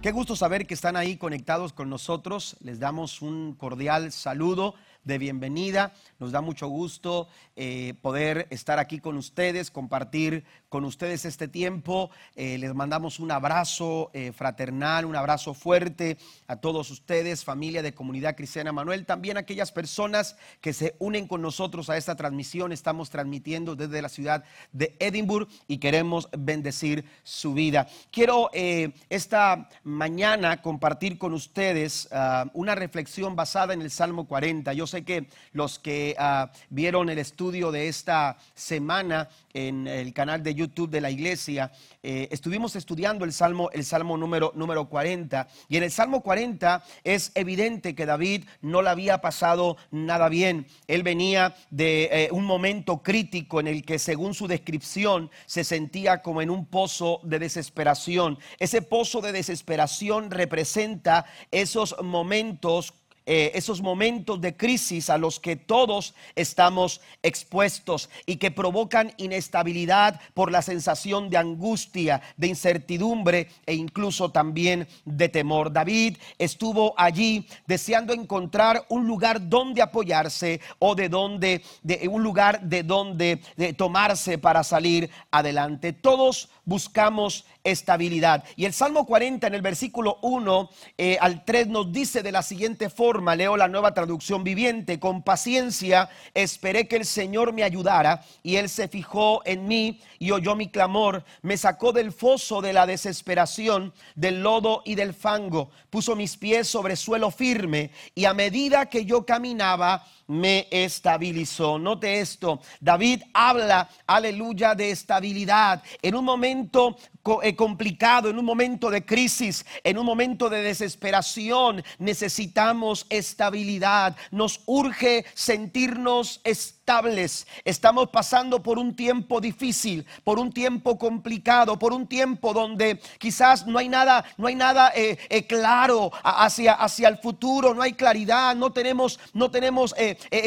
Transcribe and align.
Qué 0.00 0.12
gusto 0.12 0.36
saber 0.36 0.68
que 0.68 0.74
están 0.74 0.94
ahí 0.94 1.16
conectados 1.16 1.72
con 1.72 1.90
nosotros. 1.90 2.56
Les 2.60 2.78
damos 2.78 3.20
un 3.20 3.52
cordial 3.54 4.12
saludo 4.12 4.76
de 5.04 5.18
bienvenida. 5.18 5.92
Nos 6.18 6.32
da 6.32 6.40
mucho 6.40 6.68
gusto 6.68 7.28
eh, 7.56 7.94
poder 8.02 8.46
estar 8.50 8.78
aquí 8.78 9.00
con 9.00 9.16
ustedes, 9.16 9.70
compartir 9.70 10.44
con 10.68 10.84
ustedes 10.84 11.24
este 11.24 11.48
tiempo. 11.48 12.10
Eh, 12.36 12.58
les 12.58 12.74
mandamos 12.74 13.18
un 13.18 13.30
abrazo 13.30 14.10
eh, 14.12 14.32
fraternal, 14.32 15.06
un 15.06 15.16
abrazo 15.16 15.54
fuerte 15.54 16.18
a 16.46 16.56
todos 16.56 16.90
ustedes, 16.90 17.44
familia 17.44 17.82
de 17.82 17.94
Comunidad 17.94 18.36
Cristiana 18.36 18.72
Manuel. 18.72 19.06
También 19.06 19.36
a 19.36 19.40
aquellas 19.40 19.72
personas 19.72 20.36
que 20.60 20.72
se 20.72 20.94
unen 20.98 21.26
con 21.26 21.42
nosotros 21.42 21.88
a 21.90 21.96
esta 21.96 22.16
transmisión. 22.16 22.72
Estamos 22.72 23.10
transmitiendo 23.10 23.76
desde 23.76 24.02
la 24.02 24.08
ciudad 24.08 24.44
de 24.72 24.96
Edimburgo 24.98 25.50
y 25.66 25.78
queremos 25.78 26.28
bendecir 26.36 27.04
su 27.22 27.54
vida. 27.54 27.88
Quiero 28.10 28.50
esta 28.52 29.68
mañana 29.84 30.60
compartir 30.62 31.18
con 31.18 31.32
ustedes 31.32 32.08
ah, 32.12 32.46
una 32.52 32.74
reflexión 32.74 33.36
basada 33.36 33.74
en 33.74 33.82
el 33.82 33.90
Salmo 33.90 34.26
40. 34.26 34.72
Yo 34.72 34.86
sé 34.86 34.97
que 35.04 35.26
los 35.52 35.78
que 35.78 36.14
ah, 36.18 36.50
vieron 36.70 37.08
el 37.10 37.18
estudio 37.18 37.70
de 37.70 37.88
esta 37.88 38.38
semana 38.54 39.28
en 39.54 39.86
el 39.86 40.12
canal 40.12 40.42
de 40.42 40.54
YouTube 40.54 40.90
de 40.90 41.00
la 41.00 41.10
iglesia, 41.10 41.72
eh, 42.02 42.28
estuvimos 42.30 42.76
estudiando 42.76 43.24
el 43.24 43.32
Salmo, 43.32 43.70
el 43.72 43.84
Salmo 43.84 44.16
número, 44.16 44.52
número 44.54 44.88
40. 44.88 45.48
Y 45.68 45.76
en 45.76 45.82
el 45.82 45.90
Salmo 45.90 46.22
40 46.22 46.84
es 47.04 47.32
evidente 47.34 47.94
que 47.94 48.06
David 48.06 48.44
no 48.60 48.82
le 48.82 48.90
había 48.90 49.20
pasado 49.20 49.76
nada 49.90 50.28
bien. 50.28 50.66
Él 50.86 51.02
venía 51.02 51.54
de 51.70 52.08
eh, 52.12 52.28
un 52.32 52.44
momento 52.44 53.02
crítico 53.02 53.60
en 53.60 53.66
el 53.66 53.84
que 53.84 53.98
según 53.98 54.34
su 54.34 54.46
descripción 54.46 55.30
se 55.46 55.64
sentía 55.64 56.22
como 56.22 56.42
en 56.42 56.50
un 56.50 56.66
pozo 56.66 57.20
de 57.24 57.38
desesperación. 57.38 58.38
Ese 58.58 58.82
pozo 58.82 59.20
de 59.20 59.32
desesperación 59.32 60.30
representa 60.30 61.26
esos 61.50 61.96
momentos 62.02 62.94
eh, 63.30 63.52
esos 63.52 63.82
momentos 63.82 64.40
de 64.40 64.56
crisis 64.56 65.10
a 65.10 65.18
los 65.18 65.38
que 65.38 65.54
todos 65.54 66.14
estamos 66.34 67.02
expuestos 67.22 68.08
y 68.24 68.36
que 68.36 68.50
provocan 68.50 69.12
inestabilidad 69.18 70.18
por 70.32 70.50
la 70.50 70.62
sensación 70.62 71.28
de 71.28 71.36
angustia, 71.36 72.22
de 72.38 72.46
incertidumbre 72.46 73.48
e 73.66 73.74
incluso 73.74 74.30
también 74.30 74.88
de 75.04 75.28
temor. 75.28 75.70
David 75.70 76.16
estuvo 76.38 76.94
allí 76.96 77.46
deseando 77.66 78.14
encontrar 78.14 78.86
un 78.88 79.06
lugar 79.06 79.46
donde 79.46 79.82
apoyarse 79.82 80.62
o 80.78 80.94
de 80.94 81.10
donde, 81.10 81.62
de, 81.82 82.08
un 82.08 82.22
lugar 82.22 82.62
de 82.62 82.82
donde 82.82 83.42
tomarse 83.76 84.38
para 84.38 84.64
salir 84.64 85.10
adelante. 85.30 85.92
Todos 85.92 86.48
buscamos 86.68 87.46
estabilidad. 87.64 88.44
Y 88.54 88.66
el 88.66 88.74
Salmo 88.74 89.06
40 89.06 89.46
en 89.46 89.54
el 89.54 89.62
versículo 89.62 90.18
1 90.20 90.68
eh, 90.98 91.16
al 91.18 91.42
3 91.44 91.68
nos 91.68 91.90
dice 91.90 92.22
de 92.22 92.30
la 92.30 92.42
siguiente 92.42 92.90
forma, 92.90 93.34
leo 93.34 93.56
la 93.56 93.68
nueva 93.68 93.94
traducción 93.94 94.44
viviente, 94.44 95.00
con 95.00 95.22
paciencia 95.22 96.10
esperé 96.34 96.86
que 96.86 96.96
el 96.96 97.06
Señor 97.06 97.54
me 97.54 97.62
ayudara 97.62 98.22
y 98.42 98.56
Él 98.56 98.68
se 98.68 98.86
fijó 98.86 99.40
en 99.46 99.66
mí 99.66 100.00
y 100.18 100.30
oyó 100.30 100.54
mi 100.54 100.68
clamor, 100.68 101.24
me 101.40 101.56
sacó 101.56 101.92
del 101.92 102.12
foso 102.12 102.60
de 102.60 102.74
la 102.74 102.84
desesperación, 102.84 103.94
del 104.14 104.42
lodo 104.42 104.82
y 104.84 104.94
del 104.94 105.14
fango, 105.14 105.70
puso 105.88 106.16
mis 106.16 106.36
pies 106.36 106.68
sobre 106.68 106.96
suelo 106.96 107.30
firme 107.30 107.92
y 108.14 108.26
a 108.26 108.34
medida 108.34 108.86
que 108.90 109.06
yo 109.06 109.24
caminaba, 109.24 110.04
me 110.28 110.68
estabilizó. 110.70 111.78
Note 111.78 112.20
esto, 112.20 112.60
David 112.80 113.22
habla, 113.34 113.88
aleluya, 114.06 114.74
de 114.74 114.90
estabilidad. 114.90 115.82
En 116.00 116.14
un 116.14 116.24
momento 116.24 116.96
complicado, 117.22 118.30
en 118.30 118.38
un 118.38 118.44
momento 118.44 118.90
de 118.90 119.04
crisis, 119.04 119.64
en 119.84 119.98
un 119.98 120.06
momento 120.06 120.48
de 120.48 120.62
desesperación, 120.62 121.82
necesitamos 121.98 123.06
estabilidad. 123.10 124.16
Nos 124.30 124.60
urge 124.66 125.24
sentirnos 125.34 126.40
estables. 126.44 127.46
Estamos 127.64 128.08
pasando 128.10 128.62
por 128.62 128.78
un 128.78 128.94
tiempo 128.96 129.40
difícil, 129.40 130.06
por 130.24 130.38
un 130.38 130.52
tiempo 130.52 130.98
complicado, 130.98 131.78
por 131.78 131.92
un 131.92 132.06
tiempo 132.06 132.52
donde 132.54 133.00
quizás 133.18 133.66
no 133.66 133.78
hay 133.78 133.88
nada, 133.88 134.24
no 134.36 134.46
hay 134.46 134.54
nada 134.54 134.92
eh, 134.94 135.18
eh, 135.28 135.46
claro 135.46 136.10
hacia, 136.22 136.74
hacia 136.74 137.08
el 137.08 137.18
futuro, 137.18 137.74
no 137.74 137.82
hay 137.82 137.92
claridad, 137.92 138.54
no 138.56 138.72
tenemos, 138.72 139.20
no 139.34 139.50
tenemos 139.50 139.94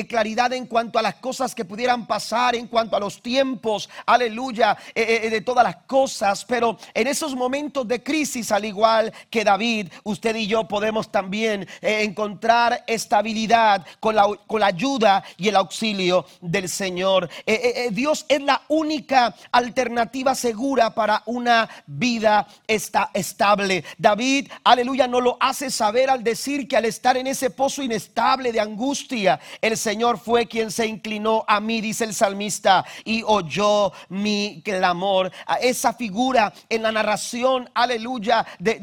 claridad 0.07 0.53
en 0.53 0.65
cuanto 0.65 0.97
a 0.97 1.01
las 1.01 1.15
cosas 1.15 1.53
que 1.53 1.65
pudieran 1.65 2.07
pasar, 2.07 2.55
en 2.55 2.67
cuanto 2.67 2.95
a 2.95 2.99
los 2.99 3.21
tiempos, 3.21 3.89
aleluya, 4.05 4.77
de 4.95 5.41
todas 5.41 5.63
las 5.63 5.75
cosas, 5.87 6.45
pero 6.45 6.60
en 6.93 7.07
esos 7.07 7.35
momentos 7.35 7.87
de 7.87 8.03
crisis, 8.03 8.51
al 8.51 8.65
igual 8.65 9.11
que 9.29 9.43
David, 9.43 9.87
usted 10.03 10.35
y 10.35 10.47
yo 10.47 10.67
podemos 10.67 11.11
también 11.11 11.67
eh, 11.81 12.03
encontrar 12.03 12.83
estabilidad 12.87 13.85
con 13.99 14.15
la, 14.15 14.27
con 14.47 14.59
la, 14.59 14.67
ayuda 14.67 15.23
y 15.37 15.49
el 15.49 15.55
auxilio 15.55 16.25
del 16.39 16.69
Señor. 16.69 17.29
Eh, 17.45 17.73
eh, 17.75 17.89
Dios 17.91 18.25
es 18.29 18.41
la 18.41 18.61
única 18.67 19.35
alternativa 19.51 20.33
segura 20.35 20.93
para 20.93 21.23
una 21.25 21.69
vida 21.85 22.47
esta, 22.67 23.11
estable. 23.13 23.83
David, 23.97 24.49
aleluya, 24.63 25.07
no 25.07 25.19
lo 25.19 25.37
hace 25.39 25.69
saber 25.69 26.09
al 26.09 26.23
decir 26.23 26.67
que 26.67 26.77
al 26.77 26.85
estar 26.85 27.17
en 27.17 27.27
ese 27.27 27.49
pozo 27.49 27.83
inestable 27.83 28.51
de 28.51 28.59
angustia, 28.59 29.39
el 29.61 29.77
Señor 29.77 30.19
fue 30.19 30.47
quien 30.47 30.71
se 30.71 30.87
inclinó 30.87 31.43
a 31.47 31.59
mí, 31.59 31.81
dice 31.81 32.05
el 32.05 32.13
salmista, 32.13 32.85
y 33.03 33.23
oyó 33.25 33.91
mi 34.09 34.61
clamor. 34.63 35.31
Esa 35.61 35.93
figura 35.93 36.50
en 36.69 36.83
la 36.83 36.91
narración, 36.91 37.69
aleluya, 37.73 38.45
de, 38.59 38.79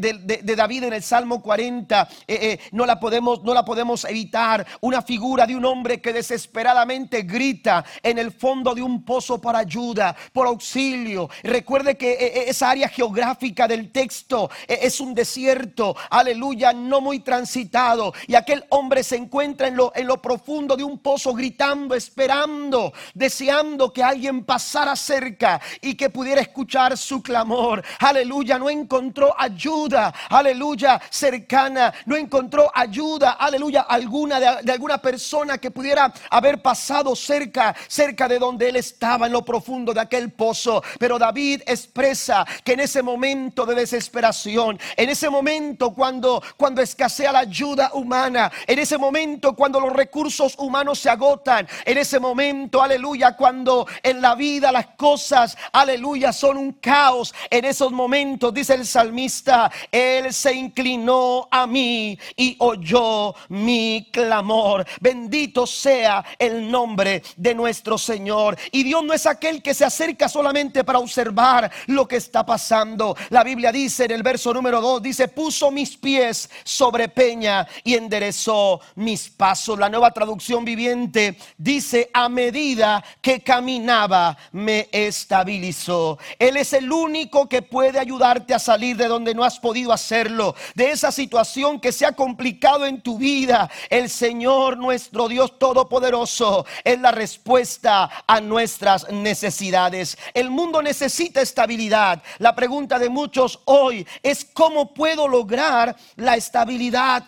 David 0.57 0.85
en 0.85 0.93
el 0.93 1.03
Salmo 1.03 1.43
40. 1.43 2.09
Eh, 2.27 2.39
eh, 2.41 2.61
no, 2.73 2.87
la 2.87 2.99
podemos, 2.99 3.43
no 3.43 3.55
la 3.55 3.65
podemos 3.65 4.05
evitar. 4.05 4.67
Una 4.81 5.03
figura 5.03 5.47
de 5.47 5.57
un 5.57 5.65
hombre 5.65 6.01
que 6.01 6.13
desesperadamente 6.13 7.23
grita 7.23 7.85
en 8.03 8.19
el 8.19 8.33
fondo 8.33 8.75
de 8.75 8.83
un 8.83 9.05
pozo 9.05 9.41
para 9.41 9.61
ayuda, 9.61 10.15
por 10.33 10.47
auxilio. 10.47 11.29
Recuerde 11.43 11.97
que 11.97 12.13
eh, 12.13 12.45
esa 12.49 12.71
área 12.71 12.89
geográfica 12.89 13.69
del 13.69 13.91
texto 13.93 14.51
es 14.67 15.01
un 15.01 15.15
desierto, 15.15 15.97
aleluya, 16.11 16.73
no 16.73 17.01
muy 17.01 17.21
transitado. 17.21 18.13
Y 18.27 18.35
aquel 18.35 18.65
hombre 18.71 19.03
se 19.03 19.17
encuentra 19.17 19.69
en 19.69 19.77
lo, 19.77 19.93
en 19.95 20.07
lo 20.07 20.21
profundo 20.21 20.77
de 20.77 20.85
un 20.85 20.99
pozo 20.99 21.35
gritando, 21.35 21.95
esperando, 21.95 22.93
deseando 23.15 23.93
que 23.93 24.03
alguien 24.03 24.45
pasara 24.45 24.97
cerca 24.97 25.61
y 25.81 25.95
que 25.95 26.11
pudiera 26.11 26.41
escuchar 26.41 26.97
su 26.97 27.23
clamor 27.23 27.58
aleluya, 27.99 28.59
no 28.59 28.71
encontró 28.71 29.35
ayuda, 29.39 30.13
aleluya, 30.29 31.01
cercana, 31.11 31.93
no 32.07 32.17
encontró 32.17 32.71
ayuda, 32.75 33.33
aleluya, 33.33 33.83
alguna 33.83 34.41
de, 34.41 34.73
alguna 34.73 34.99
persona 34.99 35.59
que 35.59 35.71
pudiera 35.71 36.13
haber 36.31 36.63
pasado 36.63 37.15
cerca, 37.17 37.75
cerca 37.87 38.29
de 38.29 38.39
donde 38.39 38.69
él 38.69 38.77
estaba, 38.77 39.27
en 39.27 39.33
lo 39.33 39.45
profundo 39.45 39.93
de 39.93 40.01
aquel 40.01 40.31
pozo. 40.33 40.83
Pero 40.99 41.19
David 41.19 41.63
expresa 41.67 42.47
que 42.65 42.73
en 42.73 42.81
ese 42.81 43.03
momento 43.03 43.67
de 43.67 43.75
desesperación, 43.75 44.79
en 44.97 45.11
ese 45.11 45.29
momento 45.31 45.93
cuando, 45.95 46.43
cuando 46.57 46.83
escasea 46.83 47.33
la 47.33 47.41
ayuda 47.41 47.91
humana, 47.95 48.51
en 48.67 48.79
ese 48.79 48.99
momento 48.99 49.55
cuando 49.55 49.81
los 49.81 49.93
recursos 49.93 50.55
humanos 50.59 50.99
se 50.99 51.11
agotan, 51.11 51.67
en 51.85 51.99
ese 51.99 52.19
momento, 52.19 52.83
aleluya, 52.83 53.37
cuando 53.37 53.87
en 54.03 54.21
la 54.21 54.35
vida 54.35 54.73
las 54.73 54.89
cosas, 54.89 55.57
aleluya, 55.73 56.33
son 56.33 56.57
un 56.57 56.73
caos, 56.73 57.35
en 57.51 57.65
esos 57.65 57.93
momentos, 57.93 58.53
dice 58.53 58.75
el 58.75 58.87
salmista, 58.87 59.71
Él 59.91 60.33
se 60.33 60.55
inclinó 60.55 61.49
a 61.51 61.67
mí 61.67 62.19
y 62.37 62.57
oyó 62.59 63.35
mi 63.49 64.09
clamor. 64.13 64.87
Bendito 65.01 65.67
sea 65.67 66.25
el 66.39 66.71
nombre 66.71 67.23
de 67.37 67.55
nuestro 67.55 67.99
Señor. 67.99 68.57
Y 68.73 68.83
Dios 68.83 69.03
no 69.05 69.13
es 69.13 69.27
aquel 69.27 69.63
que 69.63 69.75
se 69.75 69.85
acerca 69.85 70.29
solamente 70.29 70.85
para 70.85 70.99
observar 70.99 71.71
lo 71.87 72.07
que 72.07 72.17
está 72.17 72.45
pasando. 72.45 73.17
La 73.31 73.45
Biblia 73.45 73.73
dice 73.73 74.05
en 74.05 74.13
el 74.13 74.23
verso 74.23 74.53
número 74.53 74.81
2, 74.81 75.03
dice, 75.03 75.29
puso 75.29 75.71
mis 75.71 75.97
pies 75.97 76.51
sobre 76.65 77.09
peña 77.09 77.67
y 77.85 77.95
enderezó 77.95 78.81
mis 78.97 79.29
pasos. 79.29 79.79
La 79.79 79.89
nueva 79.89 80.11
traducción 80.13 80.65
viviente 80.65 81.39
dice, 81.57 82.11
a 82.13 82.29
medida 82.29 83.05
que 83.21 83.41
caminaba, 83.41 84.37
me 84.53 84.89
estabilizó. 84.93 86.19
Él 86.39 86.57
es 86.57 86.73
el 86.73 86.91
único 86.91 87.38
que 87.47 87.63
puede 87.63 87.99
ayudarte 87.99 88.55
a 88.55 88.59
salir 88.59 88.97
de 88.97 89.07
donde 89.07 89.35
no 89.35 89.45
has 89.45 89.61
podido 89.61 89.93
hacerlo, 89.93 90.55
de 90.75 90.91
esa 90.91 91.13
situación 91.13 91.79
que 91.79 91.93
se 91.93 92.07
ha 92.07 92.13
complicado 92.13 92.87
en 92.87 93.01
tu 93.01 93.19
vida. 93.19 93.71
El 93.91 94.09
Señor 94.09 94.79
nuestro 94.79 95.29
Dios 95.29 95.59
Todopoderoso 95.59 96.67
es 96.83 96.99
la 97.01 97.13
respuesta 97.13 98.11
a 98.27 98.41
nuestras 98.41 99.11
necesidades. 99.11 100.19
El 100.35 100.51
mundo 100.51 100.83
necesita 100.83 101.41
estabilidad. 101.41 102.23
La 102.39 102.55
pregunta 102.55 102.99
de 102.99 103.11
muchos 103.11 103.61
hoy 103.67 104.07
es 104.23 104.45
cómo 104.45 104.95
puedo 104.95 105.29
lograr 105.29 105.95
la 106.17 106.37
estabilidad. 106.37 107.25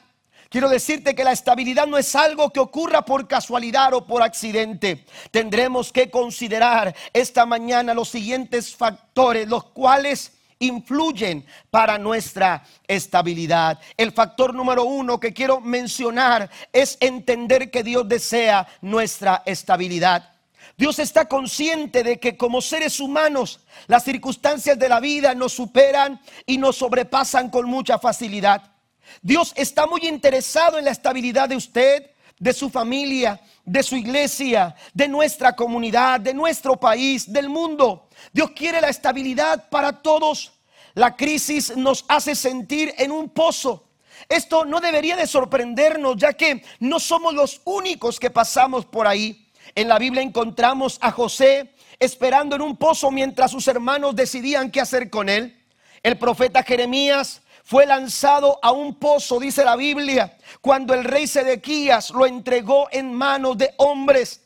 Quiero 0.50 0.69
decirte 0.69 1.14
que 1.14 1.23
la 1.23 1.31
estabilidad 1.31 1.87
no 1.87 1.97
es 1.97 2.17
algo 2.17 2.50
que 2.50 2.58
ocurra 2.58 3.05
por 3.05 3.29
casualidad 3.29 3.94
o 3.94 4.05
por 4.05 4.20
accidente. 4.20 5.05
Tendremos 5.31 5.93
que 5.93 6.11
considerar 6.11 6.93
esta 7.12 7.47
mañana 7.47 7.94
los 7.94 8.08
siguientes 8.08 8.75
factores, 8.75 9.47
los 9.47 9.67
cuales 9.67 10.32
influyen 10.58 11.47
para 11.70 11.99
nuestra 11.99 12.64
estabilidad. 12.88 13.79
El 13.97 14.11
factor 14.11 14.52
número 14.52 14.82
uno 14.82 15.20
que 15.20 15.32
quiero 15.32 15.61
mencionar 15.61 16.50
es 16.73 16.99
entender 16.99 17.70
que 17.70 17.85
Dios 17.85 18.08
desea 18.08 18.67
nuestra 18.81 19.44
estabilidad. 19.47 20.32
Dios 20.76 20.99
está 20.99 21.26
consciente 21.26 22.02
de 22.02 22.19
que 22.19 22.37
como 22.37 22.61
seres 22.61 22.99
humanos 22.99 23.61
las 23.87 24.02
circunstancias 24.02 24.76
de 24.76 24.88
la 24.88 24.99
vida 24.99 25.32
nos 25.37 25.52
superan 25.52 26.20
y 26.44 26.58
nos 26.58 26.75
sobrepasan 26.75 27.50
con 27.50 27.67
mucha 27.67 28.00
facilidad. 28.00 28.79
Dios 29.22 29.52
está 29.56 29.86
muy 29.86 30.06
interesado 30.06 30.78
en 30.78 30.84
la 30.84 30.90
estabilidad 30.90 31.48
de 31.48 31.56
usted, 31.56 32.10
de 32.38 32.52
su 32.52 32.70
familia, 32.70 33.40
de 33.64 33.82
su 33.82 33.96
iglesia, 33.96 34.74
de 34.94 35.08
nuestra 35.08 35.54
comunidad, 35.54 36.20
de 36.20 36.34
nuestro 36.34 36.76
país, 36.78 37.30
del 37.30 37.48
mundo. 37.48 38.08
Dios 38.32 38.50
quiere 38.52 38.80
la 38.80 38.88
estabilidad 38.88 39.68
para 39.68 40.00
todos. 40.00 40.52
La 40.94 41.16
crisis 41.16 41.76
nos 41.76 42.04
hace 42.08 42.34
sentir 42.34 42.94
en 42.98 43.12
un 43.12 43.28
pozo. 43.28 43.84
Esto 44.28 44.64
no 44.64 44.80
debería 44.80 45.16
de 45.16 45.26
sorprendernos, 45.26 46.16
ya 46.16 46.32
que 46.32 46.62
no 46.78 46.98
somos 46.98 47.34
los 47.34 47.60
únicos 47.64 48.18
que 48.18 48.30
pasamos 48.30 48.86
por 48.86 49.06
ahí. 49.06 49.46
En 49.74 49.88
la 49.88 49.98
Biblia 49.98 50.22
encontramos 50.22 50.98
a 51.00 51.10
José 51.10 51.74
esperando 51.98 52.56
en 52.56 52.62
un 52.62 52.76
pozo 52.76 53.10
mientras 53.10 53.50
sus 53.50 53.68
hermanos 53.68 54.16
decidían 54.16 54.70
qué 54.70 54.80
hacer 54.80 55.10
con 55.10 55.28
él. 55.28 55.62
El 56.02 56.18
profeta 56.18 56.62
Jeremías 56.62 57.42
fue 57.64 57.86
lanzado 57.86 58.58
a 58.62 58.72
un 58.72 58.94
pozo, 58.94 59.38
dice 59.38 59.64
la 59.64 59.76
Biblia, 59.76 60.36
cuando 60.60 60.94
el 60.94 61.04
rey 61.04 61.26
Sedequías 61.26 62.10
lo 62.10 62.26
entregó 62.26 62.88
en 62.90 63.12
manos 63.12 63.58
de 63.58 63.74
hombres 63.76 64.42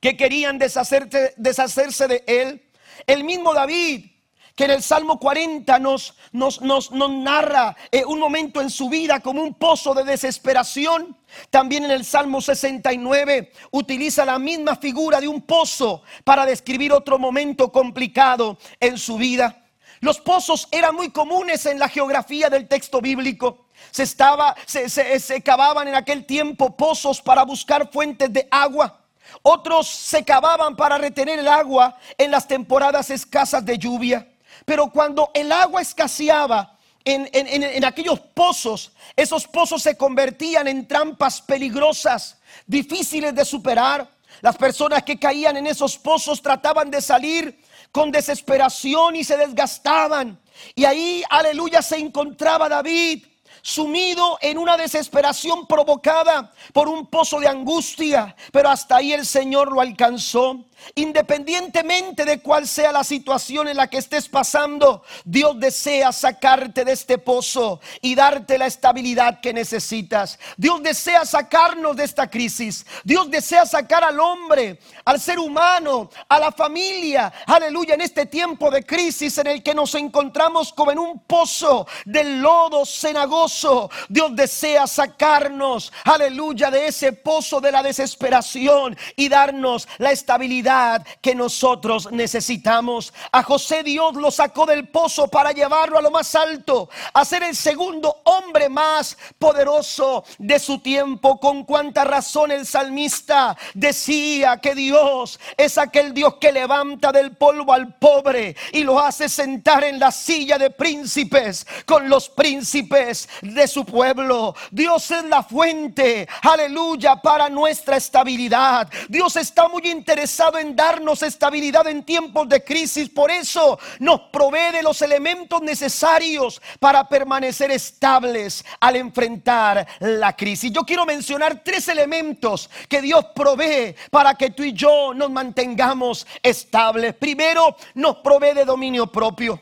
que 0.00 0.16
querían 0.16 0.58
deshacerse, 0.58 1.34
deshacerse 1.36 2.08
de 2.08 2.24
él. 2.26 2.62
El 3.06 3.24
mismo 3.24 3.54
David 3.54 4.12
que 4.54 4.64
en 4.64 4.70
el 4.70 4.82
Salmo 4.82 5.18
40 5.18 5.78
nos, 5.78 6.14
nos, 6.32 6.60
nos, 6.60 6.90
narra 6.90 7.76
eh, 7.90 8.04
un 8.04 8.18
momento 8.18 8.60
en 8.60 8.70
su 8.70 8.88
vida 8.88 9.20
como 9.20 9.42
un 9.42 9.54
pozo 9.54 9.94
de 9.94 10.04
desesperación. 10.04 11.16
También 11.50 11.84
en 11.84 11.90
el 11.90 12.04
Salmo 12.04 12.40
69 12.40 13.52
utiliza 13.70 14.24
la 14.24 14.38
misma 14.38 14.76
figura 14.76 15.20
de 15.20 15.28
un 15.28 15.42
pozo 15.42 16.02
para 16.24 16.44
describir 16.44 16.92
otro 16.92 17.18
momento 17.18 17.72
complicado 17.72 18.58
en 18.78 18.98
su 18.98 19.16
vida. 19.16 19.61
Los 20.02 20.18
pozos 20.18 20.66
eran 20.72 20.96
muy 20.96 21.10
comunes 21.10 21.64
en 21.64 21.78
la 21.78 21.88
geografía 21.88 22.50
del 22.50 22.66
texto 22.66 23.00
bíblico. 23.00 23.66
Se, 23.92 24.02
estaba, 24.02 24.56
se, 24.66 25.42
cavaban 25.42 25.86
en 25.86 25.94
aquel 25.94 26.26
tiempo 26.26 26.76
pozos 26.76 27.22
para 27.22 27.44
buscar 27.44 27.88
fuentes 27.88 28.32
de 28.32 28.48
agua. 28.50 29.00
Otros 29.42 29.86
se 29.86 30.24
cavaban 30.24 30.74
para 30.74 30.98
retener 30.98 31.38
el 31.38 31.46
agua 31.46 31.96
en 32.18 32.32
las 32.32 32.48
temporadas 32.48 33.10
escasas 33.10 33.64
de 33.64 33.78
lluvia. 33.78 34.26
Pero 34.64 34.90
cuando 34.90 35.30
el 35.34 35.52
agua 35.52 35.80
escaseaba 35.80 36.76
en, 37.04 37.84
aquellos 37.84 38.18
pozos, 38.18 38.90
esos 39.14 39.46
pozos 39.46 39.84
se 39.84 39.96
convertían 39.96 40.66
en 40.66 40.88
trampas 40.88 41.40
peligrosas, 41.40 42.38
difíciles 42.66 43.36
de 43.36 43.44
superar. 43.44 44.10
Las 44.40 44.56
personas 44.56 45.04
que 45.04 45.16
caían 45.16 45.58
en 45.58 45.68
esos 45.68 45.96
pozos 45.96 46.42
trataban 46.42 46.90
de 46.90 47.00
salir 47.00 47.56
con 47.92 48.10
desesperación 48.10 49.14
y 49.16 49.22
se 49.22 49.36
desgastaban. 49.36 50.40
Y 50.74 50.84
ahí, 50.84 51.22
aleluya, 51.28 51.82
se 51.82 51.98
encontraba 51.98 52.68
David 52.68 53.24
sumido 53.62 54.38
en 54.40 54.58
una 54.58 54.76
desesperación 54.76 55.66
provocada 55.66 56.52
por 56.72 56.88
un 56.88 57.06
pozo 57.06 57.38
de 57.38 57.46
angustia, 57.46 58.34
pero 58.50 58.68
hasta 58.68 58.96
ahí 58.96 59.12
el 59.12 59.24
Señor 59.24 59.70
lo 59.70 59.80
alcanzó. 59.80 60.64
Independientemente 60.94 62.24
de 62.24 62.40
cuál 62.40 62.66
sea 62.66 62.92
la 62.92 63.04
situación 63.04 63.68
en 63.68 63.76
la 63.76 63.88
que 63.88 63.98
estés 63.98 64.28
pasando, 64.28 65.02
Dios 65.24 65.58
desea 65.58 66.12
sacarte 66.12 66.84
de 66.84 66.92
este 66.92 67.18
pozo 67.18 67.80
y 68.00 68.14
darte 68.14 68.58
la 68.58 68.66
estabilidad 68.66 69.40
que 69.40 69.52
necesitas. 69.52 70.38
Dios 70.56 70.82
desea 70.82 71.24
sacarnos 71.24 71.96
de 71.96 72.04
esta 72.04 72.28
crisis. 72.28 72.84
Dios 73.04 73.30
desea 73.30 73.64
sacar 73.66 74.04
al 74.04 74.18
hombre, 74.20 74.78
al 75.04 75.20
ser 75.20 75.38
humano, 75.38 76.10
a 76.28 76.38
la 76.38 76.52
familia. 76.52 77.32
Aleluya, 77.46 77.94
en 77.94 78.00
este 78.00 78.26
tiempo 78.26 78.70
de 78.70 78.84
crisis 78.84 79.38
en 79.38 79.46
el 79.46 79.62
que 79.62 79.74
nos 79.74 79.94
encontramos 79.94 80.72
como 80.72 80.92
en 80.92 80.98
un 80.98 81.20
pozo 81.20 81.86
del 82.04 82.40
lodo 82.40 82.84
cenagoso. 82.84 83.90
Dios 84.08 84.34
desea 84.34 84.86
sacarnos, 84.86 85.92
aleluya, 86.04 86.70
de 86.70 86.86
ese 86.86 87.12
pozo 87.12 87.60
de 87.60 87.72
la 87.72 87.82
desesperación 87.82 88.96
y 89.16 89.28
darnos 89.28 89.88
la 89.98 90.10
estabilidad 90.12 90.71
que 91.20 91.34
nosotros 91.34 92.10
necesitamos. 92.10 93.12
A 93.30 93.42
José 93.42 93.82
Dios 93.82 94.14
lo 94.14 94.30
sacó 94.30 94.66
del 94.66 94.88
pozo 94.88 95.28
para 95.28 95.52
llevarlo 95.52 95.98
a 95.98 96.02
lo 96.02 96.10
más 96.10 96.34
alto, 96.34 96.88
a 97.12 97.24
ser 97.24 97.42
el 97.42 97.56
segundo 97.56 98.22
hombre 98.24 98.68
más 98.68 99.16
poderoso 99.38 100.24
de 100.38 100.58
su 100.58 100.78
tiempo. 100.78 101.38
Con 101.38 101.64
cuánta 101.64 102.04
razón 102.04 102.50
el 102.50 102.66
salmista 102.66 103.56
decía 103.74 104.58
que 104.58 104.74
Dios 104.74 105.38
es 105.56 105.78
aquel 105.78 106.14
Dios 106.14 106.34
que 106.40 106.52
levanta 106.52 107.12
del 107.12 107.36
polvo 107.36 107.72
al 107.72 107.94
pobre 107.94 108.56
y 108.72 108.84
lo 108.84 108.98
hace 108.98 109.28
sentar 109.28 109.84
en 109.84 109.98
la 109.98 110.10
silla 110.10 110.58
de 110.58 110.70
príncipes 110.70 111.66
con 111.86 112.08
los 112.08 112.28
príncipes 112.28 113.28
de 113.40 113.66
su 113.66 113.84
pueblo. 113.84 114.54
Dios 114.70 115.10
es 115.10 115.24
la 115.24 115.42
fuente, 115.42 116.28
aleluya, 116.42 117.16
para 117.16 117.48
nuestra 117.48 117.96
estabilidad. 117.96 118.88
Dios 119.08 119.36
está 119.36 119.68
muy 119.68 119.82
interesado 119.88 120.58
en 120.58 120.61
darnos 120.70 121.22
estabilidad 121.22 121.86
en 121.86 122.04
tiempos 122.04 122.48
de 122.48 122.62
crisis. 122.64 123.08
Por 123.08 123.30
eso 123.30 123.78
nos 123.98 124.20
provee 124.32 124.72
de 124.72 124.82
los 124.82 125.02
elementos 125.02 125.60
necesarios 125.62 126.60
para 126.78 127.08
permanecer 127.08 127.70
estables 127.70 128.64
al 128.80 128.96
enfrentar 128.96 129.86
la 130.00 130.34
crisis. 130.34 130.72
Yo 130.72 130.82
quiero 130.82 131.04
mencionar 131.04 131.62
tres 131.64 131.88
elementos 131.88 132.70
que 132.88 133.02
Dios 133.02 133.26
provee 133.34 133.94
para 134.10 134.34
que 134.34 134.50
tú 134.50 134.62
y 134.62 134.72
yo 134.72 135.12
nos 135.14 135.30
mantengamos 135.30 136.26
estables. 136.42 137.14
Primero, 137.14 137.76
nos 137.94 138.16
provee 138.16 138.54
de 138.54 138.64
dominio 138.64 139.06
propio. 139.06 139.60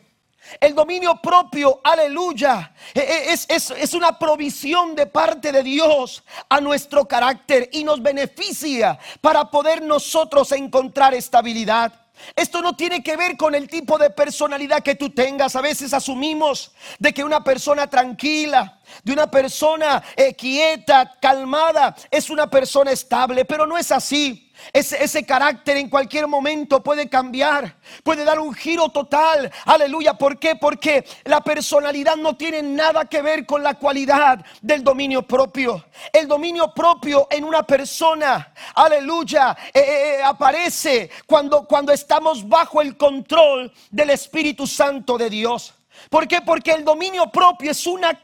El 0.59 0.75
dominio 0.75 1.21
propio, 1.23 1.81
aleluya, 1.85 2.73
e, 2.95 3.01
e, 3.01 3.33
es, 3.33 3.47
es, 3.49 3.95
una 3.95 4.19
provisión 4.19 4.95
de 4.95 5.07
parte 5.07 5.53
de 5.53 5.63
Dios 5.63 6.25
a 6.49 6.61
nuestro 6.61 7.07
carácter 7.07 7.69
y 7.73 7.85
nos 7.85 8.03
beneficia 8.03 8.99
para 9.21 9.51
poder 9.51 9.83
nosotros 9.83 10.51
encontrar 10.53 11.15
estabilidad. 11.15 11.93
Esto 12.37 12.61
no 12.61 12.77
tiene 12.77 13.03
que 13.03 13.17
ver 13.17 13.37
con 13.37 13.55
el 13.55 13.69
tipo 13.69 13.99
de 13.99 14.11
personalidad 14.11 14.83
que 14.83 14.95
tú 14.95 15.11
tengas. 15.11 15.57
A 15.57 15.61
veces 15.61 15.93
asumimos 15.95 16.73
de 16.99 17.13
que 17.13 17.25
una 17.25 17.43
persona 17.43 17.87
tranquila, 17.89 18.79
de 19.03 19.13
una 19.13 19.31
persona 19.31 20.03
eh, 20.17 20.35
quieta, 20.35 21.13
calmada, 21.21 21.95
es 22.11 22.31
una 22.31 22.49
persona 22.49 22.91
estable, 22.93 23.45
pero 23.45 23.67
no 23.67 23.79
es 23.79 23.91
así. 23.91 24.50
Ese, 24.73 25.25
carácter 25.25 25.77
en 25.77 25.89
cualquier 25.89 26.27
momento 26.27 26.83
puede 26.83 27.09
cambiar, 27.09 27.77
puede 28.03 28.25
dar 28.25 28.39
un 28.39 28.55
giro 28.55 28.89
total. 28.89 29.51
Aleluya. 29.65 30.15
¿Por 30.15 30.39
qué? 30.39 30.57
Porque 30.57 31.05
la 31.25 31.41
personalidad 31.41 32.17
no 32.17 32.37
tiene 32.37 32.63
nada 32.63 33.05
que 33.05 33.23
ver 33.23 33.47
con 33.47 33.63
la 33.63 33.75
cualidad 33.75 34.45
del 34.61 34.85
dominio 34.85 35.23
propio. 35.23 35.85
El 36.13 36.29
dominio 36.29 36.73
propio 36.75 37.27
en 37.31 37.45
una 37.45 37.63
persona, 37.63 38.53
aleluya, 38.75 39.57
eh, 39.73 39.81
eh, 39.81 40.15
eh, 40.19 40.23
aparece 40.23 41.11
cuando, 41.27 41.65
cuando 41.65 41.93
estamos 41.93 42.49
bajo 42.49 42.81
el 42.81 42.97
control 42.97 43.73
del 43.91 44.11
Espíritu 44.11 44.67
Santo 44.67 45.19
de 45.19 45.31
Dios. 45.31 45.75
¿Por 46.09 46.27
qué? 46.27 46.41
Porque 46.41 46.73
el 46.73 46.85
dominio 46.85 47.31
propio 47.31 47.71
es 47.71 47.87
una 47.87 48.19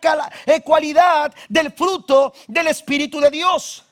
cualidad 0.65 1.35
del 1.49 1.73
fruto 1.73 2.33
del 2.47 2.69
Espíritu 2.69 3.21
de 3.21 3.31
Dios. 3.31 3.86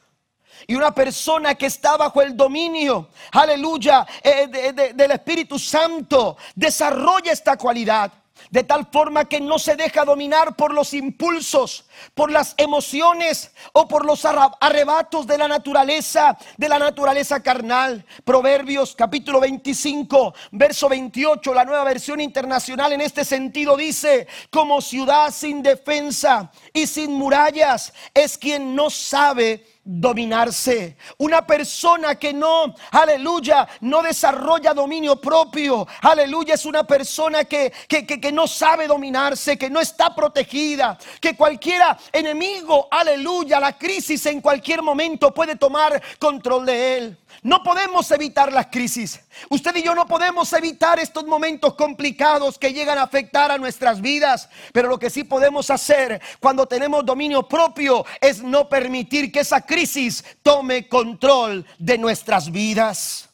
Y 0.67 0.75
una 0.75 0.95
persona 0.95 1.55
que 1.55 1.67
está 1.67 1.97
bajo 1.97 2.23
el 2.23 2.37
dominio, 2.37 3.09
aleluya, 3.33 4.07
eh, 4.23 4.93
del 4.95 5.11
Espíritu 5.11 5.59
Santo, 5.59 6.37
desarrolla 6.55 7.33
esta 7.33 7.57
cualidad. 7.57 8.13
De 8.51 8.63
tal 8.63 8.87
forma 8.87 9.25
que 9.25 9.41
no 9.41 9.59
se 9.59 9.75
deja 9.75 10.05
dominar 10.05 10.55
por 10.55 10.73
los 10.75 10.93
impulsos, 10.93 11.87
por 12.15 12.31
las 12.31 12.55
emociones 12.57 13.53
o 13.73 13.89
por 13.89 14.05
los 14.05 14.25
arrebatos 14.25 15.27
de 15.27 15.39
la 15.39 15.49
naturaleza, 15.49 16.37
de 16.57 16.69
la 16.69 16.79
naturaleza 16.79 17.43
carnal. 17.43 18.05
Proverbios 18.25 18.95
capítulo 18.95 19.41
25, 19.41 20.35
verso 20.53 20.89
28, 20.89 21.55
la 21.55 21.65
nueva 21.65 21.85
versión 21.85 22.21
internacional 22.21 22.93
en 22.93 23.01
este 23.01 23.25
sentido 23.25 23.77
dice, 23.77 24.27
como 24.51 24.81
ciudad 24.81 25.33
sin 25.33 25.63
defensa 25.63 26.51
y 26.77 26.89
sin 26.89 27.13
murallas 27.13 27.93
es 28.13 28.37
quien 28.37 28.75
no 28.75 28.91
sabe 28.91 29.65
dominarse. 29.85 30.97
Una 31.19 31.47
persona 31.47 32.17
que 32.17 32.33
no, 32.33 32.75
aleluya, 32.91 33.69
no 33.81 34.03
desarrolla 34.03 34.75
dominio 34.75 35.21
propio. 35.21 35.87
Aleluya, 36.03 36.55
es 36.55 36.67
una 36.67 36.83
persona 36.83 37.45
que, 37.45 37.73
que, 37.87 38.33
no 38.33 38.49
sabe 38.49 38.89
dominarse, 38.89 39.57
que 39.57 39.71
no 39.71 39.79
está 39.79 40.17
protegida, 40.17 40.99
que 41.21 41.37
cualquiera 41.37 41.97
enemigo, 42.13 42.89
aleluya, 42.91 43.61
la 43.61 43.79
crisis 43.79 44.27
en 44.27 44.41
cualquier 44.41 44.83
momento 44.83 45.33
puede 45.33 45.55
tomar 45.55 46.03
control 46.19 46.67
de 46.67 46.97
él. 46.97 47.19
No 47.43 47.63
podemos 47.63 48.11
evitar 48.11 48.53
las 48.53 48.67
crisis. 48.67 49.21
Usted 49.49 49.77
y 49.77 49.83
yo 49.83 49.95
no 49.95 50.07
podemos 50.07 50.53
evitar 50.53 50.99
estos 50.99 51.25
momentos 51.25 51.75
complicados 51.75 52.59
que 52.59 52.73
llegan 52.73 52.99
a 52.99 53.03
afectar 53.03 53.51
a 53.51 53.59
nuestras 53.59 54.01
vidas. 54.01 54.49
Pero 54.73 54.89
lo 54.89 54.99
que 54.99 55.11
sí 55.11 55.25
podemos 55.25 55.71
hacer 55.71 56.21
cuando 56.41 56.67
tenemos 56.67 57.05
dominio 57.05 57.47
propio 57.49 58.05
es 58.21 58.43
no 58.43 58.69
permitir 58.69 59.33
que 59.33 59.41
esa 59.41 59.61
crisis 59.61 60.25
tome 60.43 60.89
control 60.89 61.67
de 61.79 61.99
nuestras 61.99 62.51
vidas. 62.51 63.29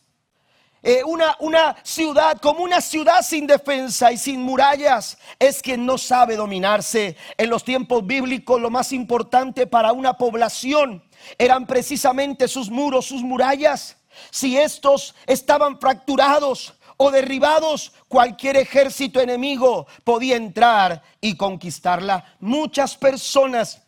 Eh, 0.83 1.03
una, 1.05 1.37
una 1.41 1.77
ciudad 1.83 2.39
como 2.41 2.63
una 2.65 2.81
ciudad 2.81 3.21
sin 3.23 3.47
defensa 3.47 4.13
y 4.13 4.17
sin 4.17 4.41
murallas 4.41 5.19
es 5.39 5.61
quien 5.61 5.85
no 5.85 5.99
sabe 5.99 6.37
dominarse. 6.37 7.17
En 7.37 7.51
los 7.51 7.65
tiempos 7.65 8.07
bíblicos 8.07 8.61
lo 8.61 8.71
más 8.71 8.93
importante 8.93 9.67
para 9.67 9.93
una 9.93 10.15
población 10.15 11.03
eran 11.39 11.67
precisamente 11.67 12.49
sus 12.49 12.71
muros, 12.71 13.07
sus 13.07 13.23
murallas. 13.23 13.97
Si 14.31 14.57
estos 14.57 15.15
estaban 15.27 15.79
fracturados 15.79 16.75
o 16.97 17.11
derribados, 17.11 17.93
cualquier 18.09 18.59
ejército 18.59 19.21
enemigo 19.21 19.87
podía 20.05 20.37
entrar 20.37 21.03
y 21.21 21.37
conquistarla. 21.37 22.37
Muchas 22.41 22.97
personas, 22.97 23.81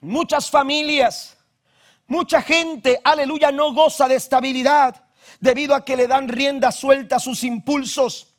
muchas 0.00 0.50
familias, 0.50 1.36
mucha 2.08 2.42
gente, 2.42 3.00
aleluya, 3.04 3.52
no 3.52 3.72
goza 3.72 4.08
de 4.08 4.16
estabilidad 4.16 5.04
debido 5.38 5.74
a 5.74 5.84
que 5.84 5.96
le 5.96 6.06
dan 6.06 6.28
rienda 6.28 6.72
suelta 6.72 7.16
a 7.16 7.20
sus 7.20 7.44
impulsos, 7.44 8.34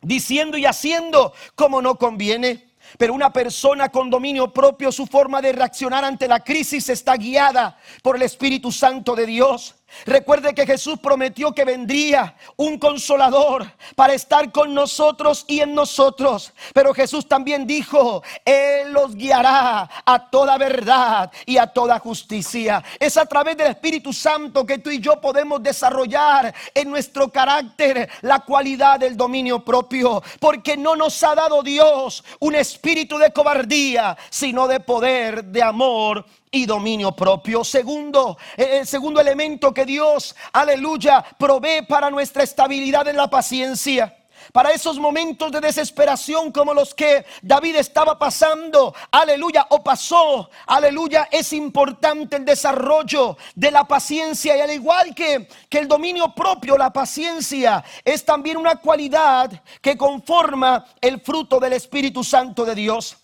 diciendo 0.00 0.56
y 0.56 0.66
haciendo 0.66 1.32
como 1.54 1.82
no 1.82 1.96
conviene. 1.96 2.69
Pero 2.98 3.14
una 3.14 3.32
persona 3.32 3.88
con 3.88 4.10
dominio 4.10 4.52
propio, 4.52 4.92
su 4.92 5.06
forma 5.06 5.40
de 5.40 5.52
reaccionar 5.52 6.04
ante 6.04 6.28
la 6.28 6.40
crisis 6.40 6.88
está 6.88 7.16
guiada 7.16 7.76
por 8.02 8.16
el 8.16 8.22
Espíritu 8.22 8.72
Santo 8.72 9.14
de 9.14 9.26
Dios. 9.26 9.74
Recuerde 10.06 10.54
que 10.54 10.66
Jesús 10.66 10.98
prometió 10.98 11.52
que 11.52 11.64
vendría 11.64 12.36
un 12.56 12.78
consolador 12.78 13.70
para 13.94 14.14
estar 14.14 14.50
con 14.52 14.72
nosotros 14.72 15.44
y 15.48 15.60
en 15.60 15.74
nosotros. 15.74 16.52
Pero 16.72 16.94
Jesús 16.94 17.28
también 17.28 17.66
dijo, 17.66 18.22
Él 18.44 18.92
los 18.92 19.14
guiará 19.14 19.88
a 20.04 20.30
toda 20.30 20.56
verdad 20.58 21.30
y 21.46 21.58
a 21.58 21.66
toda 21.66 21.98
justicia. 21.98 22.82
Es 22.98 23.16
a 23.16 23.26
través 23.26 23.56
del 23.56 23.68
Espíritu 23.68 24.12
Santo 24.12 24.64
que 24.64 24.78
tú 24.78 24.90
y 24.90 25.00
yo 25.00 25.20
podemos 25.20 25.62
desarrollar 25.62 26.54
en 26.74 26.90
nuestro 26.90 27.30
carácter 27.30 28.08
la 28.22 28.40
cualidad 28.40 29.00
del 29.00 29.16
dominio 29.16 29.64
propio. 29.64 30.22
Porque 30.38 30.76
no 30.76 30.96
nos 30.96 31.22
ha 31.22 31.34
dado 31.34 31.62
Dios 31.62 32.24
un 32.38 32.54
espíritu 32.54 33.18
de 33.18 33.32
cobardía, 33.32 34.16
sino 34.30 34.66
de 34.66 34.80
poder, 34.80 35.44
de 35.44 35.62
amor 35.62 36.24
y 36.50 36.66
dominio 36.66 37.12
propio. 37.12 37.64
Segundo, 37.64 38.36
eh, 38.56 38.78
el 38.80 38.86
segundo 38.86 39.20
elemento 39.20 39.72
que 39.72 39.84
Dios, 39.84 40.34
aleluya, 40.52 41.24
provee 41.38 41.82
para 41.88 42.10
nuestra 42.10 42.42
estabilidad 42.42 43.06
en 43.08 43.16
la 43.16 43.28
paciencia. 43.28 44.16
Para 44.52 44.70
esos 44.70 44.98
momentos 44.98 45.52
de 45.52 45.60
desesperación 45.60 46.50
como 46.50 46.74
los 46.74 46.94
que 46.94 47.24
David 47.42 47.76
estaba 47.76 48.18
pasando, 48.18 48.94
aleluya, 49.12 49.66
o 49.70 49.82
pasó, 49.82 50.50
aleluya, 50.66 51.28
es 51.30 51.52
importante 51.52 52.36
el 52.36 52.44
desarrollo 52.44 53.36
de 53.54 53.70
la 53.70 53.84
paciencia 53.84 54.56
y 54.56 54.60
al 54.60 54.72
igual 54.72 55.14
que, 55.14 55.46
que 55.68 55.78
el 55.78 55.86
dominio 55.86 56.34
propio, 56.34 56.76
la 56.76 56.92
paciencia 56.92 57.84
es 58.04 58.24
también 58.24 58.56
una 58.56 58.76
cualidad 58.76 59.62
que 59.80 59.96
conforma 59.96 60.84
el 61.00 61.20
fruto 61.20 61.60
del 61.60 61.74
Espíritu 61.74 62.24
Santo 62.24 62.64
de 62.64 62.74
Dios. 62.74 63.19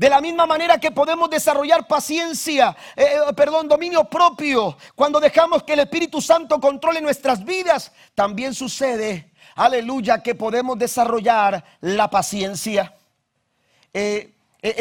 De 0.00 0.08
la 0.08 0.22
misma 0.22 0.46
manera 0.46 0.78
que 0.80 0.92
podemos 0.92 1.28
desarrollar 1.28 1.86
paciencia, 1.86 2.74
eh, 2.96 3.04
eh, 3.28 3.32
perdón, 3.34 3.68
dominio 3.68 4.04
propio, 4.04 4.78
cuando 4.94 5.20
dejamos 5.20 5.62
que 5.62 5.74
el 5.74 5.80
Espíritu 5.80 6.22
Santo 6.22 6.58
controle 6.58 7.02
nuestras 7.02 7.44
vidas, 7.44 7.92
también 8.14 8.54
sucede, 8.54 9.30
aleluya, 9.56 10.22
que 10.22 10.34
podemos 10.34 10.78
desarrollar 10.78 11.62
la 11.82 12.08
paciencia. 12.08 12.96
Eh, 13.92 14.32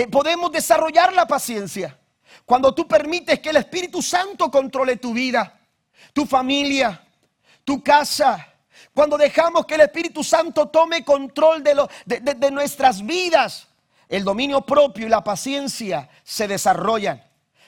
podemos 0.09 0.53
desarrollar 0.53 1.11
la 1.11 1.27
paciencia 1.27 1.99
cuando 2.45 2.73
tú 2.73 2.87
permites 2.87 3.41
que 3.41 3.49
el 3.49 3.57
Espíritu 3.57 4.01
Santo 4.01 4.49
controle 4.49 4.95
tu 4.95 5.13
vida, 5.13 5.59
tu 6.13 6.25
familia, 6.25 7.05
tu 7.65 7.83
casa. 7.83 8.53
Cuando 8.93 9.17
dejamos 9.17 9.65
que 9.65 9.75
el 9.75 9.81
Espíritu 9.81 10.23
Santo 10.23 10.69
tome 10.69 11.03
control 11.03 11.61
de, 11.61 11.75
lo, 11.75 11.89
de 12.05 12.51
nuestras 12.51 13.05
vidas 13.05 13.68
el 14.09 14.23
dominio 14.23 14.61
propio 14.61 15.05
y 15.05 15.09
la 15.09 15.23
paciencia 15.23 16.09
se 16.23 16.47
desarrollan. 16.47 17.23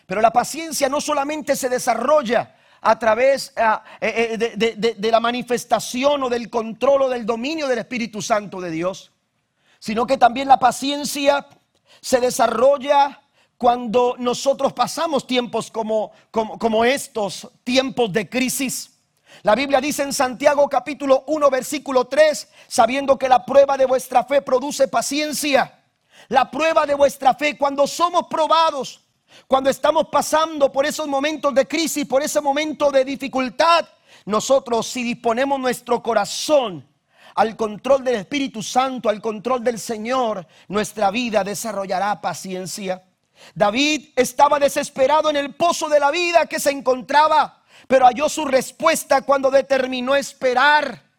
Pero 0.08 0.22
la 0.22 0.34
paciencia 0.34 0.90
no 0.90 1.00
solamente 1.00 1.56
se 1.56 1.70
desarrolla 1.70 2.56
a 2.82 2.98
través 2.98 3.54
ah, 3.58 3.84
eh, 4.02 4.38
eh, 4.60 4.96
de, 4.98 5.12
la 5.12 5.20
manifestación 5.20 6.24
o 6.24 6.30
del 6.30 6.50
control 6.50 7.04
o 7.04 7.10
del 7.10 7.28
dominio 7.28 7.68
del 7.68 7.78
Espíritu 7.78 8.24
Santo 8.24 8.60
de 8.60 8.72
Dios, 8.72 9.12
sino 9.80 10.08
que 10.08 10.18
también 10.18 10.48
la 10.48 10.60
paciencia 10.60 11.46
se 12.02 12.20
desarrolla 12.20 13.22
cuando 13.58 14.16
nosotros 14.18 14.74
pasamos 14.74 15.28
tiempos 15.28 15.70
como, 15.70 16.12
como, 16.32 16.58
como 16.58 16.84
estos, 16.84 17.48
tiempos 17.64 18.12
de 18.12 18.28
crisis. 18.28 18.98
La 19.44 19.54
Biblia 19.54 19.80
dice 19.80 20.02
en 20.02 20.12
Santiago 20.12 20.68
capítulo 20.68 21.24
1 21.28 21.50
versículo 21.52 22.06
3, 22.06 22.50
sabiendo 22.68 23.20
que 23.20 23.30
la 23.30 23.46
prueba 23.46 23.78
de 23.78 23.86
vuestra 23.86 24.24
fe 24.24 24.42
produce 24.42 24.88
paciencia 24.88 25.81
la 26.32 26.50
prueba 26.50 26.86
de 26.86 26.96
vuestra 26.96 27.34
fe, 27.34 27.58
cuando 27.58 27.86
somos 27.86 28.28
probados, 28.30 29.02
cuando 29.48 29.70
estamos 29.70 30.08
pasando 30.10 30.72
por 30.72 30.86
esos 30.86 31.06
momentos 31.06 31.54
de 31.54 31.68
crisis, 31.68 32.06
por 32.06 32.24
ese 32.24 32.40
momento 32.40 32.90
de 32.90 33.04
dificultad, 33.04 33.86
nosotros 34.26 34.88
si 34.88 35.04
disponemos 35.04 35.60
nuestro 35.60 36.02
corazón 36.02 36.88
al 37.36 37.58
control 37.58 38.06
del 38.06 38.16
Espíritu 38.16 38.64
Santo, 38.64 39.10
al 39.10 39.20
control 39.20 39.62
del 39.62 39.78
Señor, 39.78 40.48
nuestra 40.70 41.12
vida 41.12 41.44
desarrollará 41.44 42.22
paciencia. 42.22 43.04
David 43.54 44.12
estaba 44.16 44.58
desesperado 44.58 45.30
en 45.30 45.36
el 45.36 45.54
pozo 45.56 45.90
de 45.90 46.00
la 46.00 46.12
vida 46.12 46.46
que 46.46 46.62
se 46.62 46.72
encontraba, 46.72 47.62
pero 47.90 48.06
halló 48.06 48.30
su 48.30 48.46
respuesta 48.46 49.24
cuando 49.24 49.52
determinó 49.52 50.16
esperar. 50.16 51.12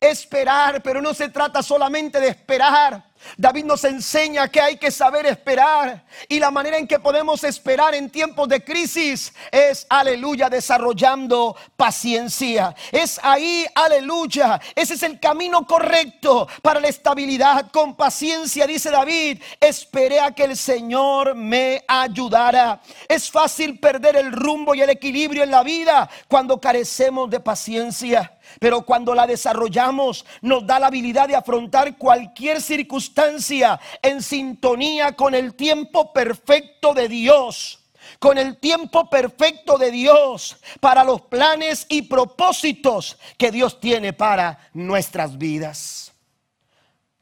Esperar, 0.00 0.82
pero 0.82 1.02
no 1.02 1.12
se 1.12 1.28
trata 1.28 1.62
solamente 1.62 2.18
de 2.18 2.28
esperar 2.28 3.13
David 3.36 3.64
nos 3.64 3.84
enseña 3.84 4.48
que 4.48 4.60
hay 4.60 4.76
que 4.76 4.90
saber 4.90 5.26
esperar 5.26 6.04
y 6.28 6.38
la 6.38 6.50
manera 6.50 6.78
en 6.78 6.86
que 6.86 6.98
podemos 6.98 7.42
esperar 7.44 7.94
en 7.94 8.10
tiempos 8.10 8.48
de 8.48 8.62
crisis 8.62 9.32
es, 9.50 9.86
aleluya, 9.88 10.48
desarrollando 10.48 11.56
paciencia. 11.76 12.74
Es 12.92 13.18
ahí, 13.22 13.66
aleluya, 13.74 14.60
ese 14.74 14.94
es 14.94 15.02
el 15.02 15.18
camino 15.18 15.66
correcto 15.66 16.46
para 16.62 16.80
la 16.80 16.88
estabilidad. 16.88 17.70
Con 17.70 17.96
paciencia, 17.96 18.66
dice 18.66 18.90
David, 18.90 19.42
esperé 19.60 20.20
a 20.20 20.32
que 20.32 20.44
el 20.44 20.56
Señor 20.56 21.34
me 21.34 21.84
ayudara. 21.88 22.80
Es 23.08 23.30
fácil 23.30 23.78
perder 23.78 24.16
el 24.16 24.32
rumbo 24.32 24.74
y 24.74 24.82
el 24.82 24.90
equilibrio 24.90 25.42
en 25.42 25.50
la 25.50 25.62
vida 25.62 26.08
cuando 26.28 26.60
carecemos 26.60 27.30
de 27.30 27.40
paciencia. 27.40 28.30
Pero 28.60 28.82
cuando 28.82 29.14
la 29.14 29.26
desarrollamos 29.26 30.26
nos 30.42 30.66
da 30.66 30.78
la 30.78 30.88
habilidad 30.88 31.26
de 31.26 31.34
afrontar 31.34 31.96
cualquier 31.96 32.60
circunstancia 32.60 33.13
en 34.02 34.22
sintonía 34.22 35.12
con 35.16 35.34
el 35.34 35.54
tiempo 35.54 36.12
perfecto 36.12 36.94
de 36.94 37.08
Dios 37.08 37.80
con 38.18 38.38
el 38.38 38.58
tiempo 38.58 39.08
perfecto 39.08 39.78
de 39.78 39.90
Dios 39.90 40.56
para 40.80 41.04
los 41.04 41.22
planes 41.22 41.86
y 41.88 42.02
propósitos 42.02 43.18
que 43.36 43.50
Dios 43.50 43.80
tiene 43.80 44.12
para 44.12 44.58
nuestras 44.72 45.38
vidas. 45.38 46.12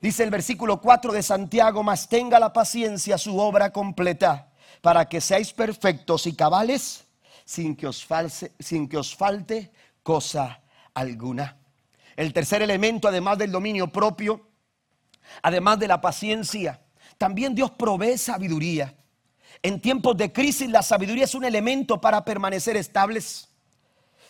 Dice 0.01 0.25
el 0.25 0.31
versículo 0.31 0.81
4 0.81 1.13
de 1.13 1.23
Santiago, 1.23 1.83
mas 1.83 2.09
tenga 2.09 2.41
la 2.41 2.53
paciencia 2.53 3.19
su 3.19 3.39
obra 3.39 3.73
completa, 3.73 4.51
para 4.81 5.09
que 5.09 5.21
seáis 5.21 5.53
perfectos 5.53 6.27
y 6.27 6.35
cabales 6.35 7.05
sin 7.45 7.77
que 7.77 7.87
os, 7.87 8.07
sin 8.59 8.89
que 8.89 8.99
os 8.99 9.15
falte 9.15 9.71
cosa 10.03 10.61
alguna. 10.95 11.57
El 12.17 12.33
tercer 12.33 12.63
elemento, 12.63 13.09
además 13.09 13.39
del 13.39 13.53
dominio 13.53 13.89
propio, 13.89 14.52
además 15.43 15.79
de 15.79 15.89
la 15.89 16.01
paciencia, 16.01 16.81
también 17.19 17.55
Dios 17.55 17.71
provee 17.71 18.19
sabiduría. 18.19 18.95
En 19.63 19.81
tiempos 19.81 20.17
de 20.17 20.33
crisis 20.33 20.69
la 20.69 20.83
sabiduría 20.83 21.25
es 21.25 21.35
un 21.35 21.45
elemento 21.45 22.01
para 22.01 22.25
permanecer 22.25 22.77
estables. 22.77 23.49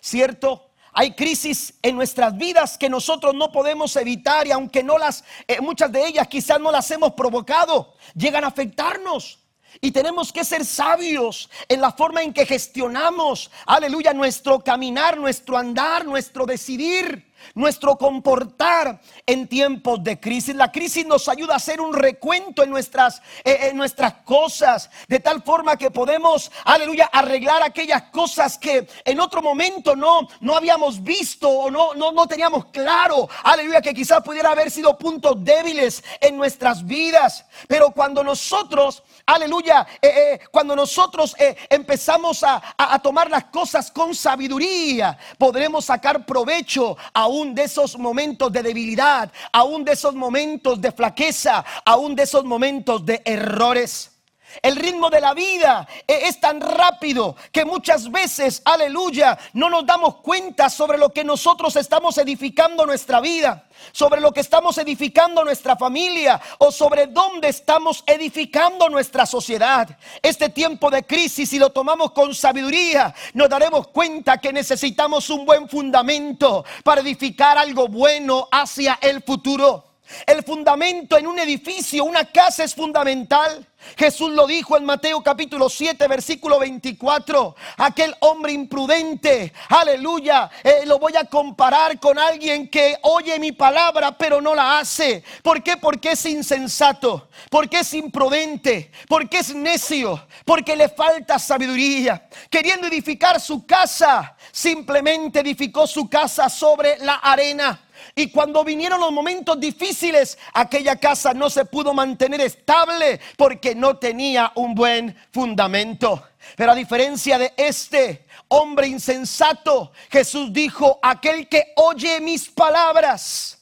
¿Cierto? 0.00 0.72
Hay 0.92 1.14
crisis 1.14 1.74
en 1.80 1.96
nuestras 1.96 2.36
vidas 2.36 2.76
que 2.76 2.90
nosotros 2.90 3.34
no 3.34 3.50
podemos 3.50 3.96
evitar 3.96 4.46
y 4.46 4.50
aunque 4.50 4.82
no 4.82 4.98
las, 4.98 5.24
eh, 5.48 5.60
muchas 5.60 5.90
de 5.90 6.06
ellas 6.06 6.28
quizás 6.28 6.60
no 6.60 6.70
las 6.70 6.90
hemos 6.90 7.12
provocado, 7.12 7.94
llegan 8.14 8.44
a 8.44 8.48
afectarnos. 8.48 9.38
Y 9.80 9.90
tenemos 9.90 10.30
que 10.30 10.44
ser 10.44 10.66
sabios 10.66 11.48
en 11.66 11.80
la 11.80 11.92
forma 11.92 12.22
en 12.22 12.34
que 12.34 12.44
gestionamos, 12.44 13.50
aleluya, 13.64 14.12
nuestro 14.12 14.62
caminar, 14.62 15.16
nuestro 15.16 15.56
andar, 15.56 16.04
nuestro 16.04 16.44
decidir. 16.44 17.31
Nuestro 17.54 17.96
comportar 17.96 19.00
en 19.26 19.48
tiempos 19.48 20.02
de 20.02 20.18
crisis. 20.18 20.54
La 20.54 20.72
crisis 20.72 21.06
nos 21.06 21.28
ayuda 21.28 21.54
a 21.54 21.56
hacer 21.56 21.80
un 21.80 21.92
recuento 21.92 22.62
en 22.62 22.70
nuestras, 22.70 23.22
eh, 23.44 23.68
en 23.70 23.76
nuestras 23.76 24.14
cosas, 24.24 24.90
de 25.08 25.20
tal 25.20 25.42
forma 25.42 25.76
que 25.76 25.90
podemos, 25.90 26.50
aleluya, 26.64 27.08
arreglar 27.12 27.62
aquellas 27.62 28.02
cosas 28.04 28.58
que 28.58 28.86
en 29.04 29.20
otro 29.20 29.42
momento 29.42 29.94
no, 29.96 30.28
no 30.40 30.56
habíamos 30.56 31.02
visto 31.02 31.48
o 31.48 31.70
no, 31.70 31.94
no, 31.94 32.12
no 32.12 32.26
teníamos 32.26 32.66
claro, 32.66 33.28
aleluya, 33.44 33.80
que 33.80 33.94
quizás 33.94 34.22
pudiera 34.22 34.50
haber 34.50 34.70
sido 34.70 34.96
puntos 34.98 35.42
débiles 35.44 36.02
en 36.20 36.36
nuestras 36.36 36.84
vidas. 36.84 37.44
Pero 37.68 37.90
cuando 37.90 38.24
nosotros, 38.24 39.02
aleluya, 39.26 39.86
eh, 40.00 40.08
eh, 40.08 40.40
cuando 40.50 40.74
nosotros 40.74 41.34
empezamos 41.68 42.42
a, 42.42 42.74
a 42.76 42.98
tomar 43.00 43.30
las 43.30 43.44
cosas 43.44 43.90
con 43.90 44.14
sabiduría, 44.14 45.18
podremos 45.38 45.84
sacar 45.84 46.24
provecho 46.24 46.96
aún 47.32 47.54
de 47.54 47.62
esos 47.62 47.98
momentos 47.98 48.52
de 48.52 48.62
debilidad, 48.62 49.32
aún 49.52 49.84
de 49.84 49.92
esos 49.92 50.14
momentos 50.14 50.78
de 50.82 50.92
flaqueza, 50.92 51.64
aún 51.82 52.14
de 52.14 52.24
esos 52.24 52.44
momentos 52.44 53.06
de 53.06 53.22
errores. 53.24 54.11
El 54.60 54.76
ritmo 54.76 55.08
de 55.08 55.20
la 55.20 55.34
vida 55.34 55.86
e-, 56.06 56.28
es 56.28 56.40
tan 56.40 56.60
rápido 56.60 57.36
que 57.50 57.64
muchas 57.64 58.10
veces, 58.10 58.60
aleluya, 58.64 59.38
no 59.54 59.70
nos 59.70 59.86
damos 59.86 60.16
cuenta 60.16 60.68
sobre 60.68 60.98
lo 60.98 61.10
que 61.10 61.24
nosotros 61.24 61.76
estamos 61.76 62.18
edificando 62.18 62.84
nuestra 62.84 63.20
vida, 63.20 63.66
sobre 63.92 64.20
lo 64.20 64.32
que 64.32 64.40
estamos 64.40 64.76
edificando 64.78 65.44
nuestra 65.44 65.76
familia 65.76 66.40
o 66.58 66.70
sobre 66.70 67.06
dónde 67.06 67.48
estamos 67.48 68.04
edificando 68.06 68.88
nuestra 68.88 69.26
sociedad. 69.26 69.88
Este 70.20 70.48
tiempo 70.48 70.90
de 70.90 71.04
crisis, 71.04 71.48
si 71.48 71.58
lo 71.58 71.70
tomamos 71.70 72.12
con 72.12 72.34
sabiduría, 72.34 73.14
nos 73.34 73.48
daremos 73.48 73.88
cuenta 73.88 74.38
que 74.38 74.52
necesitamos 74.52 75.30
un 75.30 75.44
buen 75.46 75.68
fundamento 75.68 76.64
para 76.84 77.00
edificar 77.00 77.58
algo 77.58 77.88
bueno 77.88 78.48
hacia 78.50 78.98
el 79.00 79.22
futuro. 79.22 79.91
El 80.26 80.42
fundamento 80.42 81.16
en 81.16 81.26
un 81.26 81.38
edificio, 81.38 82.04
una 82.04 82.24
casa 82.24 82.64
es 82.64 82.74
fundamental. 82.74 83.66
Jesús 83.96 84.30
lo 84.30 84.46
dijo 84.46 84.76
en 84.76 84.84
Mateo 84.84 85.22
capítulo 85.22 85.68
7, 85.68 86.06
versículo 86.06 86.58
24. 86.58 87.54
Aquel 87.78 88.14
hombre 88.20 88.52
imprudente, 88.52 89.52
aleluya, 89.68 90.50
eh, 90.62 90.82
lo 90.86 90.98
voy 90.98 91.14
a 91.16 91.24
comparar 91.24 91.98
con 91.98 92.18
alguien 92.18 92.68
que 92.68 92.96
oye 93.02 93.38
mi 93.38 93.52
palabra 93.52 94.16
pero 94.16 94.40
no 94.40 94.54
la 94.54 94.78
hace. 94.78 95.24
¿Por 95.42 95.62
qué? 95.62 95.76
Porque 95.76 96.12
es 96.12 96.24
insensato, 96.26 97.28
porque 97.50 97.80
es 97.80 97.92
imprudente, 97.94 98.92
porque 99.08 99.38
es 99.38 99.54
necio, 99.54 100.26
porque 100.44 100.76
le 100.76 100.88
falta 100.88 101.38
sabiduría. 101.38 102.28
Queriendo 102.50 102.86
edificar 102.86 103.40
su 103.40 103.66
casa, 103.66 104.36
simplemente 104.50 105.40
edificó 105.40 105.86
su 105.86 106.08
casa 106.08 106.48
sobre 106.48 106.98
la 106.98 107.14
arena. 107.14 107.80
Y 108.14 108.30
cuando 108.30 108.64
vinieron 108.64 109.00
los 109.00 109.12
momentos 109.12 109.58
difíciles, 109.58 110.38
aquella 110.52 110.96
casa 110.96 111.32
no 111.34 111.48
se 111.50 111.64
pudo 111.64 111.94
mantener 111.94 112.40
estable 112.40 113.20
porque 113.36 113.74
no 113.74 113.96
tenía 113.96 114.52
un 114.56 114.74
buen 114.74 115.16
fundamento. 115.32 116.22
Pero 116.56 116.72
a 116.72 116.74
diferencia 116.74 117.38
de 117.38 117.54
este 117.56 118.26
hombre 118.48 118.86
insensato, 118.86 119.92
Jesús 120.10 120.52
dijo, 120.52 120.98
aquel 121.02 121.48
que 121.48 121.72
oye 121.76 122.20
mis 122.20 122.48
palabras 122.48 123.58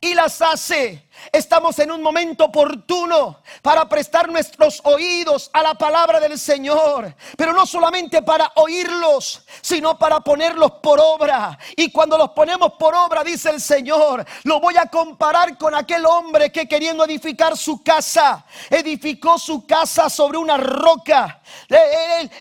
y 0.00 0.14
las 0.14 0.42
hace, 0.42 1.03
Estamos 1.32 1.78
en 1.78 1.90
un 1.90 2.02
momento 2.02 2.44
oportuno 2.44 3.40
para 3.62 3.88
prestar 3.88 4.28
nuestros 4.30 4.80
oídos 4.84 5.50
a 5.52 5.62
la 5.62 5.74
palabra 5.74 6.20
del 6.20 6.38
Señor, 6.38 7.14
pero 7.36 7.52
no 7.52 7.66
solamente 7.66 8.22
para 8.22 8.52
oírlos, 8.56 9.42
sino 9.60 9.98
para 9.98 10.20
ponerlos 10.20 10.72
por 10.82 11.00
obra. 11.00 11.58
Y 11.76 11.90
cuando 11.90 12.18
los 12.18 12.30
ponemos 12.30 12.72
por 12.74 12.94
obra, 12.94 13.24
dice 13.24 13.50
el 13.50 13.60
Señor, 13.60 14.24
lo 14.44 14.60
voy 14.60 14.76
a 14.76 14.86
comparar 14.86 15.56
con 15.58 15.74
aquel 15.74 16.04
hombre 16.06 16.52
que 16.52 16.68
queriendo 16.68 17.04
edificar 17.04 17.56
su 17.56 17.82
casa, 17.82 18.44
edificó 18.70 19.38
su 19.38 19.66
casa 19.66 20.08
sobre 20.10 20.38
una 20.38 20.56
roca. 20.56 21.40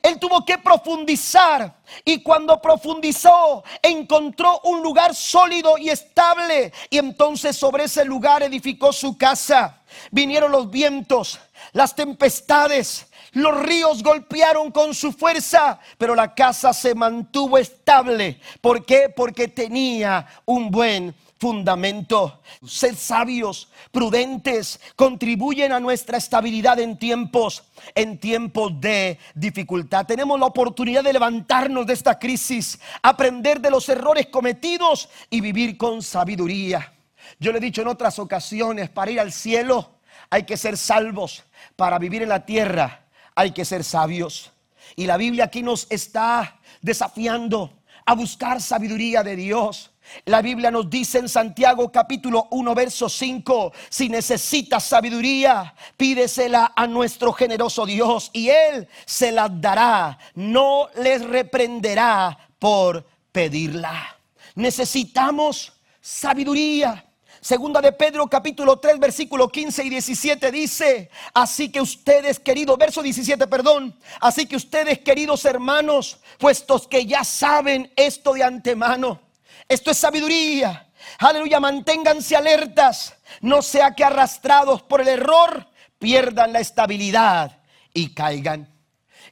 Él, 0.04 0.20
tuvo 0.20 0.46
que 0.46 0.58
profundizar 0.58 1.76
y 2.06 2.24
cuando 2.24 2.62
profundizó, 2.62 3.64
encontró 3.82 4.62
un 4.64 4.82
lugar 4.82 5.14
sólido 5.14 5.78
y 5.78 5.90
estable. 5.90 6.72
Y 6.90 6.98
entonces 6.98 7.56
sobre 7.58 7.86
ese 7.86 8.06
lugar 8.06 8.42
edificó 8.44 8.63
su 8.92 9.18
casa. 9.18 9.82
Vinieron 10.12 10.52
los 10.52 10.70
vientos, 10.70 11.40
las 11.74 11.96
tempestades, 11.96 13.08
los 13.34 13.60
ríos 13.64 14.04
golpearon 14.04 14.72
con 14.72 14.94
su 14.94 15.12
fuerza, 15.12 15.80
pero 15.98 16.16
la 16.16 16.34
casa 16.34 16.74
se 16.74 16.94
mantuvo 16.96 17.58
estable. 17.58 18.40
¿Por 18.62 18.86
qué? 18.86 19.12
Porque 19.16 19.48
tenía 19.48 20.28
un 20.46 20.70
buen 20.70 21.16
fundamento. 21.40 22.42
Ser 22.66 22.96
sabios, 22.96 23.70
prudentes, 23.92 24.80
contribuyen 24.96 25.74
a 25.74 25.80
nuestra 25.80 26.18
estabilidad 26.18 26.80
en 26.80 26.98
tiempos, 26.98 27.64
en 27.96 28.18
tiempos 28.18 28.80
de 28.80 29.20
dificultad. 29.36 30.06
Tenemos 30.06 30.40
la 30.40 30.46
oportunidad 30.46 31.04
de 31.04 31.12
levantarnos 31.12 31.86
de 31.86 31.94
esta 31.94 32.18
crisis, 32.18 32.80
aprender 33.02 33.60
de 33.60 33.72
los 33.72 33.90
errores 33.90 34.28
cometidos 34.28 35.10
y 35.30 35.42
vivir 35.42 35.76
con 35.76 36.02
sabiduría. 36.02 36.93
Yo 37.40 37.52
le 37.52 37.58
he 37.58 37.62
dicho 37.62 37.82
en 37.82 37.88
otras 37.88 38.20
ocasiones, 38.20 38.90
para 38.90 39.12
ir 39.12 39.20
al 39.20 39.32
cielo 39.32 40.00
hay 40.30 40.44
que 40.44 40.58
ser 40.58 40.78
salvos, 40.78 41.44
para 41.76 42.00
vivir 42.00 42.24
en 42.24 42.30
la 42.30 42.46
tierra 42.46 43.06
hay 43.36 43.52
que 43.52 43.66
ser 43.66 43.84
sabios. 43.84 44.52
Y 44.96 45.06
la 45.06 45.18
Biblia 45.18 45.46
aquí 45.46 45.64
nos 45.64 45.88
está 45.90 46.60
desafiando 46.82 47.84
a 48.06 48.16
buscar 48.16 48.62
sabiduría 48.62 49.24
de 49.24 49.36
Dios. 49.36 49.92
La 50.26 50.42
Biblia 50.42 50.70
nos 50.70 50.90
dice 50.90 51.20
en 51.20 51.30
Santiago 51.30 51.92
capítulo 51.92 52.48
1 52.52 52.76
verso 52.76 53.08
5, 53.08 53.72
si 53.90 54.10
necesitas 54.10 54.84
sabiduría, 54.84 55.74
pídesela 55.96 56.74
a 56.76 56.88
nuestro 56.88 57.32
generoso 57.32 57.86
Dios 57.86 58.30
y 58.34 58.50
Él 58.50 58.88
se 59.06 59.32
la 59.32 59.48
dará, 59.48 60.18
no 60.36 60.90
les 60.98 61.24
reprenderá 61.24 62.38
por 62.60 63.06
pedirla. 63.32 64.18
Necesitamos 64.56 65.74
sabiduría. 66.02 67.06
Segunda 67.44 67.82
de 67.82 67.92
Pedro 67.92 68.26
capítulo 68.30 68.80
3 68.80 69.00
versículo 69.00 69.50
15 69.50 69.84
y 69.84 69.90
17 69.90 70.50
dice, 70.50 71.10
así 71.34 71.70
que 71.70 71.82
ustedes 71.82 72.40
queridos, 72.40 72.78
verso 72.78 73.04
17, 73.04 73.48
perdón, 73.48 74.00
así 74.22 74.46
que 74.46 74.56
ustedes 74.56 75.00
queridos 75.00 75.44
hermanos, 75.44 76.20
puestos 76.38 76.88
que 76.88 77.06
ya 77.06 77.26
saben 77.26 77.92
esto 77.98 78.32
de 78.32 78.46
antemano, 78.46 79.20
esto 79.68 79.92
es 79.92 79.98
sabiduría. 79.98 80.90
Aleluya, 81.20 81.60
manténganse 81.60 82.38
alertas, 82.38 83.14
no 83.42 83.62
sea 83.62 83.94
que 83.94 84.06
arrastrados 84.06 84.82
por 84.82 85.02
el 85.02 85.10
error 85.10 85.68
pierdan 86.00 86.54
la 86.54 86.62
estabilidad 86.62 87.60
y 87.94 88.14
caigan. 88.14 88.74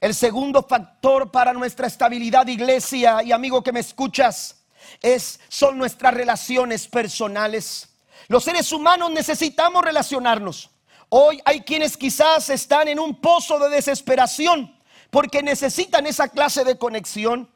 El 0.01 0.13
segundo 0.15 0.63
factor 0.63 1.31
para 1.31 1.53
nuestra 1.53 1.87
estabilidad, 1.87 2.45
iglesia 2.47 3.23
y 3.23 3.31
amigo 3.31 3.63
que 3.63 3.71
me 3.71 3.79
escuchas, 3.79 4.65
es 5.01 5.39
son 5.47 5.77
nuestras 5.77 6.13
relaciones 6.13 6.89
personales. 6.89 7.87
Los 8.31 8.45
seres 8.45 8.71
humanos 8.71 9.11
necesitamos 9.11 9.83
relacionarnos. 9.83 10.69
Hoy 11.09 11.41
hay 11.43 11.63
quienes 11.63 11.97
quizás 11.97 12.49
están 12.49 12.87
en 12.87 12.97
un 12.97 13.19
pozo 13.19 13.59
de 13.59 13.67
desesperación 13.67 14.73
porque 15.09 15.43
necesitan 15.43 16.07
esa 16.07 16.29
clase 16.29 16.63
de 16.63 16.77
conexión. 16.77 17.51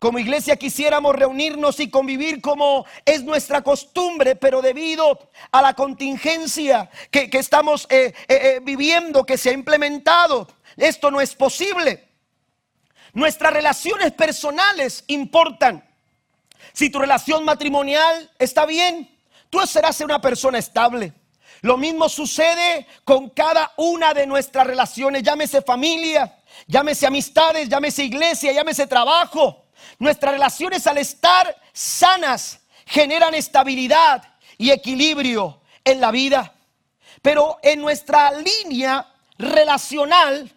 Como 0.00 0.18
iglesia 0.18 0.56
quisiéramos 0.56 1.14
reunirnos 1.14 1.78
y 1.78 1.90
convivir 1.90 2.40
como 2.40 2.86
es 3.04 3.22
nuestra 3.22 3.62
costumbre, 3.62 4.34
pero 4.34 4.62
debido 4.62 5.30
a 5.52 5.62
la 5.62 5.74
contingencia 5.74 6.90
que, 7.12 7.30
estamos 7.34 7.86
eh, 7.88 8.12
eh, 8.26 8.26
eh, 8.28 8.60
viviendo, 8.60 9.24
que 9.24 9.38
se 9.38 9.50
ha 9.50 9.52
implementado, 9.52 10.48
esto 10.76 11.12
no 11.12 11.20
es 11.20 11.36
posible. 11.36 12.08
Nuestras 13.12 13.52
relaciones 13.52 14.10
personales 14.10 15.04
importan. 15.06 15.88
Si 16.72 16.90
tu 16.90 16.98
relación 16.98 17.44
matrimonial 17.44 18.28
está 18.40 18.66
bien, 18.66 19.15
tú 19.50 19.66
serás 19.66 20.00
una 20.00 20.20
persona 20.20 20.58
estable. 20.58 21.12
Lo 21.62 21.76
mismo 21.76 22.08
sucede 22.08 22.86
con 23.04 23.30
cada 23.30 23.72
una 23.76 24.12
de 24.12 24.26
nuestras 24.26 24.66
relaciones, 24.66 25.22
llámese 25.22 25.62
familia, 25.62 26.38
llámese 26.66 27.06
amistades, 27.06 27.68
llámese 27.68 28.04
iglesia, 28.04 28.52
llámese 28.52 28.86
trabajo. 28.86 29.64
Nuestras 29.98 30.32
relaciones 30.32 30.86
al 30.86 30.98
estar 30.98 31.56
sanas 31.72 32.60
generan 32.86 33.34
estabilidad 33.34 34.22
y 34.58 34.70
equilibrio 34.70 35.60
en 35.84 36.00
la 36.00 36.10
vida. 36.10 36.54
Pero 37.22 37.58
en 37.62 37.80
nuestra 37.80 38.32
línea 38.32 39.12
relacional 39.38 40.50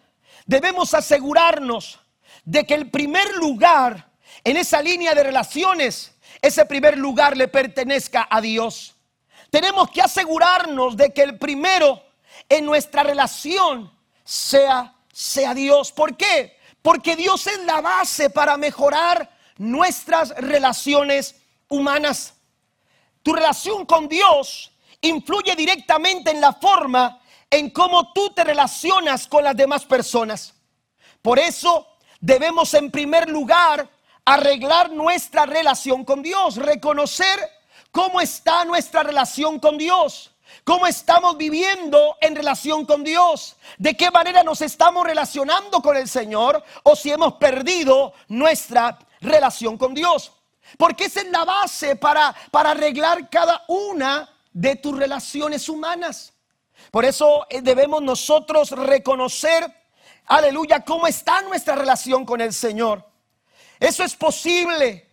debemos 0.46 0.94
asegurarnos 0.94 2.00
de 2.44 2.64
que 2.64 2.74
el 2.74 2.90
primer 2.90 3.34
lugar 3.36 4.10
en 4.44 4.56
esa 4.56 4.80
línea 4.82 5.14
de 5.14 5.22
relaciones 5.22 6.14
ese 6.42 6.64
primer 6.64 6.96
lugar 6.96 7.36
le 7.36 7.48
pertenezca 7.48 8.26
a 8.30 8.40
Dios. 8.40 8.96
Tenemos 9.50 9.90
que 9.90 10.00
asegurarnos 10.00 10.96
de 10.96 11.12
que 11.12 11.22
el 11.22 11.38
primero 11.38 12.02
en 12.48 12.64
nuestra 12.64 13.02
relación 13.02 13.92
sea, 14.24 14.94
sea 15.12 15.54
Dios. 15.54 15.92
¿Por 15.92 16.16
qué? 16.16 16.56
Porque 16.82 17.16
Dios 17.16 17.46
es 17.46 17.58
la 17.64 17.80
base 17.80 18.30
para 18.30 18.56
mejorar 18.56 19.30
nuestras 19.58 20.30
relaciones 20.36 21.36
humanas. 21.68 22.34
Tu 23.22 23.32
relación 23.32 23.84
con 23.84 24.08
Dios 24.08 24.72
influye 25.02 25.54
directamente 25.56 26.30
en 26.30 26.40
la 26.40 26.52
forma 26.52 27.20
en 27.50 27.70
cómo 27.70 28.12
tú 28.12 28.30
te 28.30 28.44
relacionas 28.44 29.26
con 29.26 29.44
las 29.44 29.56
demás 29.56 29.84
personas. 29.84 30.54
Por 31.20 31.38
eso 31.38 31.86
debemos 32.20 32.72
en 32.74 32.90
primer 32.90 33.28
lugar 33.28 33.88
arreglar 34.24 34.90
nuestra 34.90 35.46
relación 35.46 36.04
con 36.04 36.22
Dios, 36.22 36.56
reconocer 36.56 37.38
cómo 37.90 38.20
está 38.20 38.64
nuestra 38.64 39.02
relación 39.02 39.58
con 39.58 39.78
Dios, 39.78 40.32
cómo 40.64 40.86
estamos 40.86 41.36
viviendo 41.36 42.16
en 42.20 42.36
relación 42.36 42.86
con 42.86 43.02
Dios, 43.04 43.56
de 43.78 43.96
qué 43.96 44.10
manera 44.10 44.42
nos 44.42 44.60
estamos 44.62 45.04
relacionando 45.04 45.80
con 45.80 45.96
el 45.96 46.08
Señor 46.08 46.62
o 46.82 46.94
si 46.96 47.10
hemos 47.10 47.34
perdido 47.34 48.12
nuestra 48.28 48.98
relación 49.20 49.76
con 49.76 49.94
Dios. 49.94 50.32
Porque 50.78 51.06
esa 51.06 51.20
es 51.20 51.30
la 51.30 51.44
base 51.44 51.96
para, 51.96 52.34
para 52.50 52.70
arreglar 52.70 53.28
cada 53.28 53.64
una 53.68 54.28
de 54.52 54.76
tus 54.76 54.96
relaciones 54.96 55.68
humanas. 55.68 56.32
Por 56.90 57.04
eso 57.04 57.46
eh, 57.50 57.60
debemos 57.60 58.02
nosotros 58.02 58.70
reconocer, 58.70 59.72
aleluya, 60.26 60.84
cómo 60.84 61.06
está 61.06 61.42
nuestra 61.42 61.74
relación 61.74 62.24
con 62.24 62.40
el 62.40 62.52
Señor. 62.52 63.09
Eso 63.80 64.04
es 64.04 64.14
posible 64.14 65.08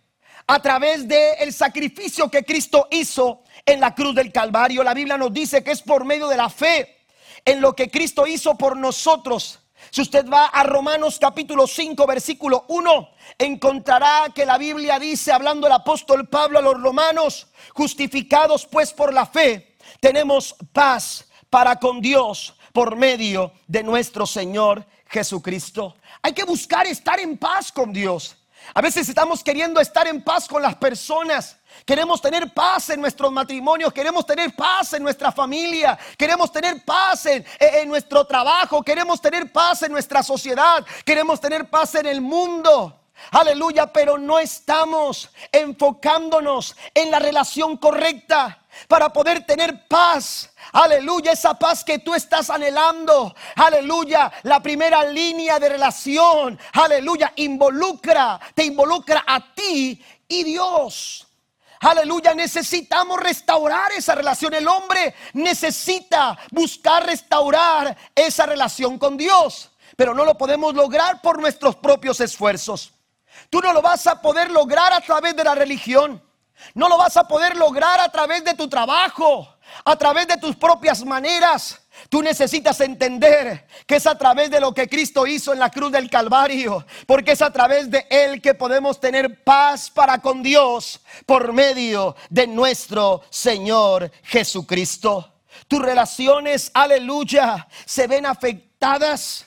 a 0.46 0.60
través 0.60 1.08
del 1.08 1.52
sacrificio 1.52 2.30
que 2.30 2.44
Cristo 2.44 2.86
hizo 2.90 3.42
en 3.64 3.80
la 3.80 3.94
cruz 3.94 4.14
del 4.14 4.30
Calvario. 4.30 4.84
La 4.84 4.94
Biblia 4.94 5.16
nos 5.16 5.32
dice 5.32 5.64
que 5.64 5.72
es 5.72 5.82
por 5.82 6.04
medio 6.04 6.28
de 6.28 6.36
la 6.36 6.50
fe 6.50 6.98
en 7.44 7.60
lo 7.62 7.74
que 7.74 7.90
Cristo 7.90 8.26
hizo 8.26 8.56
por 8.56 8.76
nosotros. 8.76 9.60
Si 9.90 10.02
usted 10.02 10.28
va 10.28 10.46
a 10.46 10.64
Romanos 10.64 11.18
capítulo 11.18 11.66
5, 11.66 12.06
versículo 12.06 12.64
1, 12.68 13.10
encontrará 13.38 14.30
que 14.34 14.44
la 14.44 14.58
Biblia 14.58 14.98
dice, 14.98 15.32
hablando 15.32 15.66
el 15.66 15.72
apóstol 15.72 16.28
Pablo 16.28 16.58
a 16.58 16.62
los 16.62 16.80
romanos, 16.80 17.46
justificados 17.74 18.66
pues 18.66 18.92
por 18.92 19.14
la 19.14 19.24
fe, 19.24 19.76
tenemos 20.00 20.56
paz 20.72 21.26
para 21.48 21.76
con 21.76 22.00
Dios 22.00 22.54
por 22.72 22.96
medio 22.96 23.52
de 23.66 23.82
nuestro 23.82 24.26
Señor 24.26 24.84
Jesucristo. 25.08 25.96
Hay 26.22 26.32
que 26.32 26.44
buscar 26.44 26.86
estar 26.86 27.18
en 27.20 27.38
paz 27.38 27.72
con 27.72 27.92
Dios. 27.92 28.37
A 28.74 28.80
veces 28.80 29.08
estamos 29.08 29.42
queriendo 29.42 29.80
estar 29.80 30.06
en 30.06 30.22
paz 30.22 30.46
con 30.46 30.62
las 30.62 30.74
personas. 30.76 31.56
Queremos 31.86 32.20
tener 32.20 32.52
paz 32.52 32.90
en 32.90 33.00
nuestros 33.00 33.32
matrimonios, 33.32 33.92
queremos 33.92 34.26
tener 34.26 34.54
paz 34.54 34.92
en 34.92 35.02
nuestra 35.02 35.32
familia, 35.32 35.98
queremos 36.16 36.50
tener 36.52 36.84
paz 36.84 37.26
en, 37.26 37.44
en, 37.58 37.88
nuestro 37.88 38.26
trabajo, 38.26 38.82
queremos 38.82 39.20
tener 39.20 39.52
paz 39.52 39.82
en 39.82 39.92
nuestra 39.92 40.22
sociedad, 40.22 40.84
queremos 41.04 41.40
tener 41.40 41.68
paz 41.70 41.94
en 41.94 42.06
el 42.06 42.20
mundo. 42.20 42.94
Aleluya, 43.30 43.92
pero 43.92 44.16
no 44.16 44.38
estamos 44.38 45.30
enfocándonos 45.50 46.76
en 46.94 47.10
la 47.10 47.18
relación 47.18 47.76
correcta 47.76 48.62
para 48.86 49.12
poder 49.12 49.44
tener 49.44 49.86
paz. 49.88 50.50
Aleluya, 50.72 51.32
esa 51.32 51.54
paz 51.54 51.82
que 51.82 51.98
tú 51.98 52.14
estás 52.14 52.50
anhelando. 52.50 53.34
Aleluya, 53.56 54.30
la 54.42 54.60
primera 54.60 55.04
línea 55.04 55.58
de 55.58 55.70
relación. 55.70 56.58
Aleluya, 56.72 57.32
involucra, 57.36 58.38
te 58.54 58.64
involucra 58.64 59.24
a 59.26 59.54
ti 59.54 60.02
y 60.28 60.44
Dios. 60.44 61.26
Aleluya, 61.80 62.34
necesitamos 62.34 63.20
restaurar 63.20 63.92
esa 63.92 64.14
relación. 64.14 64.52
El 64.54 64.66
hombre 64.66 65.14
necesita 65.32 66.36
buscar 66.50 67.06
restaurar 67.06 67.96
esa 68.14 68.46
relación 68.46 68.98
con 68.98 69.16
Dios, 69.16 69.70
pero 69.96 70.12
no 70.14 70.24
lo 70.24 70.36
podemos 70.36 70.74
lograr 70.74 71.22
por 71.22 71.40
nuestros 71.40 71.76
propios 71.76 72.20
esfuerzos. 72.20 72.92
Tú 73.48 73.60
no 73.60 73.72
lo 73.72 73.80
vas 73.80 74.06
a 74.06 74.20
poder 74.20 74.50
lograr 74.50 74.92
a 74.92 75.00
través 75.00 75.36
de 75.36 75.44
la 75.44 75.54
religión. 75.54 76.22
No 76.74 76.88
lo 76.88 76.96
vas 76.96 77.16
a 77.16 77.26
poder 77.26 77.56
lograr 77.56 78.00
a 78.00 78.10
través 78.10 78.44
de 78.44 78.54
tu 78.54 78.68
trabajo, 78.68 79.56
a 79.84 79.96
través 79.96 80.26
de 80.26 80.36
tus 80.36 80.56
propias 80.56 81.04
maneras. 81.04 81.80
Tú 82.08 82.22
necesitas 82.22 82.80
entender 82.80 83.66
que 83.86 83.96
es 83.96 84.06
a 84.06 84.16
través 84.16 84.50
de 84.50 84.60
lo 84.60 84.72
que 84.72 84.88
Cristo 84.88 85.26
hizo 85.26 85.52
en 85.52 85.58
la 85.58 85.70
cruz 85.70 85.90
del 85.92 86.08
Calvario, 86.08 86.86
porque 87.06 87.32
es 87.32 87.42
a 87.42 87.52
través 87.52 87.90
de 87.90 88.06
Él 88.08 88.40
que 88.40 88.54
podemos 88.54 89.00
tener 89.00 89.42
paz 89.42 89.90
para 89.90 90.18
con 90.18 90.42
Dios 90.42 91.00
por 91.26 91.52
medio 91.52 92.16
de 92.30 92.46
nuestro 92.46 93.22
Señor 93.30 94.10
Jesucristo. 94.22 95.34
Tus 95.66 95.82
relaciones, 95.82 96.70
aleluya, 96.72 97.66
se 97.84 98.06
ven 98.06 98.26
afectadas 98.26 99.46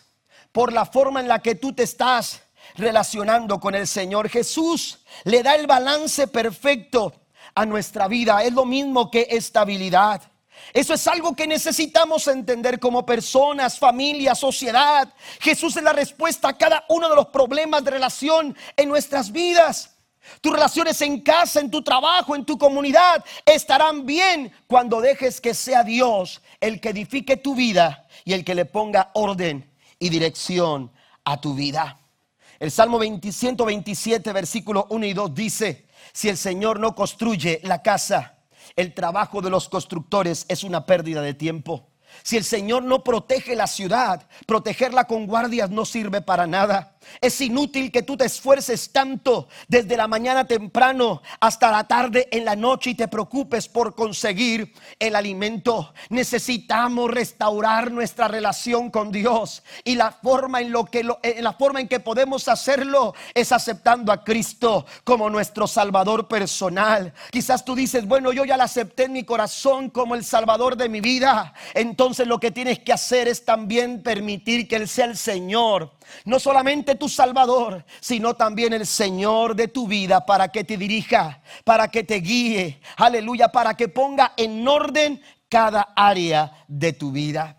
por 0.51 0.73
la 0.73 0.85
forma 0.85 1.21
en 1.21 1.27
la 1.27 1.39
que 1.39 1.55
tú 1.55 1.73
te 1.73 1.83
estás 1.83 2.41
relacionando 2.75 3.59
con 3.59 3.75
el 3.75 3.87
Señor. 3.87 4.29
Jesús 4.29 4.99
le 5.23 5.43
da 5.43 5.55
el 5.55 5.67
balance 5.67 6.27
perfecto 6.27 7.13
a 7.55 7.65
nuestra 7.65 8.07
vida. 8.07 8.43
Es 8.43 8.53
lo 8.53 8.65
mismo 8.65 9.09
que 9.11 9.27
estabilidad. 9.29 10.21
Eso 10.73 10.93
es 10.93 11.07
algo 11.07 11.35
que 11.35 11.47
necesitamos 11.47 12.27
entender 12.27 12.79
como 12.79 13.05
personas, 13.05 13.79
familia, 13.79 14.35
sociedad. 14.35 15.11
Jesús 15.39 15.75
es 15.75 15.83
la 15.83 15.93
respuesta 15.93 16.49
a 16.49 16.57
cada 16.57 16.85
uno 16.89 17.09
de 17.09 17.15
los 17.15 17.27
problemas 17.27 17.83
de 17.83 17.91
relación 17.91 18.55
en 18.77 18.89
nuestras 18.89 19.31
vidas. 19.31 19.97
Tus 20.39 20.53
relaciones 20.53 21.01
en 21.01 21.21
casa, 21.21 21.59
en 21.59 21.71
tu 21.71 21.81
trabajo, 21.81 22.35
en 22.35 22.45
tu 22.45 22.57
comunidad 22.57 23.25
estarán 23.45 24.05
bien 24.05 24.53
cuando 24.67 25.01
dejes 25.01 25.41
que 25.41 25.53
sea 25.53 25.83
Dios 25.83 26.41
el 26.59 26.79
que 26.79 26.89
edifique 26.89 27.37
tu 27.37 27.55
vida 27.55 28.07
y 28.23 28.33
el 28.33 28.45
que 28.45 28.55
le 28.55 28.65
ponga 28.65 29.09
orden 29.13 29.69
y 29.99 30.09
dirección 30.09 30.91
a 31.23 31.41
tu 31.41 31.55
vida. 31.55 32.00
El 32.61 32.69
Salmo 32.69 32.99
127, 33.01 34.31
versículo 34.31 34.85
1 34.91 35.05
y 35.07 35.13
2 35.13 35.33
dice, 35.33 35.87
si 36.13 36.29
el 36.29 36.37
Señor 36.37 36.79
no 36.79 36.93
construye 36.93 37.59
la 37.63 37.81
casa, 37.81 38.37
el 38.75 38.93
trabajo 38.93 39.41
de 39.41 39.49
los 39.49 39.67
constructores 39.67 40.45
es 40.47 40.63
una 40.63 40.85
pérdida 40.85 41.23
de 41.23 41.33
tiempo. 41.33 41.89
Si 42.21 42.37
el 42.37 42.43
Señor 42.43 42.83
no 42.83 43.03
protege 43.03 43.55
la 43.55 43.65
ciudad, 43.65 44.27
protegerla 44.45 45.05
con 45.05 45.25
guardias 45.25 45.71
no 45.71 45.85
sirve 45.85 46.21
para 46.21 46.45
nada. 46.45 46.90
Es 47.19 47.39
inútil 47.41 47.91
que 47.91 48.03
tú 48.03 48.17
te 48.17 48.25
esfuerces 48.25 48.91
tanto 48.91 49.47
desde 49.67 49.97
la 49.97 50.07
mañana 50.07 50.45
temprano 50.45 51.21
hasta 51.39 51.71
la 51.71 51.87
tarde 51.87 52.27
en 52.31 52.45
la 52.45 52.55
noche 52.55 52.91
y 52.91 52.95
te 52.95 53.07
preocupes 53.07 53.67
por 53.67 53.95
conseguir 53.95 54.73
el 54.99 55.15
alimento. 55.15 55.93
Necesitamos 56.09 57.11
restaurar 57.11 57.91
nuestra 57.91 58.27
relación 58.27 58.89
con 58.89 59.11
Dios 59.11 59.63
y 59.83 59.95
la 59.95 60.11
forma 60.11 60.61
en 60.61 60.71
lo 60.71 60.85
que 60.85 61.01
en 61.23 61.43
la 61.43 61.53
forma 61.53 61.81
en 61.81 61.87
que 61.87 61.99
podemos 61.99 62.47
hacerlo 62.47 63.13
es 63.33 63.51
aceptando 63.51 64.11
a 64.11 64.23
Cristo 64.23 64.85
como 65.03 65.29
nuestro 65.29 65.67
salvador 65.67 66.27
personal. 66.27 67.13
Quizás 67.31 67.65
tú 67.65 67.75
dices, 67.75 68.07
"Bueno, 68.07 68.31
yo 68.31 68.45
ya 68.45 68.57
la 68.57 68.65
acepté 68.65 69.05
en 69.05 69.13
mi 69.13 69.23
corazón 69.23 69.89
como 69.89 70.15
el 70.15 70.23
salvador 70.23 70.77
de 70.77 70.89
mi 70.89 71.01
vida." 71.01 71.53
Entonces 71.73 72.27
lo 72.27 72.39
que 72.39 72.51
tienes 72.51 72.79
que 72.79 72.93
hacer 72.93 73.27
es 73.27 73.45
también 73.45 74.03
permitir 74.03 74.67
que 74.67 74.75
él 74.75 74.87
sea 74.87 75.05
el 75.05 75.17
Señor 75.17 75.91
no 76.25 76.39
solamente 76.39 76.90
tu 76.95 77.09
Salvador, 77.09 77.85
sino 77.99 78.35
también 78.35 78.73
el 78.73 78.85
Señor 78.85 79.55
de 79.55 79.67
tu 79.67 79.87
vida 79.87 80.25
para 80.25 80.49
que 80.49 80.63
te 80.63 80.77
dirija, 80.77 81.41
para 81.63 81.89
que 81.89 82.03
te 82.03 82.15
guíe, 82.15 82.79
aleluya, 82.97 83.49
para 83.49 83.75
que 83.75 83.87
ponga 83.87 84.33
en 84.37 84.67
orden 84.67 85.21
cada 85.49 85.93
área 85.95 86.65
de 86.67 86.93
tu 86.93 87.11
vida. 87.11 87.57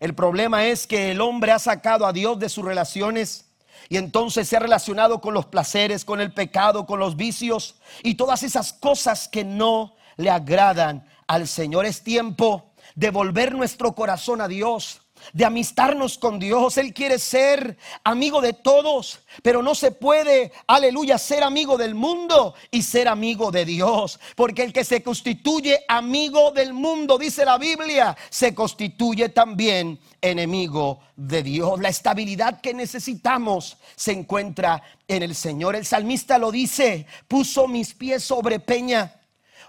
El 0.00 0.14
problema 0.14 0.66
es 0.66 0.86
que 0.86 1.10
el 1.10 1.20
hombre 1.20 1.52
ha 1.52 1.58
sacado 1.58 2.06
a 2.06 2.12
Dios 2.12 2.38
de 2.38 2.48
sus 2.48 2.64
relaciones 2.64 3.46
y 3.88 3.96
entonces 3.96 4.48
se 4.48 4.56
ha 4.56 4.60
relacionado 4.60 5.20
con 5.20 5.34
los 5.34 5.46
placeres, 5.46 6.04
con 6.04 6.20
el 6.20 6.32
pecado, 6.32 6.86
con 6.86 7.00
los 7.00 7.16
vicios 7.16 7.76
y 8.02 8.14
todas 8.14 8.42
esas 8.42 8.72
cosas 8.72 9.28
que 9.28 9.44
no 9.44 9.96
le 10.16 10.30
agradan 10.30 11.06
al 11.26 11.48
Señor. 11.48 11.86
Es 11.86 12.02
tiempo 12.02 12.72
de 12.94 13.10
volver 13.10 13.54
nuestro 13.54 13.94
corazón 13.94 14.40
a 14.40 14.48
Dios 14.48 15.02
de 15.32 15.44
amistarnos 15.44 16.18
con 16.18 16.38
Dios. 16.38 16.76
Él 16.78 16.92
quiere 16.92 17.18
ser 17.18 17.76
amigo 18.04 18.40
de 18.40 18.52
todos, 18.52 19.20
pero 19.42 19.62
no 19.62 19.74
se 19.74 19.90
puede, 19.90 20.52
aleluya, 20.66 21.18
ser 21.18 21.42
amigo 21.42 21.76
del 21.76 21.94
mundo 21.94 22.54
y 22.70 22.82
ser 22.82 23.08
amigo 23.08 23.50
de 23.50 23.64
Dios. 23.64 24.18
Porque 24.36 24.62
el 24.62 24.72
que 24.72 24.84
se 24.84 25.02
constituye 25.02 25.84
amigo 25.88 26.50
del 26.50 26.72
mundo, 26.72 27.18
dice 27.18 27.44
la 27.44 27.58
Biblia, 27.58 28.16
se 28.30 28.54
constituye 28.54 29.28
también 29.30 29.98
enemigo 30.20 31.00
de 31.16 31.42
Dios. 31.42 31.80
La 31.80 31.88
estabilidad 31.88 32.60
que 32.60 32.74
necesitamos 32.74 33.76
se 33.96 34.12
encuentra 34.12 34.82
en 35.06 35.22
el 35.22 35.34
Señor. 35.34 35.76
El 35.76 35.86
salmista 35.86 36.38
lo 36.38 36.50
dice, 36.50 37.06
puso 37.26 37.66
mis 37.66 37.94
pies 37.94 38.22
sobre 38.22 38.60
peña. 38.60 39.14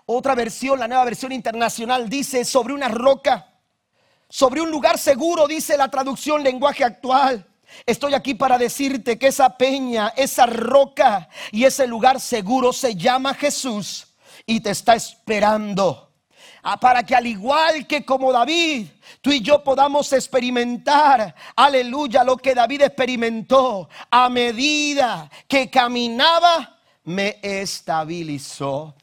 Otra 0.06 0.34
versión, 0.34 0.80
la 0.80 0.88
nueva 0.88 1.06
versión 1.06 1.32
internacional, 1.32 2.10
dice 2.10 2.44
sobre 2.44 2.74
una 2.74 2.88
roca 2.88 3.49
sobre 4.30 4.62
un 4.62 4.70
lugar 4.70 4.98
seguro, 4.98 5.48
dice 5.48 5.76
la 5.76 5.90
traducción 5.90 6.44
lenguaje 6.44 6.84
actual. 6.84 7.46
Estoy 7.86 8.14
aquí 8.14 8.36
para 8.36 8.58
decirte 8.58 9.18
que 9.18 9.28
esa 9.28 9.58
peña, 9.58 10.14
esa 10.16 10.46
roca 10.46 11.30
y 11.52 11.66
ese 11.66 11.88
lugar 11.88 12.20
seguro 12.20 12.74
se 12.74 12.96
llama 12.96 13.34
Jesús 13.34 14.08
y 14.46 14.60
te 14.60 14.72
está 14.72 14.96
esperando. 14.96 16.12
Ah, 16.62 16.78
para 16.80 17.04
que 17.04 17.16
al 17.16 17.26
igual 17.26 17.88
que 17.88 18.04
como 18.04 18.34
David, 18.34 18.88
tú 19.22 19.32
y 19.32 19.42
yo 19.42 19.64
podamos 19.64 20.12
experimentar, 20.12 21.34
aleluya, 21.56 22.24
lo 22.24 22.36
que 22.36 22.54
David 22.54 22.82
experimentó 22.82 23.88
a 24.12 24.30
medida 24.30 25.30
que 25.48 25.70
caminaba, 25.70 26.80
me 27.06 27.40
estabilizó. 27.42 28.94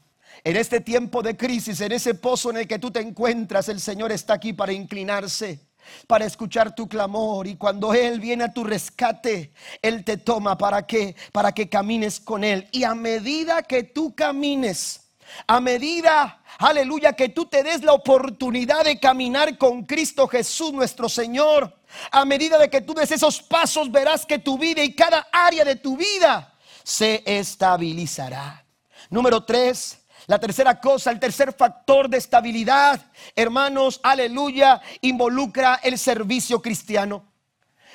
En 0.47 0.55
este 0.55 0.81
tiempo 0.81 1.25
de 1.25 1.37
crisis, 1.37 1.81
en 1.81 1.91
ese 1.91 2.15
pozo 2.15 2.51
en 2.51 2.59
el 2.59 2.69
que 2.69 2.79
tú 2.79 2.93
te 2.93 3.01
encuentras, 3.01 3.69
el 3.69 3.81
Señor 3.81 4.13
está 4.13 4.35
aquí 4.35 4.53
para 4.53 4.73
inclinarse 4.73 5.59
para 6.07 6.25
escuchar 6.25 6.73
tu 6.73 6.89
clamor. 6.89 7.49
Y 7.49 7.57
cuando 7.57 7.93
él 7.93 8.21
viene 8.21 8.45
a 8.45 8.53
tu 8.53 8.63
rescate, 8.63 9.53
él 9.83 10.05
te 10.05 10.19
toma. 10.19 10.57
Para 10.57 10.87
que 10.87 11.17
para 11.33 11.51
que 11.51 11.69
camines 11.69 12.21
con 12.21 12.45
él. 12.45 12.69
Y 12.71 12.85
a 12.85 12.95
medida 12.95 13.65
que 13.65 13.83
tú 13.83 14.15
camines, 14.15 15.01
a 15.49 15.59
medida 15.59 16.41
aleluya 16.59 17.15
que 17.15 17.29
tú 17.29 17.47
te 17.47 17.65
des 17.65 17.83
la 17.83 17.95
oportunidad 17.95 18.85
de 18.85 19.01
caminar 19.01 19.59
con 19.59 19.83
Cristo 19.83 20.29
Jesús 20.29 20.73
nuestro 20.73 21.09
Señor, 21.09 21.77
a 22.13 22.25
medida 22.25 22.57
de 22.57 22.71
que 22.71 22.83
tú 22.83 22.95
des 22.95 23.11
esos 23.11 23.43
pasos 23.43 23.91
verás 23.91 24.25
que 24.25 24.39
tu 24.39 24.57
vida 24.59 24.85
y 24.85 24.95
cada 24.95 25.27
área 25.33 25.65
de 25.65 25.75
tu 25.75 25.97
vida 25.97 26.55
se 26.85 27.25
estabilizará. 27.27 28.65
Número 29.11 29.45
tres, 29.45 30.06
la 30.27 30.39
tercera 30.39 30.81
cosa, 30.81 31.11
el 31.11 31.21
tercer 31.21 31.53
factor 31.53 32.09
de 32.09 32.19
estabilidad, 32.19 33.01
hermanos, 33.35 34.01
aleluya, 34.03 34.81
involucra 35.01 35.81
el 35.83 35.99
servicio 35.99 36.61
cristiano. 36.61 37.25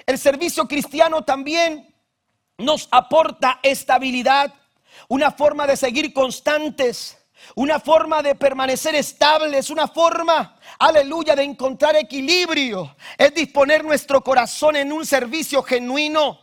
El 0.05 0.17
servicio 0.17 0.67
cristiano 0.67 1.23
también 1.23 1.93
nos 2.57 2.87
aporta 2.91 3.59
estabilidad, 3.61 4.53
una 5.07 5.31
forma 5.31 5.67
de 5.67 5.75
seguir 5.75 6.13
constantes, 6.13 7.17
una 7.55 7.79
forma 7.79 8.21
de 8.21 8.35
permanecer 8.35 8.95
estables, 8.95 9.69
una 9.69 9.87
forma, 9.87 10.57
aleluya, 10.79 11.35
de 11.35 11.43
encontrar 11.43 11.95
equilibrio. 11.95 12.95
Es 13.17 13.33
disponer 13.33 13.83
nuestro 13.83 14.21
corazón 14.21 14.75
en 14.75 14.91
un 14.93 15.05
servicio 15.05 15.63
genuino, 15.63 16.39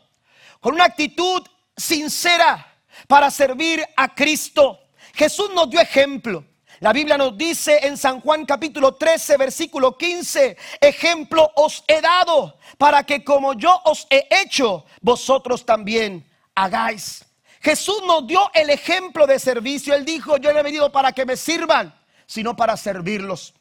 con 0.61 0.75
una 0.75 0.85
actitud 0.85 1.43
sincera 1.77 2.67
para 3.07 3.31
servir 3.31 3.85
a 3.97 4.15
Cristo. 4.15 4.81
Jesús 5.19 5.51
nos 5.53 5.69
dio 5.69 5.81
ejemplo. 5.81 6.45
La 6.79 6.93
Biblia 6.93 7.19
nos 7.19 7.37
dice 7.37 7.81
en 7.83 7.97
San 7.97 8.21
Juan 8.21 8.47
capítulo 8.47 8.95
13, 8.95 9.37
versículo 9.37 9.99
15, 9.99 10.57
ejemplo 10.81 11.51
os 11.57 11.83
he 11.89 12.01
dado 12.01 12.57
para 12.79 13.03
que 13.03 13.25
como 13.25 13.55
yo 13.55 13.81
os 13.85 14.07
he 14.11 14.29
hecho, 14.31 14.85
vosotros 15.01 15.67
también 15.67 16.25
hagáis. 16.55 17.25
Jesús 17.61 18.01
nos 18.07 18.29
dio 18.29 18.49
el 18.55 18.71
ejemplo 18.71 19.27
de 19.27 19.41
servicio. 19.41 19.93
Él 19.93 20.05
dijo, 20.05 20.37
yo 20.37 20.53
no 20.53 20.61
he 20.61 20.63
venido 20.63 20.93
para 20.93 21.11
que 21.11 21.27
me 21.27 21.37
sirvan, 21.37 21.93
sino 22.25 22.55
para 22.55 22.77
servirlos. 22.77 23.55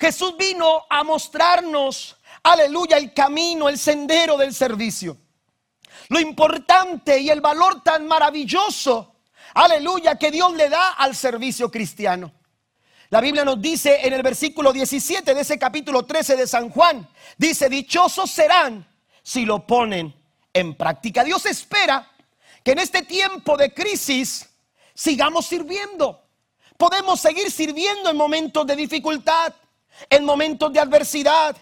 Jesús 0.00 0.34
vino 0.38 0.86
a 0.88 1.04
mostrarnos, 1.04 2.16
aleluya, 2.42 2.96
el 2.96 3.12
camino, 3.12 3.68
el 3.68 3.78
sendero 3.78 4.38
del 4.38 4.54
servicio. 4.54 5.18
Lo 6.08 6.18
importante 6.20 7.18
y 7.18 7.28
el 7.28 7.42
valor 7.42 7.82
tan 7.82 8.06
maravilloso 8.06 9.13
aleluya, 9.54 10.16
que 10.16 10.30
Dios 10.30 10.52
le 10.54 10.68
da 10.68 10.90
al 10.90 11.14
servicio 11.16 11.70
cristiano. 11.70 12.32
La 13.10 13.20
Biblia 13.20 13.44
nos 13.44 13.60
dice 13.60 14.00
en 14.06 14.12
el 14.12 14.22
versículo 14.22 14.72
17 14.72 15.34
de 15.34 15.40
ese 15.40 15.58
capítulo 15.58 16.04
13 16.04 16.36
de 16.36 16.46
San 16.46 16.70
Juan, 16.70 17.08
dice, 17.38 17.68
dichosos 17.68 18.30
serán 18.30 18.86
si 19.22 19.44
lo 19.44 19.66
ponen 19.66 20.14
en 20.52 20.74
práctica. 20.74 21.22
Dios 21.22 21.46
espera 21.46 22.10
que 22.62 22.72
en 22.72 22.78
este 22.78 23.02
tiempo 23.02 23.56
de 23.56 23.72
crisis 23.72 24.48
sigamos 24.94 25.46
sirviendo. 25.46 26.22
Podemos 26.76 27.20
seguir 27.20 27.50
sirviendo 27.50 28.10
en 28.10 28.16
momentos 28.16 28.66
de 28.66 28.74
dificultad, 28.74 29.52
en 30.10 30.24
momentos 30.24 30.72
de 30.72 30.80
adversidad, 30.80 31.56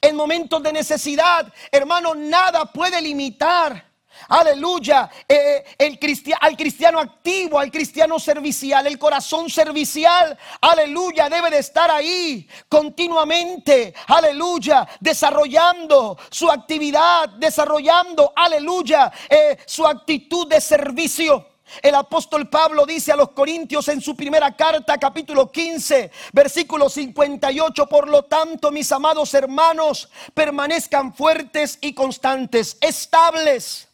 en 0.00 0.14
momentos 0.14 0.62
de 0.62 0.72
necesidad. 0.72 1.52
Hermano, 1.72 2.14
nada 2.14 2.66
puede 2.66 3.00
limitar 3.00 3.87
Aleluya. 4.28 5.08
Eh, 5.26 5.64
el 5.78 5.98
al 6.40 6.56
cristiano 6.56 7.00
activo, 7.00 7.58
al 7.58 7.70
cristiano 7.70 8.18
servicial, 8.18 8.86
el 8.86 8.98
corazón 8.98 9.48
servicial. 9.48 10.36
Aleluya. 10.60 11.28
Debe 11.30 11.50
de 11.50 11.58
estar 11.58 11.90
ahí 11.90 12.46
continuamente. 12.68 13.94
Aleluya. 14.06 14.86
Desarrollando 15.00 16.18
su 16.30 16.50
actividad. 16.50 17.30
Desarrollando, 17.30 18.32
aleluya, 18.36 19.10
eh, 19.28 19.58
su 19.66 19.86
actitud 19.86 20.46
de 20.46 20.60
servicio. 20.60 21.46
El 21.82 21.94
apóstol 21.94 22.48
Pablo 22.48 22.86
dice 22.86 23.12
a 23.12 23.16
los 23.16 23.30
Corintios 23.30 23.88
en 23.88 24.00
su 24.00 24.16
primera 24.16 24.56
carta, 24.56 24.96
capítulo 24.96 25.52
15, 25.52 26.10
versículo 26.32 26.88
58, 26.88 27.86
por 27.86 28.08
lo 28.08 28.22
tanto, 28.24 28.70
mis 28.70 28.90
amados 28.90 29.34
hermanos, 29.34 30.08
permanezcan 30.32 31.14
fuertes 31.14 31.78
y 31.82 31.92
constantes, 31.92 32.78
estables 32.80 33.87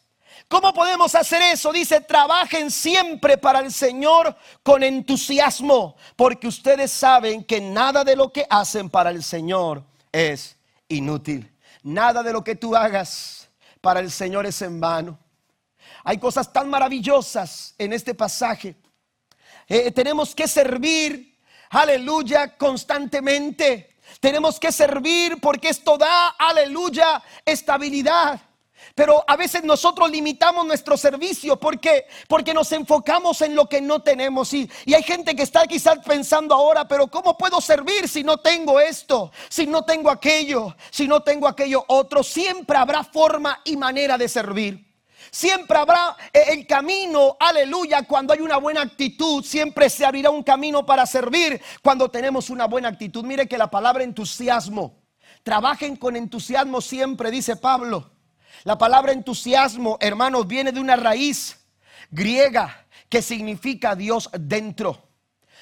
¿Cómo 0.47 0.73
podemos 0.73 1.15
hacer 1.15 1.41
eso? 1.41 1.73
Dice, 1.73 2.01
trabajen 2.01 2.69
siempre 2.69 3.37
para 3.37 3.59
el 3.59 3.73
Señor 3.73 4.35
con 4.61 4.83
entusiasmo, 4.83 5.95
porque 6.15 6.47
ustedes 6.47 6.91
saben 6.91 7.43
que 7.43 7.59
nada 7.59 8.03
de 8.03 8.15
lo 8.15 8.31
que 8.31 8.45
hacen 8.49 8.89
para 8.89 9.09
el 9.09 9.23
Señor 9.23 9.83
es 10.11 10.55
inútil. 10.87 11.51
Nada 11.81 12.21
de 12.21 12.31
lo 12.31 12.43
que 12.43 12.55
tú 12.55 12.75
hagas 12.75 13.49
para 13.81 13.99
el 13.99 14.11
Señor 14.11 14.45
es 14.45 14.61
en 14.61 14.79
vano. 14.79 15.17
Hay 16.03 16.19
cosas 16.19 16.53
tan 16.53 16.69
maravillosas 16.69 17.73
en 17.79 17.93
este 17.93 18.13
pasaje. 18.13 18.75
Eh, 19.67 19.91
tenemos 19.91 20.35
que 20.35 20.47
servir, 20.47 21.39
aleluya, 21.71 22.55
constantemente. 22.55 23.95
Tenemos 24.19 24.59
que 24.59 24.71
servir 24.71 25.39
porque 25.41 25.69
esto 25.69 25.97
da, 25.97 26.29
aleluya, 26.37 27.21
estabilidad. 27.43 28.39
Pero 28.95 29.25
a 29.27 29.35
veces 29.35 29.61
nosotros 29.65 30.09
limitamos 30.09 30.65
nuestro 30.65 30.95
servicio 30.95 31.59
porque, 31.59 32.07
porque 32.29 32.53
nos 32.53 32.71
enfocamos 32.71 33.41
en 33.41 33.53
lo 33.53 33.67
que 33.67 33.81
no 33.81 34.01
tenemos. 34.01 34.53
Y, 34.53 34.71
y 34.85 34.93
hay 34.93 35.03
gente 35.03 35.35
que 35.35 35.43
está 35.43 35.67
quizás 35.67 35.99
pensando 35.99 36.55
ahora, 36.55 36.87
pero 36.87 37.07
¿cómo 37.07 37.37
puedo 37.37 37.59
servir 37.59 38.07
si 38.07 38.23
no 38.23 38.37
tengo 38.37 38.79
esto? 38.79 39.33
Si 39.49 39.67
no 39.67 39.83
tengo 39.83 40.09
aquello, 40.09 40.73
si 40.91 41.09
no 41.09 41.21
tengo 41.23 41.45
aquello 41.45 41.83
otro. 41.89 42.23
Siempre 42.23 42.77
habrá 42.77 43.03
forma 43.03 43.59
y 43.65 43.75
manera 43.75 44.17
de 44.17 44.29
servir. 44.29 44.95
Siempre 45.29 45.77
habrá 45.77 46.15
eh, 46.31 46.45
el 46.51 46.65
camino, 46.65 47.35
aleluya, 47.37 48.03
cuando 48.03 48.31
hay 48.31 48.39
una 48.39 48.55
buena 48.55 48.81
actitud. 48.81 49.43
Siempre 49.43 49.89
se 49.89 50.05
abrirá 50.05 50.29
un 50.29 50.43
camino 50.43 50.85
para 50.85 51.05
servir 51.05 51.61
cuando 51.83 52.09
tenemos 52.09 52.49
una 52.49 52.65
buena 52.65 52.87
actitud. 52.87 53.25
Mire 53.25 53.45
que 53.45 53.57
la 53.57 53.69
palabra 53.69 54.05
entusiasmo, 54.05 55.03
trabajen 55.43 55.97
con 55.97 56.15
entusiasmo 56.15 56.79
siempre, 56.79 57.29
dice 57.29 57.57
Pablo. 57.57 58.14
La 58.65 58.79
palabra 58.79 59.11
entusiasmo, 59.11 59.99
hermanos, 60.01 60.47
viene 60.47 60.71
de 60.71 60.79
una 60.79 60.95
raíz 60.95 61.63
griega 62.09 62.87
que 63.09 63.21
significa 63.21 63.95
Dios 63.95 64.27
dentro. 64.39 65.07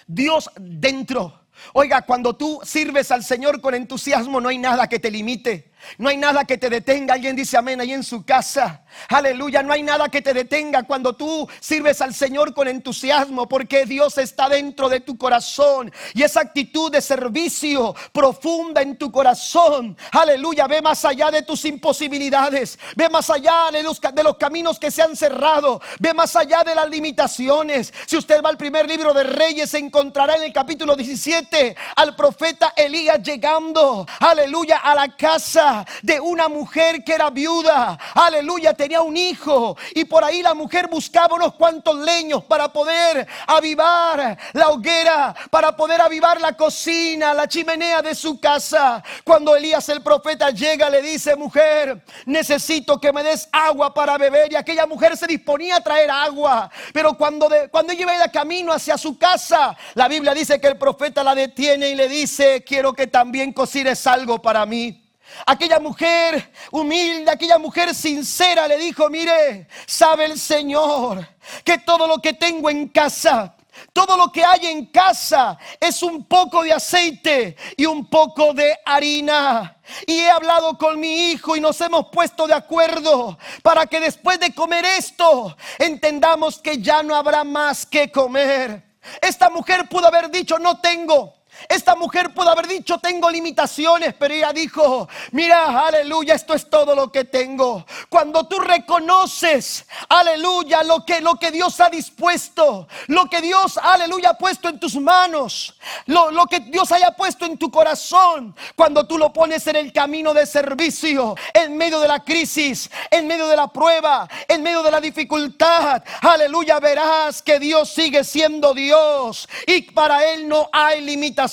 Dios 0.08 0.50
dentro. 0.58 1.48
Oiga, 1.74 2.04
cuando 2.04 2.38
tú 2.38 2.62
sirves 2.64 3.12
al 3.12 3.26
Señor 3.26 3.60
con 3.60 3.76
entusiasmo, 3.76 4.40
no 4.40 4.48
hay 4.48 4.58
nada 4.58 4.88
que 4.88 5.00
te 5.00 5.12
limite. 5.12 5.73
No 5.98 6.10
hay 6.10 6.18
nada 6.18 6.46
que 6.46 6.58
te 6.58 6.70
detenga. 6.70 7.14
Alguien 7.14 7.36
dice 7.36 7.58
amén 7.58 7.80
ahí 7.82 7.94
en 7.94 8.04
su 8.04 8.26
casa. 8.26 8.84
Aleluya. 9.10 9.64
No 9.64 9.74
hay 9.74 9.84
nada 9.84 10.10
que 10.10 10.22
te 10.22 10.34
detenga 10.34 10.84
cuando 10.84 11.14
tú 11.14 11.48
sirves 11.60 12.02
al 12.02 12.14
Señor 12.14 12.54
con 12.54 12.68
entusiasmo 12.68 13.48
porque 13.48 13.86
Dios 13.86 14.18
está 14.18 14.50
dentro 14.50 14.90
de 14.90 15.00
tu 15.00 15.18
corazón. 15.18 15.92
Y 16.14 16.24
esa 16.24 16.42
actitud 16.42 16.92
de 16.92 17.02
servicio 17.02 17.96
profunda 18.12 18.82
en 18.82 18.98
tu 18.98 19.12
corazón. 19.12 19.98
Aleluya. 20.12 20.68
Ve 20.68 20.82
más 20.82 21.06
allá 21.06 21.32
de 21.32 21.44
tus 21.44 21.66
imposibilidades. 21.66 22.80
Ve 22.96 23.10
más 23.10 23.30
allá 23.30 23.72
de 23.72 23.84
los, 23.84 24.00
de 24.00 24.24
los 24.24 24.38
caminos 24.38 24.80
que 24.80 24.92
se 24.92 25.02
han 25.02 25.16
cerrado. 25.16 25.82
Ve 26.00 26.14
más 26.14 26.36
allá 26.36 26.64
de 26.64 26.76
las 26.76 26.90
limitaciones. 26.90 27.94
Si 28.06 28.18
usted 28.18 28.42
va 28.44 28.50
al 28.50 28.58
primer 28.58 28.88
libro 28.88 29.14
de 29.14 29.24
Reyes, 29.24 29.70
se 29.70 29.78
encontrará 29.78 30.36
en 30.36 30.44
el 30.44 30.54
capítulo 30.54 30.96
17 30.96 31.76
al 31.96 32.16
profeta 32.16 32.74
Elías 32.76 33.22
llegando. 33.22 34.06
Aleluya. 34.20 34.78
A 34.78 34.96
la 34.96 35.16
casa 35.16 35.73
de 36.02 36.20
una 36.20 36.48
mujer 36.48 37.04
que 37.04 37.14
era 37.14 37.30
viuda. 37.30 37.98
Aleluya, 38.14 38.74
tenía 38.74 39.02
un 39.02 39.18
hijo. 39.18 39.78
Y 39.96 40.06
por 40.06 40.24
ahí 40.24 40.42
la 40.42 40.54
mujer 40.54 40.88
buscaba 40.88 41.36
unos 41.36 41.56
cuantos 41.56 41.96
leños 41.98 42.44
para 42.44 42.72
poder 42.72 43.28
avivar 43.48 44.38
la 44.54 44.70
hoguera, 44.70 45.36
para 45.50 45.76
poder 45.76 46.02
avivar 46.02 46.40
la 46.40 46.54
cocina, 46.54 47.34
la 47.34 47.48
chimenea 47.48 48.02
de 48.02 48.14
su 48.14 48.40
casa. 48.40 49.04
Cuando 49.24 49.56
Elías 49.56 49.88
el 49.90 50.02
profeta 50.02 50.50
llega, 50.50 50.90
le 50.90 51.02
dice, 51.02 51.36
mujer, 51.36 52.04
necesito 52.26 53.00
que 53.00 53.12
me 53.12 53.24
des 53.24 53.48
agua 53.52 53.94
para 53.94 54.18
beber. 54.18 54.52
Y 54.52 54.56
aquella 54.56 54.86
mujer 54.86 55.18
se 55.18 55.28
disponía 55.28 55.78
a 55.78 55.82
traer 55.82 56.12
agua. 56.12 56.70
Pero 56.94 57.18
cuando, 57.18 57.50
de, 57.50 57.70
cuando 57.70 57.94
ella 57.94 58.02
iba 58.02 58.18
de 58.18 58.32
camino 58.32 58.72
hacia 58.72 58.98
su 58.98 59.18
casa, 59.18 59.76
la 59.94 60.08
Biblia 60.08 60.34
dice 60.34 60.60
que 60.60 60.68
el 60.68 60.78
profeta 60.78 61.24
la 61.24 61.36
detiene 61.36 61.90
y 61.90 61.96
le 61.96 62.08
dice, 62.08 62.64
quiero 62.64 62.94
que 62.94 63.08
también 63.08 63.54
cocines 63.54 64.06
algo 64.08 64.42
para 64.42 64.66
mí. 64.66 65.03
Aquella 65.46 65.80
mujer 65.80 66.52
humilde, 66.72 67.32
aquella 67.32 67.58
mujer 67.58 67.94
sincera 67.94 68.68
le 68.68 68.78
dijo, 68.78 69.10
mire, 69.10 69.68
sabe 69.86 70.26
el 70.26 70.40
Señor 70.40 71.28
que 71.64 71.78
todo 71.80 72.08
lo 72.08 72.20
que 72.20 72.34
tengo 72.34 72.70
en 72.70 72.88
casa, 72.88 73.56
todo 73.92 74.16
lo 74.16 74.32
que 74.32 74.44
hay 74.44 74.68
en 74.68 74.86
casa 74.88 75.58
es 75.80 76.04
un 76.04 76.26
poco 76.26 76.64
de 76.64 76.74
aceite 76.74 77.58
y 77.76 77.86
un 77.86 78.10
poco 78.10 78.54
de 78.54 78.78
harina. 78.86 79.78
Y 80.06 80.20
he 80.20 80.30
hablado 80.30 80.78
con 80.78 81.00
mi 81.00 81.32
hijo 81.32 81.56
y 81.56 81.62
nos 81.62 81.82
hemos 81.82 82.08
puesto 82.10 82.48
de 82.48 82.54
acuerdo 82.54 83.38
para 83.62 83.86
que 83.88 84.00
después 84.00 84.40
de 84.40 84.54
comer 84.54 84.86
esto 84.86 85.56
entendamos 85.80 86.60
que 86.60 86.80
ya 86.82 87.04
no 87.04 87.16
habrá 87.16 87.44
más 87.44 87.86
que 87.86 88.12
comer. 88.12 88.84
Esta 89.22 89.50
mujer 89.50 89.90
pudo 89.90 90.08
haber 90.08 90.30
dicho, 90.30 90.58
no 90.60 90.80
tengo. 90.80 91.43
Esta 91.70 91.96
mujer 91.96 92.34
pudo 92.34 92.50
haber 92.50 92.68
dicho, 92.68 92.98
tengo 92.98 93.30
limitaciones, 93.30 94.14
pero 94.18 94.34
ella 94.34 94.52
dijo, 94.52 95.08
mira, 95.32 95.86
aleluya, 95.88 96.34
esto 96.34 96.54
es 96.54 96.70
todo 96.70 96.96
lo 96.96 97.12
que 97.12 97.26
tengo. 97.26 97.86
Cuando 98.10 98.48
tú 98.48 98.60
reconoces, 98.60 99.86
aleluya, 100.10 100.84
lo 100.84 101.06
que, 101.06 101.22
lo 101.22 101.36
que 101.36 101.52
Dios 101.52 101.80
ha 101.80 101.90
dispuesto, 101.90 102.88
lo 103.08 103.30
que 103.30 103.42
Dios, 103.42 103.78
aleluya, 103.82 104.32
ha 104.32 104.38
puesto 104.38 104.68
en 104.70 104.80
tus 104.80 104.96
manos, 104.96 105.76
lo, 106.08 106.32
lo 106.32 106.46
que 106.48 106.60
Dios 106.60 106.92
haya 106.92 107.12
puesto 107.12 107.46
en 107.46 107.58
tu 107.58 107.72
corazón, 107.72 108.56
cuando 108.76 109.06
tú 109.08 109.18
lo 109.18 109.32
pones 109.32 109.66
en 109.68 109.78
el 109.78 109.94
camino 109.94 110.34
de 110.34 110.46
servicio, 110.46 111.36
en 111.54 111.78
medio 111.78 112.00
de 112.00 112.08
la 112.08 112.24
crisis, 112.24 112.90
en 113.10 113.28
medio 113.28 113.48
de 113.48 113.56
la 113.56 113.68
prueba, 113.68 114.28
en 114.48 114.64
medio 114.64 114.84
de 114.84 114.92
la 114.92 115.00
dificultad, 115.00 116.04
aleluya, 116.22 116.80
verás 116.80 117.42
que 117.42 117.60
Dios 117.60 117.90
sigue 117.90 118.24
siendo 118.24 118.74
Dios 118.74 119.48
y 119.66 119.84
para 119.84 120.26
Él 120.26 120.48
no 120.48 120.70
hay 120.72 121.02
limitaciones 121.02 121.53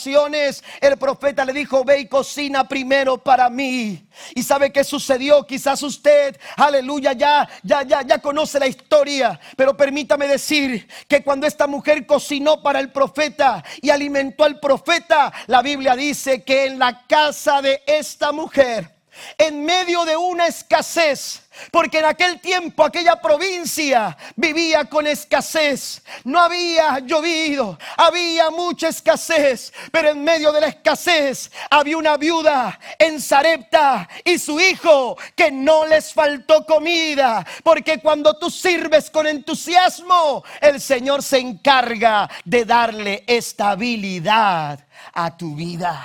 el 0.81 0.97
profeta 0.99 1.45
le 1.45 1.53
dijo, 1.53 1.85
ve 1.85 2.01
y 2.01 2.09
cocina 2.09 2.67
primero 2.67 3.19
para 3.19 3.49
mí. 3.51 4.07
¿Y 4.35 4.43
sabe 4.43 4.73
qué 4.73 4.85
sucedió? 4.85 5.47
Quizás 5.47 5.83
usted, 5.83 6.39
aleluya, 6.57 7.13
ya, 7.13 7.49
ya, 7.63 7.83
ya, 7.83 8.03
ya 8.03 8.19
conoce 8.19 8.59
la 8.59 8.67
historia. 8.67 9.39
Pero 9.57 9.77
permítame 9.77 10.27
decir 10.27 10.89
que 11.09 11.23
cuando 11.23 11.47
esta 11.47 11.67
mujer 11.67 12.07
cocinó 12.07 12.63
para 12.63 12.81
el 12.81 12.91
profeta 12.93 13.63
y 13.81 13.91
alimentó 13.91 14.45
al 14.45 14.61
profeta, 14.61 15.33
la 15.47 15.63
Biblia 15.63 15.97
dice 15.97 16.43
que 16.43 16.67
en 16.67 16.79
la 16.79 17.07
casa 17.07 17.63
de 17.63 17.83
esta 17.87 18.33
mujer, 18.33 18.95
en 19.39 19.65
medio 19.65 20.05
de 20.05 20.17
una 20.17 20.47
escasez, 20.47 21.43
porque 21.71 21.99
en 21.99 22.07
aquel 22.07 22.41
tiempo 22.41 22.85
aquella 22.85 23.21
provincia 23.21 24.17
vivía 24.37 24.85
con 24.85 25.07
escasez. 25.07 26.03
No 26.25 26.41
había 26.41 26.99
llovido, 27.01 27.79
había 27.97 28.51
mucha 28.51 28.89
escasez, 28.89 29.73
pero 29.91 30.11
en 30.11 30.25
medio 30.25 30.53
de 30.53 30.61
la 30.61 30.69
escasez 30.69 31.51
había 31.71 31.97
una 31.97 32.17
viuda 32.17 32.79
en 32.99 33.21
Sarepta 33.21 34.09
y 34.25 34.39
su 34.39 34.61
hijo 34.61 35.17
que 35.35 35.51
no 35.51 35.87
les 35.87 36.13
faltó 36.13 36.65
comida, 36.65 37.47
porque 37.63 37.99
cuando 37.99 38.39
tú 38.39 38.51
sirves 38.51 39.11
con 39.11 39.27
entusiasmo, 39.27 40.45
el 40.61 40.81
Señor 40.81 41.23
se 41.23 41.39
encarga 41.39 42.29
de 42.45 42.65
darle 42.65 43.25
estabilidad 43.27 44.87
a 45.13 45.37
tu 45.37 45.55
vida. 45.55 46.05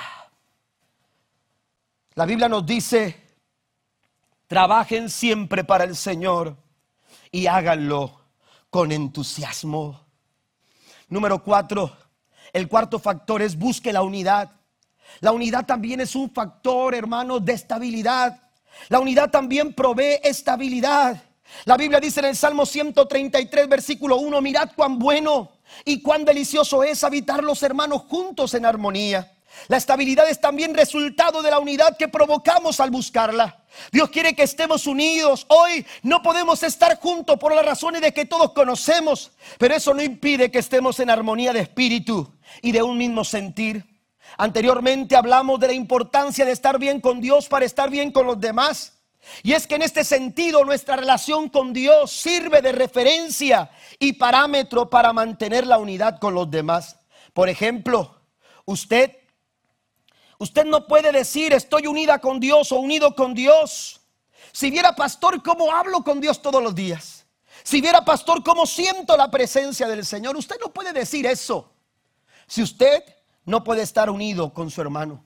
La 2.14 2.24
Biblia 2.24 2.48
nos 2.48 2.64
dice 2.64 3.25
Trabajen 4.46 5.10
siempre 5.10 5.64
para 5.64 5.84
el 5.84 5.96
Señor 5.96 6.56
y 7.32 7.46
háganlo 7.46 8.20
con 8.70 8.92
entusiasmo. 8.92 10.00
Número 11.08 11.42
cuatro, 11.42 11.96
el 12.52 12.68
cuarto 12.68 12.98
factor 12.98 13.42
es 13.42 13.58
busque 13.58 13.92
la 13.92 14.02
unidad. 14.02 14.50
La 15.20 15.32
unidad 15.32 15.66
también 15.66 16.00
es 16.00 16.14
un 16.14 16.30
factor, 16.30 16.94
hermano, 16.94 17.40
de 17.40 17.52
estabilidad. 17.52 18.40
La 18.88 19.00
unidad 19.00 19.30
también 19.30 19.72
provee 19.72 20.20
estabilidad. 20.22 21.22
La 21.64 21.76
Biblia 21.76 22.00
dice 22.00 22.20
en 22.20 22.26
el 22.26 22.36
Salmo 22.36 22.66
133, 22.66 23.68
versículo 23.68 24.16
1, 24.16 24.40
mirad 24.40 24.70
cuán 24.74 24.98
bueno 24.98 25.52
y 25.84 26.02
cuán 26.02 26.24
delicioso 26.24 26.84
es 26.84 27.02
habitar 27.04 27.42
los 27.42 27.62
hermanos 27.62 28.02
juntos 28.08 28.54
en 28.54 28.66
armonía. 28.66 29.35
La 29.68 29.76
estabilidad 29.76 30.28
es 30.28 30.40
también 30.40 30.74
resultado 30.74 31.42
de 31.42 31.50
la 31.50 31.58
unidad 31.58 31.96
que 31.96 32.08
provocamos 32.08 32.80
al 32.80 32.90
buscarla. 32.90 33.64
Dios 33.90 34.10
quiere 34.10 34.34
que 34.34 34.42
estemos 34.42 34.86
unidos. 34.86 35.46
Hoy 35.48 35.84
no 36.02 36.22
podemos 36.22 36.62
estar 36.62 36.98
juntos 36.98 37.38
por 37.38 37.54
las 37.54 37.64
razones 37.64 38.00
de 38.00 38.12
que 38.12 38.26
todos 38.26 38.52
conocemos, 38.52 39.32
pero 39.58 39.74
eso 39.74 39.92
no 39.92 40.02
impide 40.02 40.50
que 40.50 40.58
estemos 40.58 41.00
en 41.00 41.10
armonía 41.10 41.52
de 41.52 41.60
espíritu 41.60 42.32
y 42.62 42.72
de 42.72 42.82
un 42.82 42.96
mismo 42.96 43.24
sentir. 43.24 43.84
Anteriormente 44.38 45.16
hablamos 45.16 45.58
de 45.60 45.68
la 45.68 45.72
importancia 45.72 46.44
de 46.44 46.52
estar 46.52 46.78
bien 46.78 47.00
con 47.00 47.20
Dios 47.20 47.48
para 47.48 47.64
estar 47.64 47.90
bien 47.90 48.10
con 48.12 48.26
los 48.26 48.40
demás. 48.40 48.92
Y 49.42 49.52
es 49.52 49.66
que 49.66 49.74
en 49.74 49.82
este 49.82 50.04
sentido 50.04 50.64
nuestra 50.64 50.96
relación 50.96 51.48
con 51.48 51.72
Dios 51.72 52.12
sirve 52.12 52.62
de 52.62 52.72
referencia 52.72 53.70
y 53.98 54.12
parámetro 54.12 54.88
para 54.88 55.12
mantener 55.12 55.66
la 55.66 55.78
unidad 55.78 56.18
con 56.20 56.34
los 56.34 56.50
demás. 56.50 56.98
Por 57.32 57.48
ejemplo, 57.48 58.20
usted 58.64 59.16
Usted 60.38 60.64
no 60.64 60.86
puede 60.86 61.12
decir 61.12 61.52
estoy 61.52 61.86
unida 61.86 62.18
con 62.18 62.40
Dios 62.40 62.72
o 62.72 62.76
unido 62.76 63.14
con 63.14 63.34
Dios. 63.34 64.00
Si 64.52 64.70
viera 64.70 64.94
pastor 64.94 65.42
cómo 65.42 65.72
hablo 65.72 66.02
con 66.02 66.20
Dios 66.20 66.40
todos 66.42 66.62
los 66.62 66.74
días. 66.74 67.26
Si 67.62 67.80
viera 67.80 68.04
pastor 68.04 68.42
cómo 68.44 68.66
siento 68.66 69.16
la 69.16 69.30
presencia 69.30 69.88
del 69.88 70.04
Señor. 70.04 70.36
Usted 70.36 70.56
no 70.60 70.72
puede 70.72 70.92
decir 70.92 71.26
eso. 71.26 71.72
Si 72.46 72.62
usted 72.62 73.02
no 73.44 73.64
puede 73.64 73.82
estar 73.82 74.10
unido 74.10 74.52
con 74.52 74.70
su 74.70 74.80
hermano. 74.80 75.24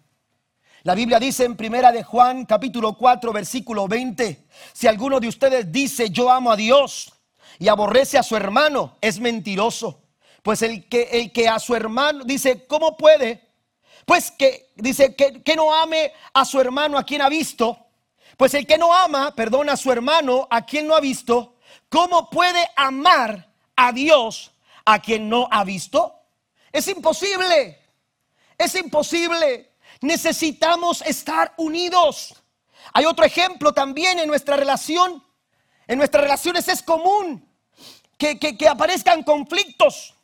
La 0.83 0.94
Biblia 0.94 1.18
dice 1.18 1.44
en 1.44 1.57
primera 1.57 1.92
de 1.92 2.03
Juan 2.03 2.46
capítulo 2.46 2.96
4 2.96 3.33
versículo 3.33 3.87
20, 3.87 4.46
si 4.73 4.87
alguno 4.87 5.20
de 5.20 5.29
ustedes 5.29 5.70
dice 5.70 6.09
yo 6.09 6.31
amo 6.31 6.53
a 6.53 6.57
Dios 6.57 7.12
y 7.59 7.68
aborrece 7.68 8.16
a 8.16 8.23
su 8.23 8.37
hermano, 8.37 8.96
es 9.01 9.20
mentiroso. 9.20 10.03
Pues 10.42 10.62
el 10.62 10.88
que, 10.88 11.03
el 11.12 11.33
que 11.33 11.49
a 11.49 11.59
su 11.59 11.75
hermano 11.75 12.25
dice, 12.25 12.66
¿cómo 12.66 12.96
puede 12.96 13.49
pues 14.04 14.30
que 14.30 14.72
dice 14.76 15.14
que, 15.14 15.42
que 15.42 15.56
no 15.56 15.74
ame 15.74 16.12
a 16.34 16.44
su 16.44 16.60
hermano 16.60 16.98
a 16.98 17.04
quien 17.04 17.22
ha 17.22 17.28
visto. 17.28 17.78
Pues 18.36 18.54
el 18.54 18.66
que 18.66 18.78
no 18.78 18.94
ama, 18.94 19.34
perdona 19.34 19.74
a 19.74 19.76
su 19.76 19.92
hermano 19.92 20.48
a 20.50 20.64
quien 20.64 20.86
no 20.86 20.96
ha 20.96 21.00
visto, 21.00 21.56
¿cómo 21.88 22.30
puede 22.30 22.66
amar 22.76 23.52
a 23.76 23.92
Dios 23.92 24.52
a 24.84 24.98
quien 25.00 25.28
no 25.28 25.46
ha 25.50 25.64
visto? 25.64 26.14
Es 26.72 26.88
imposible. 26.88 27.78
Es 28.56 28.74
imposible. 28.74 29.72
Necesitamos 30.00 31.02
estar 31.02 31.52
unidos. 31.56 32.34
Hay 32.92 33.04
otro 33.04 33.24
ejemplo 33.24 33.72
también 33.72 34.18
en 34.18 34.28
nuestra 34.28 34.56
relación. 34.56 35.22
En 35.86 35.98
nuestras 35.98 36.22
relaciones 36.22 36.68
es 36.68 36.82
común 36.82 37.46
que, 38.16 38.38
que, 38.38 38.56
que 38.56 38.68
aparezcan 38.68 39.22
conflictos. 39.22 40.14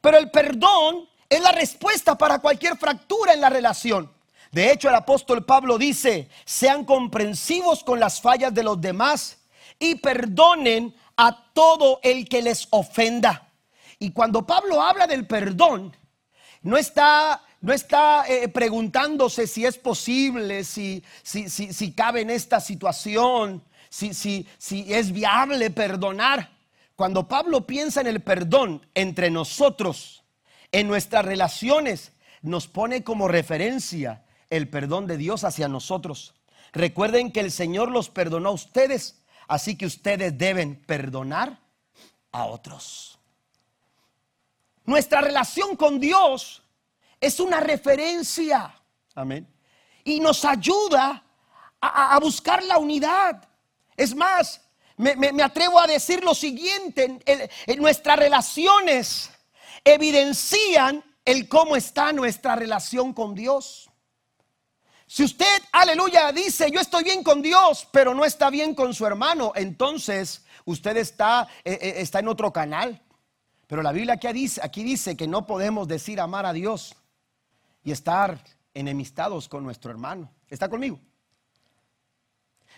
Pero 0.00 0.16
el 0.16 0.30
perdón 0.30 1.08
es 1.28 1.40
la 1.40 1.52
respuesta 1.52 2.16
para 2.16 2.38
cualquier 2.38 2.76
fractura 2.76 3.32
en 3.32 3.40
la 3.40 3.50
relación. 3.50 4.10
De 4.50 4.72
hecho, 4.72 4.88
el 4.88 4.94
apóstol 4.94 5.44
Pablo 5.44 5.76
dice, 5.76 6.28
sean 6.44 6.84
comprensivos 6.84 7.84
con 7.84 8.00
las 8.00 8.20
fallas 8.20 8.54
de 8.54 8.62
los 8.62 8.80
demás 8.80 9.38
y 9.78 9.96
perdonen 9.96 10.94
a 11.16 11.52
todo 11.52 12.00
el 12.02 12.28
que 12.28 12.40
les 12.40 12.66
ofenda. 12.70 13.48
Y 13.98 14.12
cuando 14.12 14.46
Pablo 14.46 14.80
habla 14.80 15.06
del 15.06 15.26
perdón, 15.26 15.94
no 16.62 16.76
está, 16.76 17.42
no 17.60 17.72
está 17.72 18.24
eh, 18.26 18.48
preguntándose 18.48 19.46
si 19.46 19.66
es 19.66 19.76
posible, 19.76 20.64
si, 20.64 21.04
si, 21.22 21.50
si, 21.50 21.72
si 21.72 21.92
cabe 21.92 22.22
en 22.22 22.30
esta 22.30 22.60
situación, 22.60 23.62
si, 23.90 24.14
si, 24.14 24.46
si 24.56 24.92
es 24.92 25.12
viable 25.12 25.70
perdonar. 25.70 26.56
Cuando 26.96 27.28
Pablo 27.28 27.66
piensa 27.66 28.00
en 28.00 28.06
el 28.06 28.22
perdón 28.22 28.86
entre 28.94 29.30
nosotros, 29.30 30.24
en 30.72 30.86
nuestras 30.86 31.24
relaciones 31.24 32.12
nos 32.42 32.68
pone 32.68 33.02
como 33.02 33.28
referencia 33.28 34.24
el 34.50 34.68
perdón 34.68 35.06
de 35.06 35.16
Dios 35.16 35.44
hacia 35.44 35.68
nosotros. 35.68 36.34
Recuerden 36.72 37.32
que 37.32 37.40
el 37.40 37.50
Señor 37.50 37.90
los 37.90 38.10
perdonó 38.10 38.50
a 38.50 38.52
ustedes, 38.52 39.22
así 39.46 39.76
que 39.76 39.86
ustedes 39.86 40.36
deben 40.36 40.76
perdonar 40.76 41.58
a 42.32 42.44
otros. 42.44 43.18
Nuestra 44.84 45.20
relación 45.20 45.76
con 45.76 46.00
Dios 46.00 46.62
es 47.20 47.40
una 47.40 47.60
referencia. 47.60 48.74
Amén. 49.14 49.46
Y 50.04 50.20
nos 50.20 50.44
ayuda 50.44 51.22
a, 51.80 52.18
buscar 52.20 52.62
la 52.62 52.78
unidad. 52.78 53.46
Es 53.96 54.14
más, 54.14 54.60
me, 54.96 55.42
atrevo 55.42 55.78
a 55.78 55.86
decir 55.86 56.24
lo 56.24 56.34
siguiente, 56.34 57.20
en 57.66 57.82
nuestras 57.82 58.18
relaciones 58.18 59.30
evidencian 59.94 61.04
el 61.24 61.48
cómo 61.48 61.76
está 61.76 62.12
nuestra 62.12 62.56
relación 62.56 63.12
con 63.12 63.34
Dios. 63.34 63.90
Si 65.06 65.24
usted, 65.24 65.62
aleluya, 65.72 66.32
dice, 66.32 66.70
yo 66.70 66.80
estoy 66.80 67.04
bien 67.04 67.22
con 67.22 67.40
Dios, 67.40 67.88
pero 67.90 68.14
no 68.14 68.24
está 68.24 68.50
bien 68.50 68.74
con 68.74 68.92
su 68.92 69.06
hermano, 69.06 69.52
entonces 69.54 70.44
usted 70.66 70.98
está, 70.98 71.48
eh, 71.64 71.78
eh, 71.80 71.94
está 71.98 72.18
en 72.18 72.28
otro 72.28 72.52
canal. 72.52 73.02
Pero 73.66 73.82
la 73.82 73.92
Biblia 73.92 74.14
aquí 74.14 74.32
dice, 74.32 74.60
aquí 74.62 74.82
dice 74.82 75.16
que 75.16 75.26
no 75.26 75.46
podemos 75.46 75.88
decir 75.88 76.20
amar 76.20 76.46
a 76.46 76.52
Dios 76.52 76.94
y 77.84 77.92
estar 77.92 78.42
enemistados 78.74 79.48
con 79.48 79.64
nuestro 79.64 79.90
hermano. 79.90 80.30
¿Está 80.48 80.68
conmigo? 80.68 80.98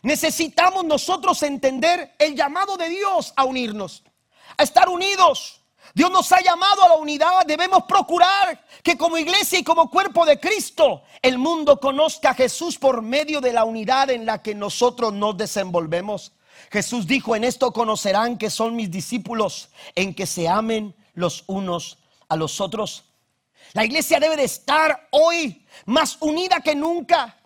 Necesitamos 0.03 0.85
nosotros 0.85 1.43
entender 1.43 2.15
el 2.19 2.35
llamado 2.35 2.77
de 2.77 2.89
Dios 2.89 3.33
a 3.37 3.45
unirnos, 3.45 4.03
a 4.57 4.63
estar 4.63 4.89
unidos. 4.89 5.60
Dios 5.95 6.11
nos 6.11 6.31
ha 6.33 6.41
llamado 6.41 6.83
a 6.83 6.89
la 6.89 6.95
unidad. 6.95 7.47
Debemos 7.47 7.85
procurar 7.85 8.65
que 8.83 8.97
como 8.97 9.19
iglesia 9.19 9.59
y 9.59 9.65
como 9.65 9.91
cuerpo 9.91 10.25
de 10.25 10.39
Cristo 10.39 11.03
el 11.23 11.39
mundo 11.39 11.81
conozca 11.81 12.31
a 12.31 12.35
Jesús 12.35 12.79
por 12.79 13.03
medio 13.03 13.41
de 13.41 13.53
la 13.53 13.65
unidad 13.65 14.11
en 14.11 14.27
la 14.27 14.43
que 14.43 14.55
nosotros 14.55 15.13
nos 15.13 15.37
desenvolvemos. 15.37 16.33
Jesús 16.71 17.07
dijo, 17.07 17.35
en 17.35 17.45
esto 17.45 17.73
conocerán 17.73 18.39
que 18.39 18.51
son 18.51 18.77
mis 18.77 18.91
discípulos, 18.91 19.71
en 19.95 20.15
que 20.15 20.27
se 20.27 20.49
amen 20.49 20.95
los 21.15 21.45
unos 21.47 21.99
a 22.29 22.37
los 22.37 22.61
otros. 22.61 23.05
La 23.73 23.85
iglesia 23.85 24.21
debe 24.21 24.37
de 24.37 24.45
estar 24.45 25.09
hoy 25.11 25.65
más 25.87 26.17
unida 26.21 26.61
que 26.61 26.75
nunca. 26.75 27.40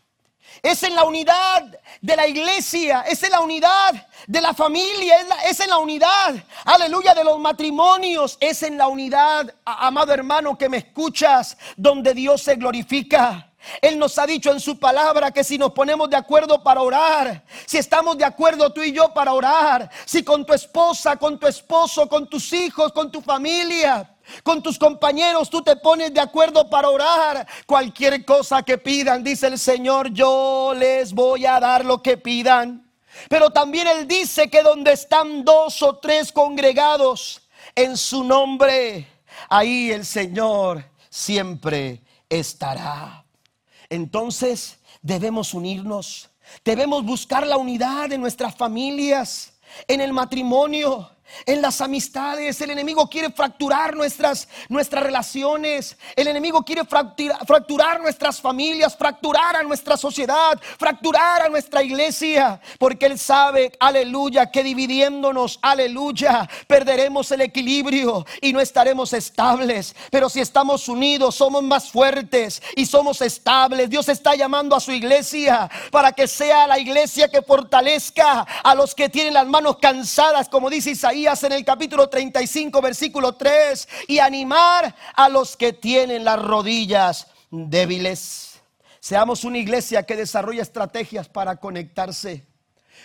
Es 0.63 0.83
en 0.83 0.95
la 0.95 1.05
unidad 1.05 1.79
de 2.01 2.17
la 2.17 2.27
iglesia, 2.27 3.05
es 3.09 3.23
en 3.23 3.33
la 3.33 3.41
unidad 3.41 4.07
de 4.27 4.41
la 4.41 4.55
familia, 4.55 5.17
es, 5.47 5.61
en 5.61 5.71
la 5.71 5.79
unidad, 5.79 6.35
aleluya, 6.65 7.15
de 7.15 7.25
los 7.25 7.39
matrimonios, 7.39 8.37
es 8.41 8.63
en 8.63 8.79
la 8.79 8.89
unidad, 8.89 9.55
amado 9.65 10.13
hermano 10.13 10.57
que 10.57 10.69
me 10.69 10.79
escuchas, 10.79 11.57
donde 11.77 12.15
Dios 12.15 12.43
se 12.43 12.57
glorifica. 12.57 13.51
Él 13.81 13.99
nos 13.99 14.19
ha 14.19 14.27
dicho 14.27 14.53
en 14.53 14.61
su 14.61 14.79
palabra 14.79 15.31
que 15.31 15.43
si 15.43 15.57
nos 15.57 15.73
ponemos 15.73 16.11
de 16.11 16.17
acuerdo 16.17 16.63
para 16.63 16.83
orar, 16.83 17.43
si 17.67 17.79
estamos 17.79 18.19
de 18.19 18.25
acuerdo 18.25 18.71
tú 18.73 18.83
y 18.83 18.93
yo 18.93 19.13
para 19.15 19.33
orar, 19.33 19.91
si 20.05 20.23
con 20.23 20.45
tu 20.45 20.53
esposa, 20.53 21.17
con 21.17 21.39
tu 21.39 21.47
esposo, 21.47 22.09
con 22.09 22.29
tus 22.29 22.53
hijos, 22.53 22.93
con 22.93 23.11
tu 23.11 23.23
familia, 23.23 24.14
con 24.43 24.63
tus 24.63 24.79
compañeros 24.79 25.51
tú 25.51 25.63
te 25.63 25.77
pones 25.77 26.13
de 26.13 26.21
acuerdo 26.21 26.69
para 26.69 26.89
orar, 26.89 27.47
cualquier 27.67 28.25
cosa 28.25 28.63
que 28.63 28.79
pidan, 28.79 29.23
dice 29.23 29.47
el 29.49 29.59
Señor, 29.59 30.11
yo 30.13 30.73
les 30.77 31.13
voy 31.13 31.47
a 31.47 31.61
dar 31.61 31.85
lo 31.85 32.03
que 32.03 32.17
pidan. 32.17 32.91
Pero 33.29 33.51
también 33.51 33.87
Él 33.87 34.09
dice 34.09 34.51
que 34.51 34.63
donde 34.63 34.93
están 34.93 35.45
dos 35.45 35.83
o 35.83 35.97
tres 35.99 36.33
congregados 36.33 37.43
en 37.75 37.97
su 37.97 38.25
nombre, 38.25 39.07
ahí 39.49 39.91
el 39.91 40.05
Señor 40.05 40.85
siempre 41.09 42.03
estará. 42.29 43.25
Entonces 43.89 44.79
debemos 45.03 45.55
unirnos, 45.55 46.31
debemos 46.65 47.05
buscar 47.05 47.47
la 47.47 47.57
unidad 47.57 48.13
en 48.13 48.21
nuestras 48.21 48.57
familias, 48.57 49.55
en 49.87 50.01
el 50.01 50.13
matrimonio, 50.13 51.11
en 51.47 51.63
las 51.63 51.81
amistades. 51.81 52.61
El 52.61 52.71
enemigo 52.71 53.09
quiere 53.09 53.31
fracturar 53.31 53.95
nuestras, 53.95 54.49
nuestras 54.69 55.03
relaciones. 55.03 55.97
El 56.17 56.29
enemigo 56.29 56.65
quiere 56.65 56.85
fracturar, 56.85 57.47
fracturar, 57.47 58.01
nuestras 58.01 58.41
familias, 58.41 58.97
fracturar 58.97 59.57
a 59.57 59.63
nuestra 59.63 59.97
sociedad, 59.97 60.61
fracturar 60.79 61.43
a 61.43 61.49
nuestra 61.49 61.83
iglesia. 61.83 62.61
Porque 62.79 63.07
Él 63.07 63.19
sabe, 63.19 63.73
aleluya, 63.81 64.51
que 64.51 64.63
dividiéndonos, 64.63 65.59
aleluya, 65.63 66.49
perderemos 66.67 67.31
el 67.33 67.43
equilibrio 67.43 68.25
y 68.41 68.53
no 68.53 68.61
estaremos 68.61 69.13
estables. 69.13 69.95
Pero 70.11 70.29
si 70.29 70.41
estamos 70.41 70.89
unidos, 70.89 71.35
somos 71.35 71.63
más 71.63 71.91
fuertes 71.91 72.63
y 72.77 72.87
somos 72.87 73.21
estables. 73.21 73.91
Dios 73.91 74.09
está 74.09 74.35
llamando 74.35 74.77
a 74.77 74.81
su 74.81 74.93
iglesia 74.93 75.71
para 75.91 76.13
que 76.13 76.27
sea 76.27 76.67
la 76.67 76.79
iglesia 76.79 77.29
que 77.29 77.43
fortalezca 77.43 78.47
a 78.63 78.75
los 78.75 78.95
que 78.95 79.09
tienen 79.09 79.35
las 79.35 79.47
manos 79.47 79.79
cansadas, 79.79 80.49
como 80.49 80.71
dice 80.71 80.91
Isaías 80.91 81.14
en 81.15 81.53
el 81.53 81.65
capítulo 81.65 82.09
35, 82.09 82.83
versículo 82.83 83.35
3, 83.35 83.89
y 84.09 84.19
animar 84.19 84.95
a 85.15 85.29
los 85.29 85.57
que 85.57 85.73
tienen 85.73 86.25
las 86.25 86.43
rodillas 86.43 87.29
débiles. 87.51 88.61
Seamos 88.99 89.45
una 89.45 89.59
iglesia 89.59 90.03
que 90.03 90.17
desarrolla 90.17 90.63
estrategias 90.63 91.29
para 91.29 91.57
conectarse. 91.57 92.45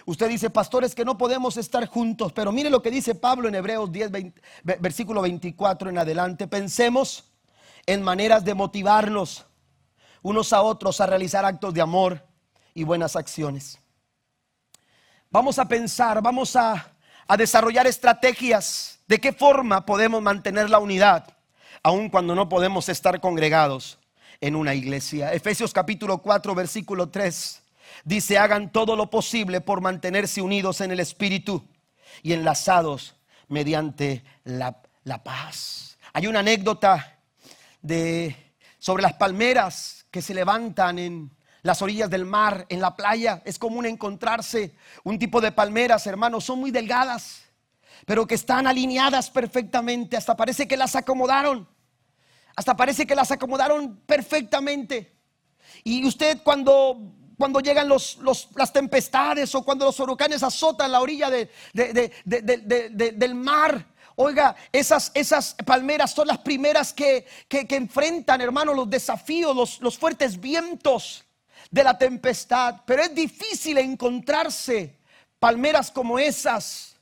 Usted 0.08 0.28
dice, 0.28 0.50
pastores, 0.50 0.96
que 0.96 1.06
no 1.06 1.20
podemos 1.20 1.56
estar 1.58 1.86
juntos, 1.86 2.34
pero 2.34 2.52
mire 2.52 2.72
lo 2.72 2.82
que 2.82 2.90
dice 2.90 3.14
Pablo 3.14 3.48
en 3.48 3.54
Hebreos 3.54 3.92
10, 3.92 4.12
versículo 4.64 5.22
24 5.22 5.92
en 5.92 6.00
adelante. 6.00 6.48
Pensemos 6.48 7.26
en 7.86 8.02
maneras 8.02 8.44
de 8.44 8.56
motivarnos 8.56 9.46
unos 10.24 10.52
a 10.52 10.64
otros 10.64 11.00
a 11.00 11.06
realizar 11.06 11.46
actos 11.46 11.76
de 11.76 11.82
amor 11.82 12.26
y 12.74 12.84
buenas 12.84 13.16
acciones. 13.16 13.78
Vamos 15.30 15.60
a 15.60 15.68
pensar, 15.68 16.24
vamos 16.24 16.56
a 16.56 16.96
a 17.30 17.38
desarrollar 17.38 17.86
estrategias 17.86 19.00
de 19.08 19.20
qué 19.20 19.32
forma 19.32 19.86
podemos 19.86 20.20
mantener 20.20 20.68
la 20.68 20.80
unidad, 20.80 21.38
aun 21.84 22.10
cuando 22.10 22.34
no 22.34 22.50
podemos 22.50 22.90
estar 22.90 23.22
congregados 23.22 24.00
en 24.42 24.56
una 24.56 24.74
iglesia. 24.74 25.32
Efesios 25.32 25.72
capítulo 25.72 26.24
4, 26.24 26.56
versículo 26.56 27.10
3 27.10 27.62
dice, 28.04 28.40
hagan 28.40 28.72
todo 28.72 28.96
lo 28.96 29.12
posible 29.12 29.62
por 29.62 29.80
mantenerse 29.80 30.42
unidos 30.42 30.82
en 30.82 30.90
el 30.90 31.00
Espíritu 31.00 31.64
y 32.24 32.34
enlazados 32.34 33.16
mediante 33.48 34.24
la, 34.44 34.82
la 35.04 35.24
paz. 35.24 36.00
Hay 36.14 36.26
una 36.26 36.40
anécdota 36.40 37.20
de, 37.84 38.36
sobre 38.80 39.04
las 39.04 39.14
palmeras 39.14 40.08
que 40.10 40.24
se 40.24 40.34
levantan 40.34 40.98
en 40.98 41.32
las 41.62 41.82
orillas 41.82 42.10
del 42.10 42.26
mar, 42.26 42.66
en 42.70 42.82
la 42.82 42.96
playa. 42.96 43.42
Es 43.46 43.60
común 43.60 43.86
encontrarse 43.86 44.76
un 45.04 45.20
tipo 45.20 45.42
de 45.42 45.52
palmeras, 45.52 46.08
hermanos, 46.08 46.46
son 46.46 46.60
muy 46.60 46.72
delgadas, 46.72 47.44
pero 48.06 48.26
que 48.26 48.36
están 48.36 48.68
alineadas 48.68 49.30
perfectamente. 49.30 50.18
Hasta 50.18 50.36
parece 50.36 50.68
que 50.68 50.78
las 50.78 50.96
acomodaron. 50.96 51.68
Hasta 52.56 52.76
parece 52.76 53.06
que 53.06 53.16
las 53.16 53.32
acomodaron 53.32 53.98
perfectamente. 54.06 55.16
Y 55.84 56.06
usted 56.06 56.42
cuando, 56.44 57.14
cuando 57.38 57.60
llegan 57.60 57.88
los, 57.88 58.20
las 58.56 58.74
tempestades 58.74 59.54
o 59.56 59.64
cuando 59.64 59.86
los 59.86 60.00
huracanes 60.00 60.44
azotan 60.44 60.92
la 60.92 61.02
orilla 61.02 61.30
del 61.30 61.50
mar, 63.36 63.86
Oiga, 64.22 64.54
esas, 64.74 65.12
esas 65.14 65.56
palmeras 65.66 66.12
son 66.12 66.28
las 66.28 66.40
primeras 66.40 66.92
que, 66.92 67.26
que, 67.48 67.66
enfrentan, 67.70 68.42
hermanos, 68.42 68.76
los 68.76 68.90
desafíos, 68.90 69.56
los, 69.56 69.80
los 69.80 69.98
fuertes 69.98 70.38
vientos 70.38 71.24
de 71.72 71.84
la 71.84 71.98
tempestad, 71.98 72.82
pero 72.86 73.04
es 73.04 73.14
difícil 73.14 73.78
encontrarse 73.78 74.98
palmeras 75.40 75.92
como 75.92 76.18
esas, 76.18 76.96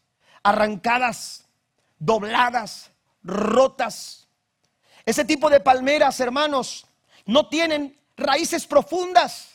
arrancadas, 0.43 1.45
dobladas, 1.97 2.91
rotas. 3.23 4.27
Ese 5.05 5.25
tipo 5.25 5.49
de 5.49 5.59
palmeras, 5.59 6.19
hermanos, 6.19 6.85
no 7.25 7.47
tienen 7.47 7.97
raíces 8.15 8.65
profundas, 8.65 9.49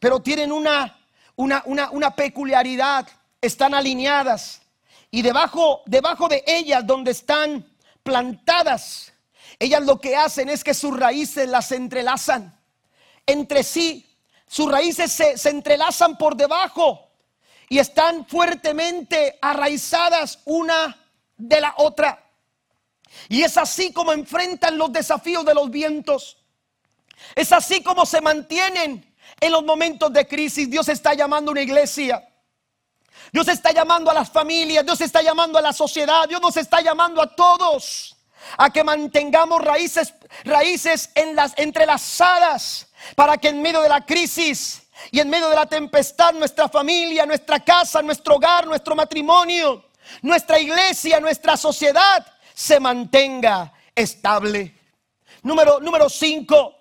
pero 0.00 0.20
tienen 0.20 0.50
una, 0.50 0.98
una, 1.36 1.62
una, 1.64 2.16
peculiaridad, 2.16 3.06
están 3.40 3.74
alineadas 3.74 4.62
y 5.10 5.22
debajo, 5.22 5.82
debajo 5.86 6.28
de 6.28 6.42
ellas, 6.46 6.86
donde 6.86 7.10
están 7.10 7.66
plantadas, 8.02 9.12
ellas 9.58 9.84
lo 9.84 10.00
que 10.00 10.16
hacen 10.16 10.48
es 10.48 10.64
que 10.64 10.74
sus 10.74 10.98
raíces 10.98 11.48
las 11.48 11.70
entrelazan 11.72 12.58
entre 13.26 13.62
sí 13.62 14.13
sus 14.54 14.70
raíces 14.70 15.10
se, 15.10 15.48
entrelazan 15.48 16.16
por 16.16 16.36
debajo 16.36 17.10
y 17.68 17.80
están 17.80 18.24
fuertemente 18.24 19.36
arraizadas 19.42 20.38
una 20.44 20.96
de 21.36 21.60
la 21.60 21.74
otra. 21.78 22.24
Y 23.28 23.42
es 23.42 23.56
así 23.58 23.92
como 23.92 24.12
enfrentan 24.12 24.78
los 24.78 24.92
desafíos 24.92 25.44
de 25.44 25.54
los 25.54 25.68
vientos. 25.72 26.36
Es 27.34 27.50
así 27.50 27.82
como 27.82 28.06
se 28.06 28.20
mantienen 28.20 29.12
en 29.40 29.50
los 29.50 29.64
momentos 29.64 30.12
de 30.12 30.24
crisis. 30.24 30.70
Dios 30.70 30.88
está 30.88 31.14
llamando 31.14 31.50
a 31.50 31.54
una 31.54 31.62
iglesia. 31.62 32.24
Dios 33.32 33.48
está 33.48 33.72
llamando 33.72 34.12
a 34.12 34.14
las 34.14 34.30
familias. 34.30 34.84
Dios 34.84 35.00
está 35.00 35.20
llamando 35.20 35.58
a 35.58 35.62
la 35.62 35.72
sociedad. 35.72 36.28
Dios 36.28 36.40
nos 36.40 36.56
está 36.56 36.80
llamando 36.80 37.20
a 37.20 37.34
todos 37.34 38.16
a 38.56 38.70
que 38.70 38.84
mantengamos 38.84 39.60
raíces, 39.64 40.14
raíces 40.44 41.10
en 41.16 41.34
las 41.34 41.54
entrelazadas 41.56 42.86
para 43.14 43.36
que 43.38 43.48
en 43.48 43.62
medio 43.62 43.80
de 43.80 43.88
la 43.88 44.04
crisis 44.04 44.82
y 45.10 45.20
en 45.20 45.28
medio 45.28 45.48
de 45.48 45.56
la 45.56 45.66
tempestad 45.66 46.32
nuestra 46.34 46.68
familia, 46.68 47.26
nuestra 47.26 47.60
casa, 47.60 48.02
nuestro 48.02 48.36
hogar, 48.36 48.66
nuestro 48.66 48.94
matrimonio, 48.94 49.84
nuestra 50.22 50.58
iglesia, 50.58 51.20
nuestra 51.20 51.56
sociedad 51.56 52.26
se 52.54 52.78
mantenga 52.80 53.72
estable. 53.94 54.74
Número 55.42 55.80
número 55.80 56.08
cinco, 56.08 56.74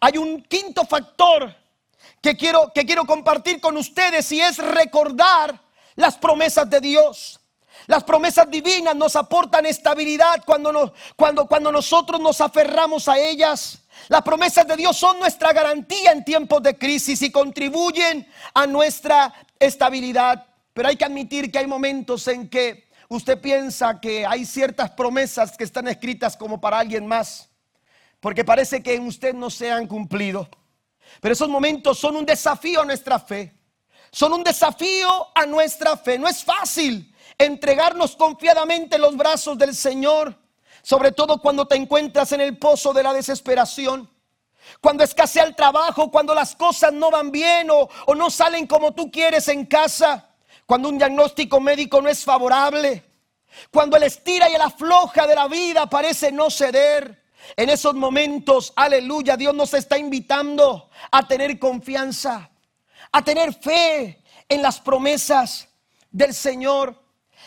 hay 0.00 0.18
un 0.18 0.42
quinto 0.42 0.84
factor 0.84 1.54
que 2.20 2.36
quiero 2.36 2.72
que 2.74 2.84
quiero 2.84 3.04
compartir 3.04 3.60
con 3.60 3.76
ustedes 3.76 4.30
y 4.32 4.40
es 4.40 4.58
recordar 4.58 5.60
las 5.94 6.16
promesas 6.16 6.68
de 6.68 6.80
Dios. 6.80 7.40
Las 7.88 8.04
promesas 8.04 8.50
divinas 8.50 8.94
nos 8.94 9.16
aportan 9.16 9.64
estabilidad 9.64 10.44
cuando, 10.44 10.92
cuando, 11.16 11.46
cuando 11.46 11.72
nosotros 11.72 12.20
nos 12.20 12.38
aferramos 12.42 13.08
a 13.08 13.18
ellas. 13.18 13.78
Las 14.08 14.20
promesas 14.20 14.66
de 14.66 14.76
Dios 14.76 14.94
son 14.94 15.18
nuestra 15.18 15.54
garantía 15.54 16.12
en 16.12 16.22
tiempos 16.22 16.62
de 16.62 16.76
crisis 16.76 17.22
y 17.22 17.32
contribuyen 17.32 18.28
a 18.52 18.66
nuestra 18.66 19.32
estabilidad. 19.58 20.44
Pero 20.74 20.88
hay 20.90 20.96
que 20.96 21.06
admitir 21.06 21.50
que 21.50 21.60
hay 21.60 21.66
momentos 21.66 22.28
en 22.28 22.50
que 22.50 22.90
usted 23.08 23.40
piensa 23.40 23.98
que 23.98 24.26
hay 24.26 24.44
ciertas 24.44 24.90
promesas 24.90 25.56
que 25.56 25.64
están 25.64 25.88
escritas 25.88 26.36
como 26.36 26.60
para 26.60 26.80
alguien 26.80 27.06
más, 27.06 27.48
porque 28.20 28.44
parece 28.44 28.82
que 28.82 28.96
en 28.96 29.06
usted 29.06 29.32
no 29.32 29.48
se 29.48 29.72
han 29.72 29.86
cumplido. 29.86 30.46
Pero 31.22 31.32
esos 31.32 31.48
momentos 31.48 31.98
son 31.98 32.16
un 32.16 32.26
desafío 32.26 32.82
a 32.82 32.84
nuestra 32.84 33.18
fe. 33.18 33.54
Son 34.10 34.30
un 34.34 34.44
desafío 34.44 35.28
a 35.34 35.46
nuestra 35.46 35.96
fe. 35.96 36.18
No 36.18 36.28
es 36.28 36.44
fácil 36.44 37.14
entregarnos 37.38 38.16
confiadamente 38.16 38.96
en 38.96 39.02
los 39.02 39.16
brazos 39.16 39.56
del 39.56 39.74
Señor, 39.74 40.36
sobre 40.82 41.12
todo 41.12 41.40
cuando 41.40 41.66
te 41.66 41.76
encuentras 41.76 42.32
en 42.32 42.40
el 42.40 42.58
pozo 42.58 42.92
de 42.92 43.02
la 43.02 43.12
desesperación. 43.12 44.10
Cuando 44.80 45.04
escasea 45.04 45.44
el 45.44 45.56
trabajo, 45.56 46.10
cuando 46.10 46.34
las 46.34 46.54
cosas 46.54 46.92
no 46.92 47.10
van 47.10 47.30
bien 47.30 47.70
o, 47.70 47.88
o 48.06 48.14
no 48.14 48.28
salen 48.28 48.66
como 48.66 48.92
tú 48.92 49.10
quieres 49.10 49.48
en 49.48 49.64
casa, 49.64 50.28
cuando 50.66 50.88
un 50.88 50.98
diagnóstico 50.98 51.60
médico 51.60 52.02
no 52.02 52.08
es 52.08 52.24
favorable, 52.24 53.04
cuando 53.70 53.96
el 53.96 54.02
estira 54.02 54.50
y 54.50 54.54
el 54.54 54.60
afloja 54.60 55.26
de 55.26 55.34
la 55.34 55.48
vida 55.48 55.88
parece 55.88 56.30
no 56.30 56.50
ceder, 56.50 57.24
En 57.56 57.70
esos 57.70 57.94
momentos, 57.94 58.72
aleluya, 58.76 59.36
Dios 59.36 59.54
nos 59.54 59.72
está 59.72 59.96
invitando 59.96 60.90
a 61.10 61.26
tener 61.26 61.58
confianza, 61.58 62.50
a 63.10 63.24
tener 63.24 63.54
fe 63.54 64.22
en 64.48 64.60
las 64.60 64.80
promesas 64.80 65.68
del 66.10 66.34
Señor. 66.34 67.00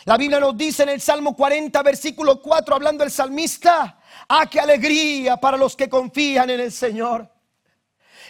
La 0.04 0.16
Biblia 0.16 0.40
nos 0.40 0.56
dice 0.56 0.82
en 0.82 0.88
el 0.88 1.00
Salmo 1.00 1.36
40, 1.36 1.80
versículo 1.82 2.42
4, 2.42 2.74
hablando 2.74 3.04
el 3.04 3.10
salmista, 3.10 4.00
ah, 4.28 4.46
qué 4.46 4.58
alegría 4.58 5.36
para 5.36 5.56
los 5.56 5.76
que 5.76 5.88
confían 5.88 6.50
en 6.50 6.58
el 6.58 6.72
Señor. 6.72 7.30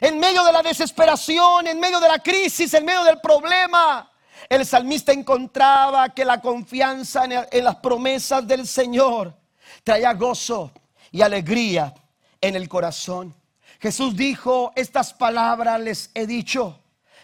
En 0.01 0.19
medio 0.19 0.45
de 0.45 0.53
la 0.53 0.63
desesperación, 0.63 1.67
en 1.67 1.81
medio 1.81 1.99
de 1.99 2.09
la 2.09 2.19
crisis, 2.19 2.75
en 2.75 2.85
medio 2.85 3.05
del 3.05 3.21
problema, 3.21 4.11
el 4.49 4.67
salmista 4.67 5.13
encontraba 5.13 6.11
que 6.11 6.25
la 6.25 6.41
confianza 6.43 7.25
en, 7.25 7.65
las 7.65 7.77
promesas 7.77 8.47
del 8.47 8.67
Señor 8.67 9.35
traía 9.83 10.13
gozo 10.13 10.73
y 11.11 11.23
alegría 11.23 11.95
en 12.41 12.57
el 12.57 12.69
corazón. 12.69 13.35
Jesús 13.81 14.15
dijo, 14.15 14.73
estas 14.77 15.15
palabras 15.15 15.81
les 15.81 16.11
he 16.15 16.27
dicho 16.27 16.81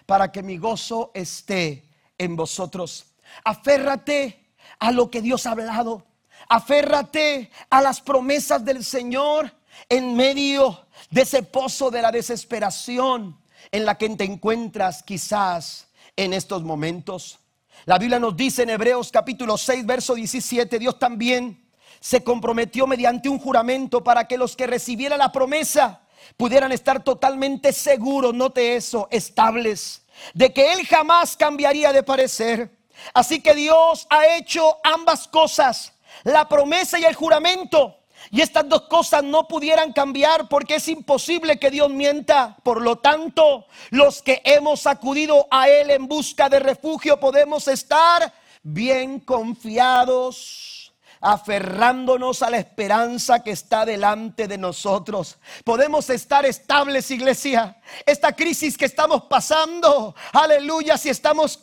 para 0.07 0.33
que 0.33 0.43
mi 0.43 0.57
gozo 0.57 1.11
esté 1.13 1.85
en 2.17 2.35
vosotros. 2.35 3.05
Aférrate 3.45 4.53
a 4.79 4.93
lo 4.93 5.11
que 5.11 5.23
Dios 5.23 5.47
ha 5.47 5.53
hablado. 5.53 6.07
Aférrate 6.49 7.51
a 7.71 7.81
las 7.81 8.01
promesas 8.01 8.65
del 8.65 8.85
Señor 8.85 9.53
en 9.89 10.15
medio 10.15 10.87
de 11.11 11.23
ese 11.23 11.43
pozo 11.43 11.91
de 11.91 12.03
la 12.03 12.11
desesperación 12.11 13.39
en 13.71 13.85
la 13.85 13.97
que 13.97 14.09
te 14.11 14.25
encuentras 14.25 15.03
quizás 15.03 15.89
en 16.17 16.33
estos 16.33 16.63
momentos. 16.63 17.39
La 17.85 17.99
Biblia 17.99 18.19
nos 18.19 18.37
dice 18.37 18.63
en 18.63 18.71
Hebreos 18.71 19.11
capítulo 19.13 19.57
6, 19.57 19.87
verso 19.87 20.15
17, 20.15 20.79
Dios 20.79 20.99
también 20.99 21.69
se 22.01 22.23
comprometió 22.23 22.87
mediante 22.87 23.29
un 23.29 23.39
juramento 23.39 24.03
para 24.03 24.27
que 24.27 24.39
los 24.39 24.57
que 24.57 24.67
recibieran 24.67 25.19
la 25.19 25.33
promesa 25.33 26.03
pudieran 26.37 26.73
estar 26.73 27.03
totalmente 27.03 27.73
seguros, 27.73 28.35
note 28.35 28.77
eso, 28.77 29.09
estables, 29.11 30.03
de 30.35 30.53
que 30.53 30.73
Él 30.73 30.87
jamás 30.87 31.37
cambiaría 31.37 31.93
de 31.93 32.03
parecer. 32.03 32.78
Así 33.15 33.41
que 33.41 33.55
Dios 33.55 34.07
ha 34.11 34.37
hecho 34.37 34.79
ambas 34.83 35.29
cosas, 35.29 35.93
la 36.25 36.49
promesa 36.49 36.99
y 36.99 37.05
el 37.05 37.15
juramento. 37.15 37.97
Y 38.31 38.41
estas 38.41 38.69
dos 38.69 38.83
cosas 38.83 39.23
no 39.23 39.49
pudieran 39.49 39.93
cambiar 39.93 40.49
porque 40.49 40.77
es 40.77 40.89
imposible 40.89 41.59
que 41.59 41.71
Dios 41.71 41.91
mienta. 41.91 42.57
Por 42.63 42.83
lo 42.83 42.97
tanto, 42.97 43.67
los 43.91 44.23
que 44.23 44.43
hemos 44.45 44.87
acudido 44.87 45.47
a 45.51 45.69
Él 45.69 45.91
en 45.91 46.09
busca 46.09 46.49
de 46.49 46.59
refugio 46.59 47.21
podemos 47.21 47.69
estar 47.69 48.33
bien 48.63 49.21
confiados 49.21 50.78
aferrándonos 51.21 52.43
a 52.43 52.51
la 52.51 52.59
esperanza 52.59 53.43
que 53.43 53.51
está 53.51 53.85
delante 53.85 54.47
de 54.47 54.59
nosotros. 54.59 55.39
Podemos 55.65 56.11
estar 56.11 56.47
estables, 56.47 57.11
iglesia. 57.11 57.77
Esta 58.05 58.33
crisis 58.33 58.77
que 58.77 58.85
estamos 58.85 59.25
pasando, 59.25 60.15
aleluya, 60.33 60.99
si 60.99 61.09
estamos, 61.09 61.59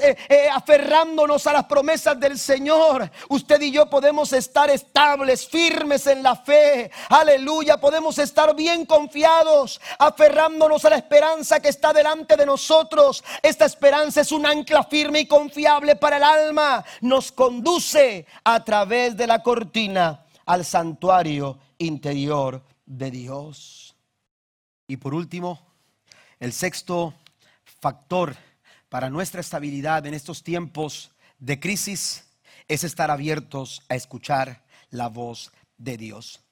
eh, 0.00 0.16
eh, 0.28 0.48
aferrándonos 0.52 1.46
a 1.46 1.52
las 1.52 1.64
promesas 1.64 2.18
del 2.18 2.38
Señor, 2.38 3.10
usted 3.28 3.60
y 3.60 3.70
yo 3.70 3.88
podemos 3.88 4.32
estar 4.32 4.68
estables, 4.70 5.46
firmes 5.46 6.06
en 6.06 6.22
la 6.22 6.36
fe, 6.36 6.90
aleluya, 7.08 7.78
podemos 7.78 8.18
estar 8.18 8.54
bien 8.54 8.84
confiados, 8.84 9.80
aferrándonos 9.98 10.84
a 10.84 10.90
la 10.90 10.96
esperanza 10.96 11.60
que 11.60 11.68
está 11.68 11.92
delante 11.92 12.36
de 12.36 12.46
nosotros. 12.46 13.22
Esta 13.42 13.64
esperanza 13.64 14.20
es 14.20 14.32
un 14.32 14.46
ancla 14.46 14.84
firme 14.84 15.20
y 15.20 15.26
confiable 15.26 15.96
para 15.96 16.16
el 16.16 16.24
alma, 16.24 16.84
nos 17.00 17.32
conduce 17.32 18.25
a 18.44 18.64
través 18.64 19.16
de 19.16 19.26
la 19.26 19.42
cortina 19.42 20.24
al 20.44 20.64
santuario 20.64 21.58
interior 21.78 22.62
de 22.84 23.10
Dios. 23.10 23.96
Y 24.86 24.96
por 24.96 25.14
último, 25.14 25.60
el 26.38 26.52
sexto 26.52 27.14
factor 27.64 28.36
para 28.88 29.10
nuestra 29.10 29.40
estabilidad 29.40 30.06
en 30.06 30.14
estos 30.14 30.42
tiempos 30.42 31.10
de 31.38 31.58
crisis 31.58 32.24
es 32.68 32.84
estar 32.84 33.10
abiertos 33.10 33.82
a 33.88 33.94
escuchar 33.94 34.64
la 34.90 35.08
voz 35.08 35.52
de 35.76 35.96
Dios. 35.96 36.45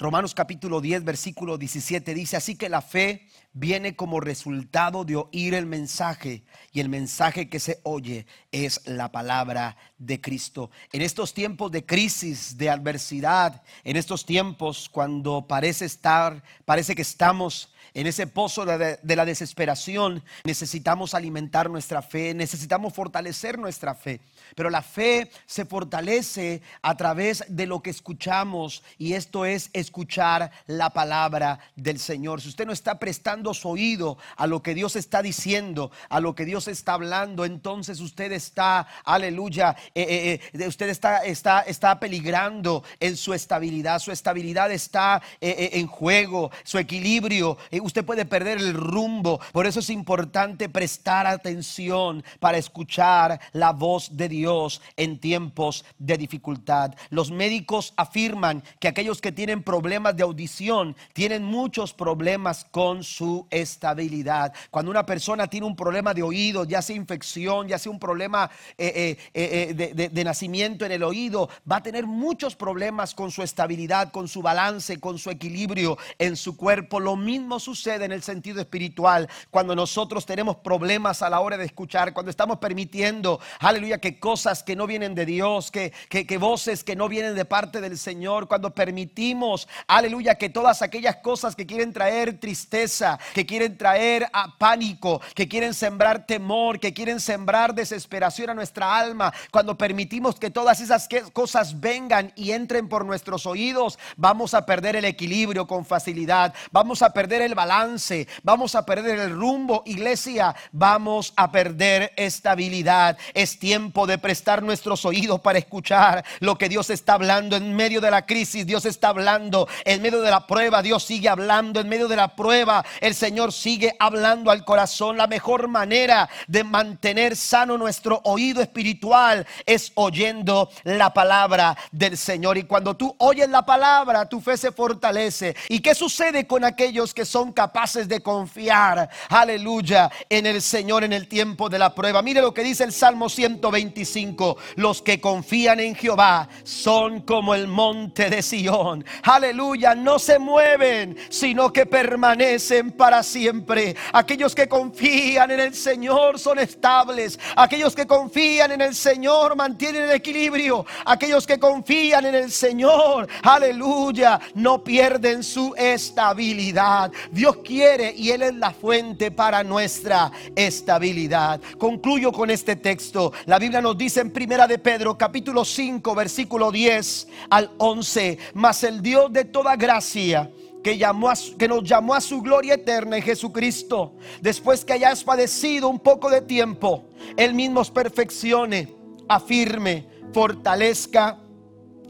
Romanos 0.00 0.32
capítulo 0.32 0.80
10, 0.80 1.02
versículo 1.02 1.58
17 1.58 2.14
dice, 2.14 2.36
así 2.36 2.54
que 2.54 2.68
la 2.68 2.82
fe 2.82 3.26
viene 3.52 3.96
como 3.96 4.20
resultado 4.20 5.04
de 5.04 5.16
oír 5.16 5.54
el 5.54 5.66
mensaje 5.66 6.44
y 6.72 6.78
el 6.78 6.88
mensaje 6.88 7.48
que 7.48 7.58
se 7.58 7.80
oye 7.82 8.24
es 8.52 8.80
la 8.86 9.10
palabra 9.10 9.76
de 9.98 10.20
Cristo. 10.20 10.70
En 10.92 11.02
estos 11.02 11.34
tiempos 11.34 11.72
de 11.72 11.84
crisis, 11.84 12.56
de 12.56 12.70
adversidad, 12.70 13.60
en 13.82 13.96
estos 13.96 14.24
tiempos 14.24 14.88
cuando 14.88 15.48
parece 15.48 15.86
estar, 15.86 16.44
parece 16.64 16.94
que 16.94 17.02
estamos 17.02 17.72
en 17.94 18.06
ese 18.06 18.26
pozo 18.26 18.64
de, 18.64 18.98
la 19.02 19.24
desesperación, 19.24 20.22
necesitamos 20.44 21.14
alimentar 21.14 21.70
nuestra 21.70 22.02
fe, 22.02 22.34
necesitamos 22.34 22.94
fortalecer 22.94 23.58
nuestra 23.58 23.94
fe. 23.94 24.20
Pero 24.54 24.70
la 24.70 24.82
fe 24.82 25.30
se 25.46 25.64
fortalece 25.64 26.62
a 26.82 26.96
través 26.96 27.44
de 27.48 27.66
lo 27.66 27.82
que 27.82 27.90
escuchamos 27.90 28.82
y 28.98 29.14
esto 29.14 29.44
es 29.44 29.70
escuchar 29.72 30.50
la 30.66 30.90
palabra 30.90 31.58
del 31.76 31.98
Señor. 31.98 32.40
Si 32.40 32.48
usted 32.48 32.66
no 32.66 32.72
está 32.72 32.98
prestando 32.98 33.54
su 33.54 33.68
oído 33.68 34.18
a 34.36 34.46
lo 34.46 34.62
que 34.62 34.74
Dios 34.74 34.96
está 34.96 35.22
diciendo, 35.22 35.90
a 36.08 36.20
lo 36.20 36.34
que 36.34 36.44
Dios 36.44 36.68
está 36.68 36.94
hablando, 36.94 37.44
entonces 37.44 38.00
usted 38.00 38.32
está, 38.32 38.86
aleluya, 39.04 39.76
eh, 39.94 40.40
eh, 40.52 40.60
eh, 40.60 40.66
usted 40.66 40.88
está, 40.88 41.18
está, 41.18 41.60
está 41.60 41.98
peligrando 42.00 42.82
en 43.00 43.16
su 43.16 43.34
estabilidad. 43.34 43.98
Su 43.98 44.12
estabilidad 44.12 44.70
está 44.72 45.22
en 45.40 45.86
juego, 45.86 46.50
su 46.64 46.78
equilibrio 46.78 47.58
usted 47.80 48.04
puede 48.04 48.24
perder 48.24 48.58
el 48.58 48.74
rumbo. 48.74 49.40
Por 49.52 49.66
eso 49.66 49.80
es 49.80 49.90
importante 49.90 50.68
prestar 50.68 51.26
atención 51.26 52.24
para 52.40 52.58
escuchar 52.58 53.40
la 53.52 53.72
voz 53.72 54.16
de 54.16 54.28
Dios 54.28 54.80
en 54.96 55.18
tiempos 55.18 55.84
de 55.98 56.16
dificultad. 56.16 56.94
Los 57.10 57.30
médicos 57.30 57.94
afirman 57.96 58.62
que 58.80 58.88
aquellos 58.88 59.20
que 59.20 59.32
tienen 59.32 59.62
problemas 59.62 60.16
de 60.16 60.22
audición 60.22 60.96
tienen 61.12 61.44
muchos 61.44 61.92
problemas 61.94 62.64
con 62.70 63.02
su 63.04 63.46
estabilidad. 63.50 64.52
Cuando 64.70 64.90
una 64.90 65.06
persona 65.06 65.46
tiene 65.46 65.66
un 65.66 65.76
problema 65.76 66.14
de 66.14 66.22
oído, 66.22 66.64
ya 66.64 66.82
sea 66.82 66.96
infección, 66.96 67.68
ya 67.68 67.78
sea 67.78 67.92
un 67.92 67.98
problema 67.98 68.50
eh, 68.76 69.16
eh, 69.34 69.74
eh, 69.74 70.08
de 70.10 70.24
nacimiento 70.24 70.84
en 70.84 70.92
el 70.92 71.02
oído, 71.02 71.48
va 71.70 71.76
a 71.76 71.82
tener 71.82 72.06
muchos 72.06 72.56
problemas 72.56 73.14
con 73.14 73.30
su 73.30 73.42
estabilidad, 73.42 74.10
con 74.10 74.28
su 74.28 74.42
balance, 74.42 74.98
con 74.98 75.18
su 75.18 75.30
equilibrio 75.30 75.98
en 76.18 76.36
su 76.36 76.56
cuerpo. 76.56 77.00
Lo 77.00 77.16
mismo 77.16 77.60
sucede 77.68 78.06
en 78.06 78.12
el 78.12 78.22
sentido 78.22 78.60
espiritual 78.60 79.28
cuando 79.50 79.74
nosotros 79.74 80.24
tenemos 80.24 80.56
problemas 80.56 81.20
a 81.20 81.28
la 81.28 81.40
hora 81.40 81.58
de 81.58 81.66
escuchar, 81.66 82.14
cuando 82.14 82.30
estamos 82.30 82.58
permitiendo, 82.58 83.40
aleluya, 83.60 83.98
que 83.98 84.18
cosas 84.18 84.62
que 84.62 84.74
no 84.74 84.86
vienen 84.86 85.14
de 85.14 85.26
Dios, 85.26 85.70
que, 85.70 85.92
que, 86.08 86.38
voces 86.38 86.82
que 86.82 86.96
no 86.96 87.08
vienen 87.08 87.34
de 87.34 87.44
parte 87.44 87.80
del 87.80 87.98
Señor, 87.98 88.48
cuando 88.48 88.74
permitimos, 88.74 89.68
aleluya, 89.86 90.36
que 90.36 90.48
todas 90.48 90.80
aquellas 90.80 91.16
cosas 91.16 91.54
que 91.54 91.66
quieren 91.66 91.92
traer 91.92 92.40
tristeza, 92.40 93.18
que 93.34 93.44
quieren 93.44 93.76
traer 93.76 94.28
a 94.32 94.56
pánico, 94.56 95.20
que 95.34 95.46
quieren 95.46 95.74
sembrar 95.74 96.26
temor, 96.26 96.80
que 96.80 96.94
quieren 96.94 97.20
sembrar 97.20 97.74
desesperación 97.74 98.48
a 98.48 98.54
nuestra 98.54 98.98
alma, 98.98 99.32
cuando 99.50 99.76
permitimos 99.76 100.38
que 100.38 100.50
todas 100.50 100.80
esas 100.80 101.06
cosas 101.34 101.80
vengan 101.80 102.32
y 102.34 102.52
entren 102.52 102.88
por 102.88 103.04
nuestros 103.04 103.44
oídos, 103.44 103.98
vamos 104.16 104.54
a 104.54 104.64
perder 104.64 104.96
el 104.96 105.04
equilibrio 105.04 105.66
con 105.66 105.84
facilidad, 105.84 106.54
vamos 106.72 107.02
a 107.02 107.12
perder 107.12 107.42
el 107.42 107.57
balance, 107.58 108.28
vamos 108.44 108.76
a 108.76 108.86
perder 108.86 109.18
el 109.18 109.32
rumbo, 109.32 109.82
iglesia, 109.84 110.54
vamos 110.70 111.32
a 111.34 111.50
perder 111.50 112.12
estabilidad. 112.14 113.18
Es 113.34 113.58
tiempo 113.58 114.06
de 114.06 114.16
prestar 114.16 114.62
nuestros 114.62 115.04
oídos 115.04 115.40
para 115.40 115.58
escuchar 115.58 116.24
lo 116.38 116.56
que 116.56 116.68
Dios 116.68 116.88
está 116.88 117.14
hablando 117.14 117.56
en 117.56 117.74
medio 117.74 118.00
de 118.00 118.12
la 118.12 118.26
crisis. 118.26 118.64
Dios 118.64 118.84
está 118.84 119.08
hablando 119.08 119.66
en 119.84 120.00
medio 120.00 120.22
de 120.22 120.30
la 120.30 120.46
prueba. 120.46 120.82
Dios 120.82 121.02
sigue 121.02 121.28
hablando 121.28 121.80
en 121.80 121.88
medio 121.88 122.06
de 122.06 122.14
la 122.14 122.36
prueba. 122.36 122.84
El 123.00 123.16
Señor 123.16 123.52
sigue 123.52 123.96
hablando 123.98 124.52
al 124.52 124.64
corazón. 124.64 125.16
La 125.16 125.26
mejor 125.26 125.66
manera 125.66 126.30
de 126.46 126.62
mantener 126.62 127.34
sano 127.34 127.76
nuestro 127.76 128.20
oído 128.22 128.62
espiritual 128.62 129.44
es 129.66 129.90
oyendo 129.96 130.70
la 130.84 131.12
palabra 131.12 131.76
del 131.90 132.16
Señor. 132.16 132.56
Y 132.56 132.62
cuando 132.62 132.96
tú 132.96 133.16
oyes 133.18 133.48
la 133.48 133.66
palabra, 133.66 134.28
tu 134.28 134.40
fe 134.40 134.56
se 134.56 134.70
fortalece. 134.70 135.56
¿Y 135.68 135.80
qué 135.80 135.96
sucede 135.96 136.46
con 136.46 136.64
aquellos 136.64 137.14
que 137.14 137.24
son 137.24 137.47
capaces 137.52 138.08
de 138.08 138.20
confiar, 138.20 139.08
aleluya, 139.28 140.10
en 140.28 140.46
el 140.46 140.62
Señor 140.62 141.04
en 141.04 141.12
el 141.12 141.28
tiempo 141.28 141.68
de 141.68 141.78
la 141.78 141.94
prueba. 141.94 142.22
Mire 142.22 142.40
lo 142.40 142.54
que 142.54 142.64
dice 142.64 142.84
el 142.84 142.92
Salmo 142.92 143.28
125. 143.28 144.56
Los 144.76 145.02
que 145.02 145.20
confían 145.20 145.80
en 145.80 145.94
Jehová 145.94 146.48
son 146.64 147.20
como 147.22 147.54
el 147.54 147.66
monte 147.66 148.30
de 148.30 148.42
Sión. 148.42 149.04
Aleluya, 149.22 149.94
no 149.94 150.18
se 150.18 150.38
mueven, 150.38 151.16
sino 151.28 151.72
que 151.72 151.86
permanecen 151.86 152.92
para 152.92 153.22
siempre. 153.22 153.96
Aquellos 154.12 154.54
que 154.54 154.68
confían 154.68 155.50
en 155.50 155.60
el 155.60 155.74
Señor 155.74 156.38
son 156.38 156.58
estables. 156.58 157.38
Aquellos 157.56 157.94
que 157.94 158.06
confían 158.06 158.72
en 158.72 158.80
el 158.80 158.94
Señor 158.94 159.56
mantienen 159.56 160.04
el 160.04 160.10
equilibrio. 160.10 160.84
Aquellos 161.04 161.46
que 161.46 161.58
confían 161.58 162.26
en 162.26 162.34
el 162.34 162.50
Señor, 162.50 163.28
aleluya, 163.42 164.40
no 164.54 164.82
pierden 164.82 165.42
su 165.42 165.74
estabilidad. 165.76 167.10
Dios 167.38 167.58
quiere 167.58 168.12
y 168.16 168.30
Él 168.30 168.42
es 168.42 168.54
la 168.56 168.72
fuente 168.72 169.30
para 169.30 169.62
nuestra 169.62 170.32
estabilidad. 170.56 171.60
Concluyo 171.78 172.32
con 172.32 172.50
este 172.50 172.74
texto. 172.74 173.32
La 173.46 173.60
Biblia 173.60 173.80
nos 173.80 173.96
dice 173.96 174.20
en 174.20 174.32
Primera 174.32 174.66
de 174.66 174.80
Pedro, 174.80 175.16
capítulo 175.16 175.64
5, 175.64 176.16
versículo 176.16 176.72
10 176.72 177.28
al 177.50 177.70
11, 177.78 178.38
mas 178.54 178.82
el 178.82 179.00
Dios 179.02 179.32
de 179.32 179.44
toda 179.44 179.76
gracia 179.76 180.50
que, 180.82 180.98
llamó 180.98 181.30
que 181.56 181.68
nos 181.68 181.84
llamó 181.84 182.16
a 182.16 182.20
su 182.20 182.42
gloria 182.42 182.74
eterna 182.74 183.18
en 183.18 183.22
Jesucristo, 183.22 184.14
después 184.40 184.84
que 184.84 184.94
hayas 184.94 185.22
padecido 185.22 185.88
un 185.88 186.00
poco 186.00 186.30
de 186.30 186.40
tiempo, 186.40 187.04
Él 187.36 187.54
mismo 187.54 187.82
os 187.82 187.90
perfeccione, 187.92 188.92
afirme, 189.28 190.08
fortalezca 190.32 191.38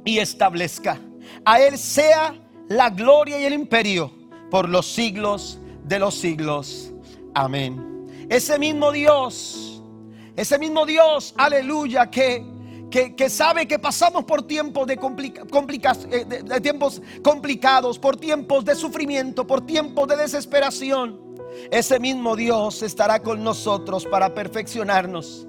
y 0.06 0.20
establezca. 0.20 0.98
A 1.44 1.60
Él 1.60 1.76
sea 1.76 2.34
la 2.68 2.88
gloria 2.88 3.38
y 3.38 3.44
el 3.44 3.52
imperio 3.52 4.17
por 4.50 4.68
los 4.68 4.86
siglos 4.86 5.58
de 5.84 5.98
los 5.98 6.14
siglos. 6.14 6.92
Amén. 7.34 8.26
Ese 8.28 8.58
mismo 8.58 8.92
Dios, 8.92 9.82
ese 10.36 10.58
mismo 10.58 10.84
Dios, 10.84 11.34
aleluya, 11.36 12.10
que, 12.10 12.44
que, 12.90 13.30
sabe 13.30 13.66
que 13.66 13.78
pasamos 13.78 14.24
por 14.24 14.42
tiempos 14.42 14.86
de, 14.86 14.94
eh, 14.94 16.24
de 16.44 16.60
tiempos 16.60 17.02
complicados, 17.22 17.98
por 17.98 18.16
tiempos 18.16 18.64
de 18.64 18.74
sufrimiento, 18.74 19.46
por 19.46 19.64
tiempos 19.64 20.08
de 20.08 20.16
desesperación. 20.16 21.20
Ese 21.70 21.98
mismo 21.98 22.36
Dios 22.36 22.82
estará 22.82 23.20
con 23.22 23.42
nosotros 23.42 24.04
para 24.04 24.34
perfeccionarnos, 24.34 25.46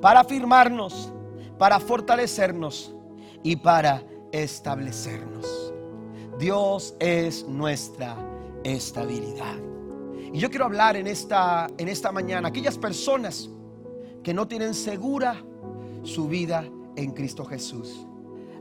para 0.00 0.20
afirmarnos, 0.20 1.12
para 1.58 1.80
fortalecernos 1.80 2.94
y 3.42 3.56
para 3.56 4.04
establecernos. 4.30 5.72
Dios 6.38 6.94
es 6.98 7.46
nuestra 7.46 8.31
estabilidad. 8.64 9.56
Y 10.32 10.38
yo 10.38 10.50
quiero 10.50 10.64
hablar 10.64 10.96
en 10.96 11.06
esta, 11.06 11.68
en 11.76 11.88
esta 11.88 12.10
mañana 12.12 12.48
aquellas 12.48 12.78
personas 12.78 13.50
que 14.22 14.32
no 14.32 14.48
tienen 14.48 14.74
segura 14.74 15.42
su 16.02 16.28
vida 16.28 16.64
en 16.96 17.12
Cristo 17.12 17.44
Jesús. 17.44 18.06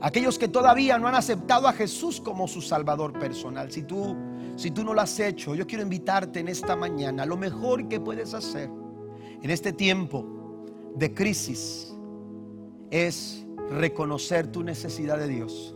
Aquellos 0.01 0.39
que 0.39 0.47
todavía 0.47 0.97
no 0.97 1.07
han 1.07 1.15
aceptado 1.15 1.67
a 1.67 1.73
Jesús 1.73 2.19
como 2.19 2.47
su 2.47 2.61
Salvador 2.61 3.13
personal. 3.13 3.71
Si 3.71 3.83
tú, 3.83 4.15
si 4.55 4.71
tú 4.71 4.83
no 4.83 4.93
lo 4.93 5.01
has 5.01 5.19
hecho, 5.19 5.53
yo 5.53 5.67
quiero 5.67 5.83
invitarte 5.83 6.39
en 6.39 6.47
esta 6.47 6.75
mañana. 6.75 7.25
Lo 7.25 7.37
mejor 7.37 7.87
que 7.87 7.99
puedes 7.99 8.33
hacer 8.33 8.69
en 9.41 9.49
este 9.49 9.71
tiempo 9.73 10.25
de 10.95 11.13
crisis 11.13 11.93
es 12.89 13.45
reconocer 13.69 14.47
tu 14.47 14.63
necesidad 14.63 15.17
de 15.17 15.27
Dios 15.27 15.75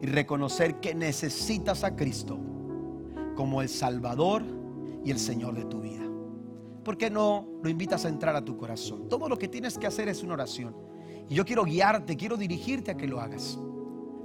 y 0.00 0.06
reconocer 0.06 0.80
que 0.80 0.94
necesitas 0.94 1.84
a 1.84 1.94
Cristo 1.94 2.38
como 3.34 3.62
el 3.62 3.68
Salvador 3.68 4.42
y 5.04 5.10
el 5.10 5.18
Señor 5.18 5.54
de 5.54 5.64
tu 5.64 5.80
vida. 5.80 6.02
¿Por 6.84 6.98
qué 6.98 7.10
no 7.10 7.48
lo 7.62 7.68
invitas 7.68 8.04
a 8.04 8.08
entrar 8.08 8.34
a 8.34 8.44
tu 8.44 8.56
corazón? 8.56 9.08
Todo 9.08 9.28
lo 9.28 9.38
que 9.38 9.48
tienes 9.48 9.78
que 9.78 9.86
hacer 9.86 10.08
es 10.08 10.22
una 10.22 10.34
oración. 10.34 10.74
Y 11.28 11.34
yo 11.34 11.44
quiero 11.44 11.64
guiarte, 11.64 12.16
quiero 12.16 12.36
dirigirte 12.36 12.90
a 12.90 12.96
que 12.96 13.06
lo 13.06 13.20
hagas. 13.20 13.58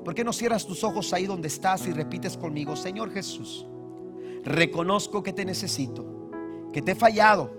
¿Por 0.03 0.15
qué 0.15 0.23
no 0.23 0.33
cierras 0.33 0.65
tus 0.65 0.83
ojos 0.83 1.13
ahí 1.13 1.25
donde 1.25 1.47
estás 1.47 1.85
y 1.85 1.91
repites 1.91 2.37
conmigo, 2.37 2.75
Señor 2.75 3.11
Jesús, 3.11 3.67
reconozco 4.43 5.21
que 5.21 5.33
te 5.33 5.45
necesito, 5.45 6.31
que 6.71 6.81
te 6.81 6.93
he 6.93 6.95
fallado 6.95 7.51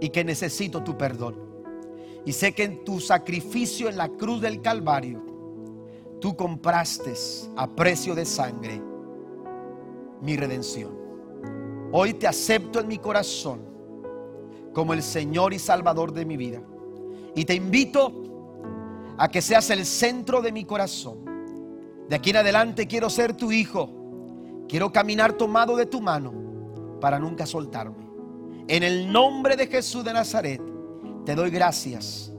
y 0.00 0.10
que 0.10 0.24
necesito 0.24 0.84
tu 0.84 0.96
perdón. 0.96 1.36
Y 2.24 2.32
sé 2.32 2.52
que 2.52 2.64
en 2.64 2.84
tu 2.84 3.00
sacrificio 3.00 3.88
en 3.88 3.96
la 3.96 4.08
cruz 4.10 4.40
del 4.40 4.60
Calvario, 4.60 5.24
tú 6.20 6.36
compraste 6.36 7.14
a 7.56 7.74
precio 7.74 8.14
de 8.14 8.26
sangre 8.26 8.89
mi 10.22 10.36
redención. 10.36 10.98
Hoy 11.92 12.14
te 12.14 12.26
acepto 12.26 12.80
en 12.80 12.88
mi 12.88 12.98
corazón 12.98 13.60
como 14.72 14.92
el 14.92 15.02
Señor 15.02 15.52
y 15.52 15.58
Salvador 15.58 16.12
de 16.12 16.24
mi 16.24 16.36
vida. 16.36 16.62
Y 17.34 17.44
te 17.44 17.54
invito 17.54 18.12
a 19.18 19.28
que 19.28 19.42
seas 19.42 19.70
el 19.70 19.84
centro 19.84 20.40
de 20.40 20.52
mi 20.52 20.64
corazón. 20.64 21.18
De 22.08 22.16
aquí 22.16 22.30
en 22.30 22.36
adelante 22.36 22.86
quiero 22.86 23.10
ser 23.10 23.36
tu 23.36 23.52
hijo. 23.52 23.90
Quiero 24.68 24.92
caminar 24.92 25.32
tomado 25.32 25.76
de 25.76 25.86
tu 25.86 26.00
mano 26.00 26.32
para 27.00 27.18
nunca 27.18 27.46
soltarme. 27.46 28.08
En 28.68 28.82
el 28.82 29.12
nombre 29.12 29.56
de 29.56 29.66
Jesús 29.66 30.04
de 30.04 30.12
Nazaret, 30.12 30.62
te 31.24 31.34
doy 31.34 31.50
gracias 31.50 32.32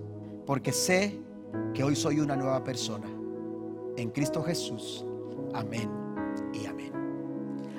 porque 0.45 0.71
sé 0.71 1.19
que 1.73 1.83
hoy 1.83 1.95
soy 1.95 2.19
una 2.19 2.35
nueva 2.35 2.63
persona. 2.63 3.07
En 3.97 4.09
Cristo 4.11 4.41
Jesús. 4.41 5.05
Amén 5.53 5.89
y 6.53 6.65
amén. 6.65 6.80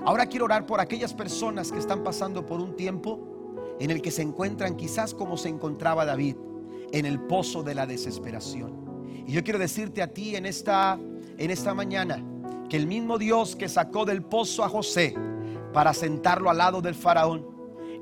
Ahora 0.04 0.26
quiero 0.26 0.46
orar 0.46 0.66
por 0.66 0.80
aquellas 0.80 1.14
personas 1.14 1.70
que 1.70 1.78
están 1.78 2.02
pasando 2.02 2.44
por 2.44 2.60
un 2.60 2.74
tiempo 2.74 3.20
en 3.78 3.90
el 3.90 4.02
que 4.02 4.10
se 4.10 4.22
encuentran 4.22 4.76
quizás 4.76 5.14
como 5.14 5.36
se 5.36 5.48
encontraba 5.48 6.04
David, 6.04 6.36
en 6.92 7.06
el 7.06 7.20
pozo 7.20 7.62
de 7.62 7.74
la 7.74 7.86
desesperación. 7.86 9.24
Y 9.26 9.32
yo 9.32 9.44
quiero 9.44 9.58
decirte 9.58 10.02
a 10.02 10.08
ti 10.08 10.36
en 10.36 10.46
esta, 10.46 10.98
en 11.38 11.50
esta 11.50 11.72
mañana 11.74 12.22
que 12.68 12.76
el 12.76 12.86
mismo 12.86 13.18
Dios 13.18 13.56
que 13.56 13.68
sacó 13.68 14.04
del 14.04 14.22
pozo 14.22 14.64
a 14.64 14.68
José 14.68 15.14
para 15.72 15.94
sentarlo 15.94 16.50
al 16.50 16.58
lado 16.58 16.82
del 16.82 16.94
faraón, 16.94 17.46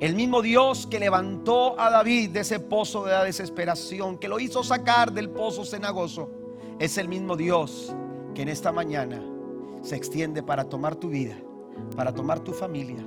el 0.00 0.14
mismo 0.14 0.40
Dios 0.40 0.86
que 0.86 0.98
levantó 0.98 1.78
a 1.78 1.90
David 1.90 2.30
de 2.30 2.40
ese 2.40 2.60
pozo 2.60 3.04
de 3.04 3.12
la 3.12 3.24
desesperación, 3.24 4.16
que 4.16 4.28
lo 4.28 4.40
hizo 4.40 4.62
sacar 4.62 5.12
del 5.12 5.28
pozo 5.28 5.64
cenagoso, 5.64 6.30
es 6.78 6.96
el 6.96 7.08
mismo 7.08 7.36
Dios 7.36 7.94
que 8.34 8.42
en 8.42 8.48
esta 8.48 8.72
mañana 8.72 9.22
se 9.82 9.96
extiende 9.96 10.42
para 10.42 10.64
tomar 10.64 10.96
tu 10.96 11.10
vida, 11.10 11.36
para 11.96 12.14
tomar 12.14 12.40
tu 12.40 12.52
familia, 12.52 13.04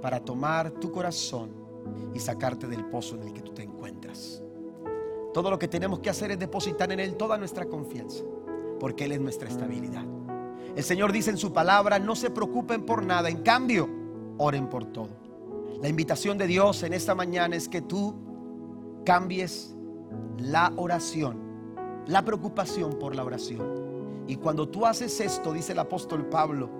para 0.00 0.20
tomar 0.20 0.70
tu 0.70 0.90
corazón 0.90 1.50
y 2.14 2.18
sacarte 2.18 2.66
del 2.66 2.84
pozo 2.86 3.16
en 3.16 3.22
el 3.22 3.32
que 3.32 3.42
tú 3.42 3.52
te 3.52 3.62
encuentras. 3.62 4.42
Todo 5.32 5.50
lo 5.50 5.58
que 5.58 5.68
tenemos 5.68 6.00
que 6.00 6.10
hacer 6.10 6.30
es 6.30 6.38
depositar 6.38 6.92
en 6.92 7.00
Él 7.00 7.16
toda 7.16 7.38
nuestra 7.38 7.66
confianza, 7.66 8.24
porque 8.78 9.04
Él 9.04 9.12
es 9.12 9.20
nuestra 9.20 9.48
estabilidad. 9.48 10.04
El 10.76 10.84
Señor 10.84 11.12
dice 11.12 11.30
en 11.30 11.38
su 11.38 11.52
palabra, 11.52 11.98
no 11.98 12.14
se 12.14 12.30
preocupen 12.30 12.84
por 12.84 13.04
nada, 13.04 13.28
en 13.28 13.42
cambio, 13.42 13.88
oren 14.38 14.68
por 14.68 14.86
todo. 14.86 15.10
La 15.80 15.88
invitación 15.88 16.38
de 16.38 16.46
Dios 16.46 16.82
en 16.82 16.92
esta 16.92 17.14
mañana 17.14 17.56
es 17.56 17.68
que 17.68 17.82
tú 17.82 18.14
cambies 19.04 19.74
la 20.38 20.72
oración, 20.76 21.38
la 22.06 22.24
preocupación 22.24 22.98
por 22.98 23.14
la 23.14 23.24
oración. 23.24 24.24
Y 24.26 24.36
cuando 24.36 24.68
tú 24.68 24.86
haces 24.86 25.20
esto, 25.20 25.52
dice 25.52 25.72
el 25.72 25.78
apóstol 25.78 26.26
Pablo, 26.26 26.70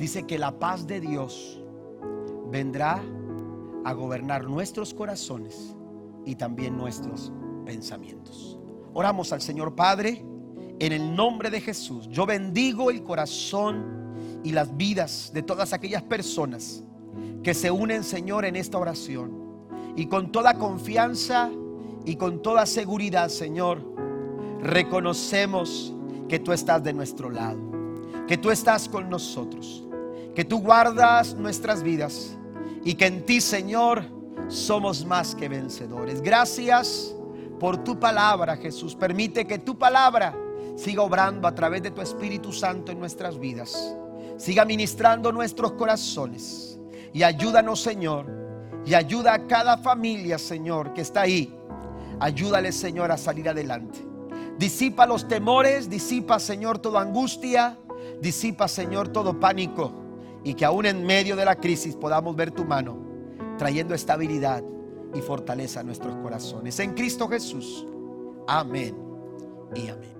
dice 0.00 0.22
que 0.22 0.38
la 0.38 0.58
paz 0.58 0.86
de 0.86 0.98
Dios 0.98 1.60
vendrá 2.50 3.02
a 3.84 3.92
gobernar 3.92 4.44
nuestros 4.44 4.94
corazones 4.94 5.76
y 6.24 6.36
también 6.36 6.74
nuestros 6.74 7.30
pensamientos. 7.66 8.58
Oramos 8.94 9.30
al 9.34 9.42
Señor 9.42 9.74
Padre 9.74 10.24
en 10.78 10.92
el 10.92 11.14
nombre 11.14 11.50
de 11.50 11.60
Jesús. 11.60 12.08
Yo 12.08 12.24
bendigo 12.24 12.90
el 12.90 13.02
corazón 13.02 13.84
y 14.42 14.52
las 14.52 14.74
vidas 14.74 15.32
de 15.34 15.42
todas 15.42 15.74
aquellas 15.74 16.02
personas 16.02 16.82
que 17.42 17.52
se 17.52 17.70
unen, 17.70 18.02
Señor, 18.02 18.46
en 18.46 18.56
esta 18.56 18.78
oración. 18.78 19.38
Y 19.96 20.06
con 20.06 20.32
toda 20.32 20.54
confianza 20.54 21.50
y 22.06 22.16
con 22.16 22.40
toda 22.40 22.64
seguridad, 22.64 23.28
Señor, 23.28 23.84
reconocemos 24.62 25.94
que 26.26 26.38
tú 26.38 26.52
estás 26.52 26.82
de 26.82 26.94
nuestro 26.94 27.28
lado, 27.28 27.60
que 28.26 28.38
tú 28.38 28.50
estás 28.50 28.88
con 28.88 29.10
nosotros, 29.10 29.84
que 30.40 30.44
tú 30.46 30.62
guardas 30.62 31.34
nuestras 31.34 31.82
vidas 31.82 32.34
y 32.82 32.94
que 32.94 33.04
en 33.04 33.26
ti, 33.26 33.42
Señor, 33.42 34.04
somos 34.48 35.04
más 35.04 35.34
que 35.34 35.50
vencedores. 35.50 36.22
Gracias 36.22 37.14
por 37.58 37.84
tu 37.84 38.00
palabra, 38.00 38.56
Jesús. 38.56 38.94
Permite 38.94 39.46
que 39.46 39.58
tu 39.58 39.76
palabra 39.76 40.34
siga 40.76 41.02
obrando 41.02 41.46
a 41.46 41.54
través 41.54 41.82
de 41.82 41.90
tu 41.90 42.00
Espíritu 42.00 42.54
Santo 42.54 42.90
en 42.90 42.98
nuestras 42.98 43.38
vidas. 43.38 43.94
Siga 44.38 44.64
ministrando 44.64 45.30
nuestros 45.30 45.72
corazones. 45.72 46.80
Y 47.12 47.22
ayúdanos, 47.22 47.82
Señor. 47.82 48.24
Y 48.86 48.94
ayuda 48.94 49.34
a 49.34 49.46
cada 49.46 49.76
familia, 49.76 50.38
Señor, 50.38 50.94
que 50.94 51.02
está 51.02 51.20
ahí. 51.20 51.54
Ayúdale, 52.18 52.72
Señor, 52.72 53.12
a 53.12 53.18
salir 53.18 53.46
adelante. 53.46 53.98
Disipa 54.58 55.04
los 55.04 55.28
temores, 55.28 55.90
disipa, 55.90 56.38
Señor, 56.38 56.78
toda 56.78 57.02
angustia, 57.02 57.76
disipa, 58.22 58.68
Señor, 58.68 59.08
todo 59.08 59.38
pánico 59.38 60.00
y 60.44 60.54
que 60.54 60.64
aún 60.64 60.86
en 60.86 61.04
medio 61.04 61.36
de 61.36 61.44
la 61.44 61.56
crisis 61.56 61.96
podamos 61.96 62.34
ver 62.36 62.50
tu 62.50 62.64
mano 62.64 62.96
trayendo 63.58 63.94
estabilidad 63.94 64.62
y 65.14 65.20
fortaleza 65.20 65.80
a 65.80 65.82
nuestros 65.82 66.16
corazones. 66.16 66.78
En 66.80 66.94
Cristo 66.94 67.28
Jesús. 67.28 67.86
Amén 68.46 68.96
y 69.74 69.88
amén. 69.88 70.19